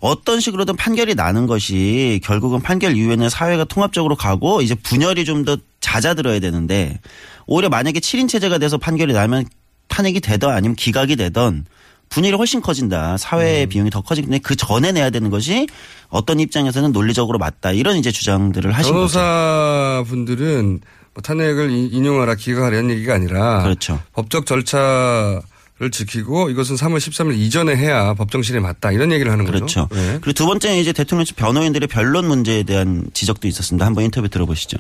어떤 0.02 0.40
식으로든 0.40 0.76
판결이 0.76 1.16
나는 1.16 1.48
것이 1.48 2.20
결국은 2.24 2.62
판결 2.62 2.96
이후에는 2.98 3.30
사회가 3.30 3.64
통합적으로 3.66 4.16
가고 4.16 4.62
이제 4.62 4.76
분열이 4.76 5.24
좀 5.26 5.46
더 5.46 5.58
잦아들어야 5.80 6.40
되는데 6.40 7.00
오히려 7.46 7.68
만약에 7.70 8.00
7인 8.00 8.30
체제가 8.30 8.58
돼서 8.58 8.78
판결이 8.78 9.12
나면 9.14 9.46
탄핵이 9.90 10.22
되던 10.22 10.52
아니면 10.52 10.76
기각이 10.76 11.16
되던 11.18 11.66
분열이 12.10 12.36
훨씬 12.38 12.62
커진다. 12.62 13.14
음. 13.14 13.18
사회의 13.18 13.66
비용이 13.68 13.90
더 13.90 14.02
커지는데 14.02 14.40
그 14.40 14.56
전에 14.56 14.92
내야 14.94 15.10
되는 15.10 15.30
것이 15.30 15.68
어떤 16.10 16.40
입장에서는 16.40 16.92
논리적으로 16.94 17.38
맞다. 17.38 17.72
이런 17.74 17.98
이제 17.98 18.12
주장들을 18.12 18.72
하신 18.72 18.94
거죠. 18.94 19.20
변호사분들은 19.20 20.80
뭐 21.14 21.22
탄핵을 21.22 21.70
인- 21.70 21.90
인용하라 21.92 22.36
기각하라 22.36 22.76
이런 22.78 22.90
얘기가 22.92 23.14
아니라 23.16 23.64
그렇죠. 23.64 24.00
법적 24.14 24.46
절차 24.46 25.42
를 25.80 25.90
지키고 25.90 26.52
이것은 26.52 26.76
3월 26.76 26.98
13일 26.98 27.36
이전에 27.36 27.76
해야 27.76 28.14
법정실에 28.14 28.60
맞다 28.60 28.92
이런 28.92 29.12
얘기를 29.12 29.32
하는 29.32 29.44
거죠. 29.44 29.58
그렇죠. 29.58 29.88
네. 29.92 30.20
그리고 30.22 30.34
두 30.34 30.46
번째는 30.46 30.78
이제 30.78 30.94
대통령 30.94 31.26
측 31.26 31.36
변호인들의 31.36 31.88
변론 31.88 32.28
문제에 32.28 32.62
대한 32.62 33.08
지적도 33.14 33.48
있었습니다. 33.48 33.84
한번 33.84 34.04
인터뷰 34.04 34.30
들어보시죠. 34.30 34.78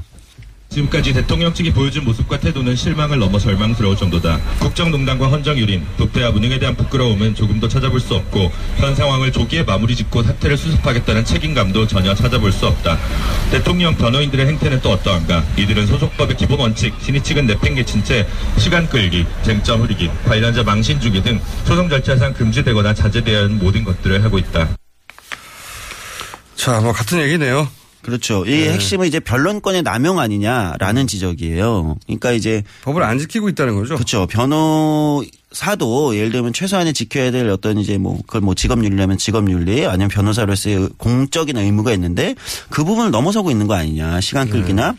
지금까지 0.73 1.13
대통령 1.13 1.53
측이 1.53 1.71
보여준 1.71 2.03
모습과 2.03 2.39
태도는 2.39 2.75
실망을 2.75 3.19
넘어 3.19 3.37
절망스러울 3.37 3.95
정도다. 3.95 4.39
국정농단과 4.59 5.27
헌정유린, 5.27 5.85
부패와 5.97 6.31
무능에 6.31 6.57
대한 6.57 6.75
부끄러움은 6.75 7.35
조금도 7.35 7.67
찾아볼 7.67 7.99
수 7.99 8.15
없고 8.15 8.51
현 8.77 8.95
상황을 8.95 9.31
조기에 9.31 9.63
마무리 9.63 9.95
짓고 9.95 10.23
사태를 10.23 10.57
수습하겠다는 10.57 11.25
책임감도 11.25 11.87
전혀 11.87 12.15
찾아볼 12.15 12.51
수 12.51 12.65
없다. 12.65 12.97
대통령 13.51 13.95
변호인들의 13.95 14.47
행태는 14.47 14.81
또 14.81 14.91
어떠한가? 14.91 15.43
이들은 15.57 15.85
소속법의 15.85 16.37
기본 16.37 16.59
원칙, 16.59 16.93
신의 17.01 17.23
측은 17.23 17.45
내팽개친 17.45 18.03
채 18.03 18.27
시간 18.57 18.89
끌기, 18.89 19.25
쟁점 19.43 19.81
흐리기, 19.83 20.09
관련자 20.25 20.63
망신 20.63 20.99
주기 20.99 21.21
등 21.21 21.39
소송 21.65 21.87
절차상 21.87 22.33
금지되거나 22.33 22.95
자제되어야 22.95 23.43
하는 23.43 23.59
모든 23.59 23.83
것들을 23.83 24.23
하고 24.23 24.39
있다. 24.39 24.69
자, 26.55 26.79
뭐 26.79 26.91
같은 26.93 27.21
얘기네요. 27.21 27.67
그렇죠. 28.03 28.45
이 28.45 28.67
핵심은 28.67 29.07
이제 29.07 29.19
변론권의 29.19 29.81
남용 29.81 30.19
아니냐라는 30.19 31.07
지적이에요. 31.07 31.95
그러니까 32.05 32.33
이제 32.33 32.61
법을 32.83 33.01
안 33.01 33.17
지키고 33.17 33.49
있다는 33.49 33.75
거죠. 33.75 33.95
그렇죠. 33.95 34.27
변호사도 34.27 36.15
예를 36.15 36.31
들면 36.31 36.53
최소한의 36.53 36.93
지켜야 36.93 37.31
될 37.31 37.49
어떤 37.49 37.77
이제 37.79 37.97
뭐 37.97 38.19
그걸 38.27 38.41
뭐 38.41 38.53
직업윤리라면 38.53 39.17
직업윤리 39.17 39.85
아니면 39.85 40.09
변호사로서의 40.09 40.89
공적인 40.97 41.57
의무가 41.57 41.93
있는데 41.93 42.35
그 42.69 42.83
부분을 42.83 43.09
넘어서고 43.11 43.49
있는 43.49 43.67
거 43.67 43.73
아니냐. 43.73 44.19
시간 44.21 44.49
끌기나 44.49 44.95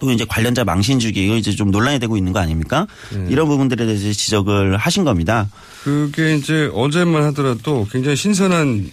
또 0.00 0.12
이제 0.12 0.24
관련자 0.28 0.64
망신 0.64 0.98
주기 0.98 1.24
이거 1.24 1.36
이제 1.36 1.52
좀 1.52 1.70
논란이 1.70 1.98
되고 1.98 2.16
있는 2.16 2.32
거 2.32 2.38
아닙니까? 2.40 2.86
이런 3.28 3.48
부분들에 3.48 3.86
대해서 3.86 4.12
지적을 4.12 4.76
하신 4.76 5.04
겁니다. 5.04 5.48
그게 5.82 6.36
이제 6.36 6.70
어제만 6.74 7.22
하더라도 7.24 7.86
굉장히 7.90 8.16
신선한 8.16 8.92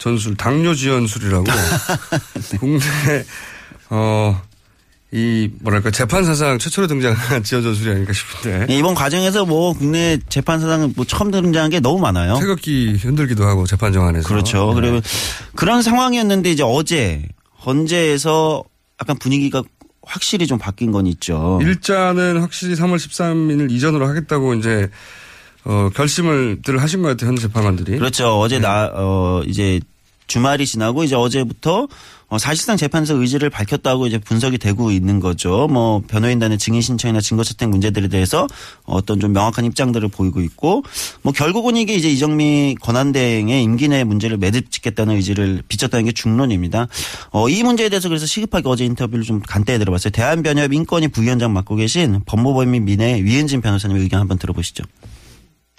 전술, 0.00 0.34
당뇨 0.34 0.74
지연술이라고 0.74 1.44
국내 2.58 2.80
어, 3.90 4.40
이 5.12 5.50
뭐랄까 5.60 5.90
재판 5.90 6.24
사상 6.24 6.58
최초로 6.58 6.86
등장한 6.86 7.44
지연 7.44 7.62
전술이 7.62 7.90
아닐까 7.90 8.12
싶은데 8.14 8.66
네, 8.66 8.78
이번 8.78 8.94
과정에서 8.94 9.44
뭐 9.44 9.74
국내 9.74 10.18
재판사상 10.30 10.94
뭐 10.96 11.04
처음 11.04 11.30
등장한 11.30 11.70
게 11.70 11.80
너무 11.80 12.00
많아요. 12.00 12.38
태극기 12.38 12.94
흔들기도 12.94 13.44
하고 13.44 13.66
재판 13.66 13.92
정안에서 13.92 14.26
그렇죠. 14.26 14.72
네. 14.74 14.80
그리고 14.80 15.00
그런 15.54 15.82
상황이었는데 15.82 16.50
이제 16.50 16.62
어제 16.64 17.28
헌재에서 17.66 18.64
약간 19.02 19.18
분위기가 19.18 19.62
확실히 20.02 20.46
좀 20.46 20.56
바뀐 20.58 20.92
건 20.92 21.06
있죠. 21.08 21.58
일자는 21.60 22.40
확실히 22.40 22.74
3월 22.74 22.96
13일 22.96 23.70
이전으로 23.70 24.08
하겠다고 24.08 24.54
이제 24.54 24.88
어, 25.64 25.90
결심을 25.94 26.62
들 26.62 26.80
하신 26.80 27.02
것 27.02 27.08
같아요 27.08 27.28
현 27.28 27.36
재판관들이. 27.36 27.98
그렇죠. 27.98 28.38
어제 28.40 28.58
나, 28.58 28.90
어, 28.94 29.42
이제 29.46 29.80
주말이 30.30 30.64
지나고 30.64 31.02
이제 31.02 31.16
어제부터 31.16 31.88
어, 32.28 32.38
사실상 32.38 32.76
재판에서 32.76 33.14
의지를 33.16 33.50
밝혔다고 33.50 34.06
이제 34.06 34.18
분석이 34.18 34.58
되고 34.58 34.92
있는 34.92 35.18
거죠. 35.18 35.66
뭐 35.66 36.00
변호인단의 36.06 36.58
증인 36.58 36.80
신청이나 36.80 37.20
증거 37.20 37.42
채택 37.42 37.68
문제들에 37.68 38.06
대해서 38.06 38.46
어떤 38.84 39.18
좀 39.18 39.32
명확한 39.32 39.64
입장들을 39.64 40.08
보이고 40.10 40.40
있고 40.40 40.84
뭐 41.22 41.32
결국은 41.32 41.76
이게 41.76 41.94
이제 41.94 42.08
이정미 42.08 42.76
권한대행의 42.80 43.60
임기 43.64 43.88
내 43.88 44.04
문제를 44.04 44.36
매듭 44.36 44.70
짓겠다는 44.70 45.16
의지를 45.16 45.64
비쳤다는 45.66 46.04
게 46.04 46.12
중론입니다. 46.12 46.86
어, 47.32 47.48
이 47.48 47.64
문제에 47.64 47.88
대해서 47.88 48.08
그래서 48.08 48.26
시급하게 48.26 48.68
어제 48.68 48.84
인터뷰를 48.84 49.24
좀 49.24 49.40
간단히 49.44 49.80
들어봤어요. 49.80 50.12
대한변협 50.12 50.72
인권위 50.72 51.08
부위원장 51.08 51.52
맡고 51.52 51.74
계신 51.74 52.20
법무법인 52.24 52.84
민의 52.84 53.24
위은진 53.24 53.60
변호사님의 53.60 54.02
의견 54.04 54.20
한번 54.20 54.38
들어보시죠. 54.38 54.84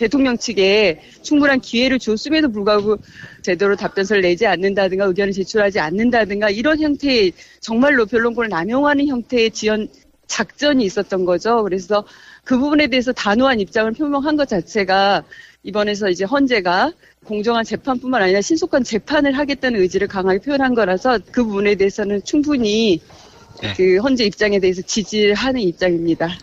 대통령 0.02 0.36
측에 0.36 0.99
충분한 1.22 1.62
기회를 1.62 1.99
줬음에도 1.99 2.52
불구하고 2.52 2.97
제대로 3.43 3.76
답변서를 3.76 4.24
내지 4.24 4.47
않는다든가 4.47 5.06
의견을 5.06 5.32
제출하지 5.32 5.80
않는다든가 5.80 6.49
이런 6.49 6.80
형태의 6.82 7.34
정말로 7.60 8.08
변론권을 8.08 8.49
남용하는 8.49 9.06
형태의 9.06 9.52
지연 9.52 9.88
작전이 10.26 10.84
있었던 10.86 11.26
거죠. 11.26 11.62
그래서 11.62 12.04
그 12.43 12.58
부분에 12.58 12.88
대해서 12.88 13.12
단호한 13.12 13.60
입장을 13.60 13.91
표명한 13.91 14.38
것 14.38 14.49
자체가 14.49 15.24
이번에서 15.62 16.10
이제 16.10 16.26
헌재가 16.26 16.93
공정한 17.26 17.64
재판뿐만 17.64 18.24
아니라 18.24 18.41
신속한 18.41 18.84
재판을 18.84 19.38
하겠다는 19.38 19.80
의지를 19.80 20.08
강하게 20.08 20.39
표현한 20.39 20.74
거라서 20.74 21.20
그 21.32 21.43
부분에 21.43 21.76
대해서는 21.76 22.24
충분히 22.24 22.99
그 23.78 23.97
헌재 23.97 24.24
입장에 24.24 24.60
대해서 24.60 24.82
지지를 24.82 25.36
하는 25.36 25.62
입장입니다. 25.62 26.39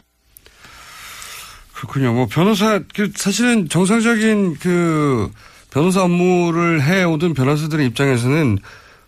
그렇군요. 1.79 2.13
뭐 2.13 2.27
변호사 2.27 2.81
그 2.93 3.13
사실은 3.15 3.69
정상적인 3.69 4.57
그 4.59 5.31
변호사 5.71 6.03
업무를 6.03 6.83
해오던 6.83 7.35
변호사들의 7.35 7.87
입장에서는 7.87 8.59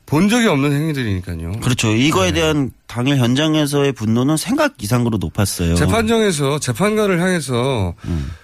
본 0.06 0.28
적이 0.28 0.46
없는 0.48 0.72
행위들이니까요. 0.72 1.60
그렇죠. 1.62 1.90
이거에 1.92 2.32
대한 2.32 2.70
당일 2.86 3.16
현장에서의 3.16 3.92
분노는 3.92 4.36
생각 4.36 4.74
이상으로 4.80 5.18
높았어요. 5.18 5.74
재판정에서 5.74 6.60
재판관을 6.60 7.20
향해서 7.20 7.94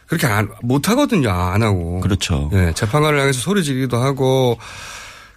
그렇게 0.06 0.26
안, 0.26 0.48
못 0.62 0.88
하거든요. 0.88 1.30
안 1.30 1.62
하고. 1.62 2.00
그렇죠. 2.00 2.50
예, 2.52 2.72
재판관을 2.74 3.20
향해서 3.20 3.40
소리 3.40 3.62
지르기도 3.62 3.96
하고 3.96 4.58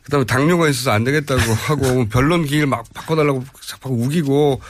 그다음에 0.04 0.26
당뇨가 0.26 0.68
있어서 0.70 0.92
안 0.92 1.04
되겠다고 1.04 1.42
하고 1.42 1.86
뭐 1.94 2.06
변론 2.10 2.46
기일 2.46 2.66
막 2.66 2.84
바꿔달라고 2.94 3.44
자꾸 3.68 3.90
우기고 3.90 4.62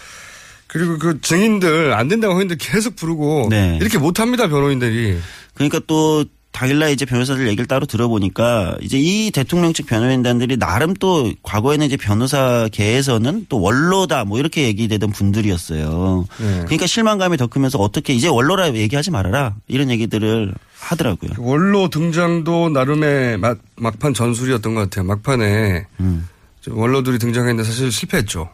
그리고 0.70 0.99
그 0.99 1.20
증인들 1.20 1.93
안 1.93 2.07
된다고 2.07 2.36
하는데 2.36 2.55
계속 2.59 2.95
부르고 2.95 3.47
네. 3.49 3.78
이렇게 3.82 3.97
못 3.97 4.20
합니다 4.20 4.47
변호인들이. 4.47 5.17
그러니까 5.55 5.82
또 5.88 6.24
당일날 6.51 6.91
이제 6.91 7.05
변호사들 7.05 7.47
얘기를 7.47 7.65
따로 7.65 7.86
들어보니까 7.86 8.78
이제 8.82 8.97
이 8.99 9.32
대통령 9.32 9.74
측 9.74 9.88
변호인단들이 9.88 10.57
나름 10.57 10.93
또 10.93 11.32
과거에는 11.41 11.86
이제 11.86 11.97
변호사계에서는 11.97 13.47
또 13.49 13.61
원로다 13.61 14.26
뭐 14.26 14.39
이렇게 14.39 14.63
얘기되던 14.63 15.11
분들이었어요. 15.11 16.26
네. 16.39 16.59
그러니까 16.65 16.86
실망감이 16.86 17.38
더 17.38 17.47
크면서 17.47 17.80
어떻게 17.80 18.13
이제 18.13 18.28
원로라 18.28 18.76
얘기하지 18.76 19.09
말아라 19.09 19.55
이런 19.67 19.89
얘기들을 19.89 20.53
하더라고요. 20.80 21.32
원로 21.39 21.89
등장도 21.89 22.70
나름의 22.70 23.38
막, 23.38 23.57
막판 23.76 24.13
전술이었던 24.13 24.76
것 24.76 24.82
같아요. 24.82 25.05
막판에 25.05 25.86
음. 25.99 26.28
좀 26.61 26.78
원로들이 26.78 27.17
등장했는데 27.20 27.63
사실 27.63 27.91
실패했죠. 27.91 28.49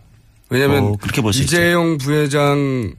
왜냐하면 0.49 0.83
어, 0.83 0.97
그렇게 1.01 1.21
볼수. 1.21 1.41
이재용 1.43 1.97
부회장 1.97 2.93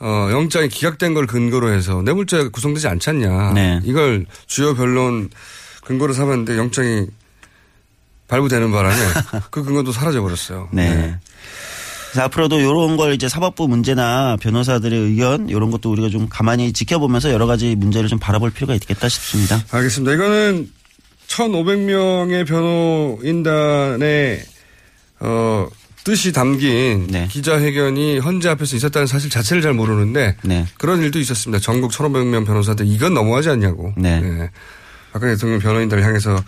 어, 0.00 0.28
영장이 0.32 0.68
기각된 0.68 1.12
걸 1.14 1.26
근거로 1.26 1.72
해서 1.72 2.00
뇌물죄가 2.02 2.48
구성되지 2.50 2.88
않지 2.88 3.10
않냐. 3.10 3.52
네. 3.52 3.80
이걸 3.84 4.26
주요 4.46 4.74
변론 4.74 5.28
근거로 5.84 6.12
삼았는데 6.12 6.56
영장이 6.56 7.06
발부되는 8.28 8.70
바람에 8.70 8.96
그 9.50 9.62
근거도 9.62 9.92
사라져 9.92 10.22
버렸어요. 10.22 10.68
네. 10.72 11.16
그래서 12.10 12.22
앞으로도 12.24 12.58
이런 12.58 12.96
걸 12.96 13.12
이제 13.12 13.28
사법부 13.28 13.68
문제나 13.68 14.36
변호사들의 14.40 14.98
의견 14.98 15.48
이런 15.48 15.70
것도 15.70 15.90
우리가 15.92 16.08
좀 16.08 16.28
가만히 16.28 16.72
지켜보면서 16.72 17.30
여러 17.30 17.46
가지 17.46 17.76
문제를 17.76 18.08
좀 18.08 18.18
바라볼 18.18 18.50
필요가 18.50 18.74
있겠다 18.74 19.08
싶습니다. 19.08 19.60
알겠습니다. 19.70 20.14
이거는 20.14 20.70
1,500명의 21.28 22.46
변호인단의 22.48 24.42
어, 25.20 25.68
뜻이 26.04 26.32
담긴 26.32 27.06
네. 27.08 27.28
기자회견이 27.30 28.18
헌재 28.18 28.48
앞에서 28.50 28.76
있었다는 28.76 29.06
사실 29.06 29.30
자체를 29.30 29.62
잘 29.62 29.74
모르는데 29.74 30.36
네. 30.42 30.66
그런 30.78 31.02
일도 31.02 31.18
있었습니다. 31.18 31.60
전국 31.60 31.92
1,500명 31.92 32.46
변호사들 32.46 32.86
이건 32.86 33.14
너무하지 33.14 33.50
않냐고. 33.50 33.92
네. 33.96 34.50
박근혜 35.12 35.34
대통령 35.34 35.58
변호인들을 35.58 36.02
향해서 36.02 36.42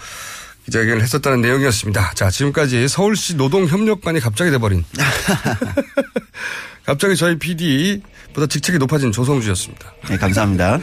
기자회견을 0.65 1.03
했었다는 1.03 1.41
내용이었습니다. 1.41 2.13
자, 2.15 2.31
지금까지 2.31 2.87
서울시 2.89 3.35
노동협력관이 3.37 4.21
갑자기 4.21 4.51
돼버린. 4.51 4.85
갑자기 6.87 7.17
저희 7.17 7.39
PD보다 7.39 8.47
직책이 8.49 8.79
높아진 8.79 9.13
조성주였습니다. 9.13 9.93
네, 10.09 10.17
감사합니다. 10.17 10.81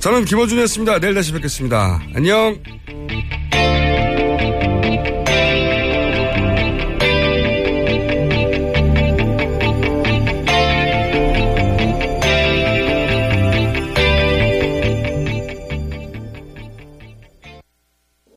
저는 0.00 0.24
김호준이었습니다. 0.24 0.98
내일 0.98 1.14
다시 1.14 1.32
뵙겠습니다. 1.32 2.00
안녕. 2.14 2.58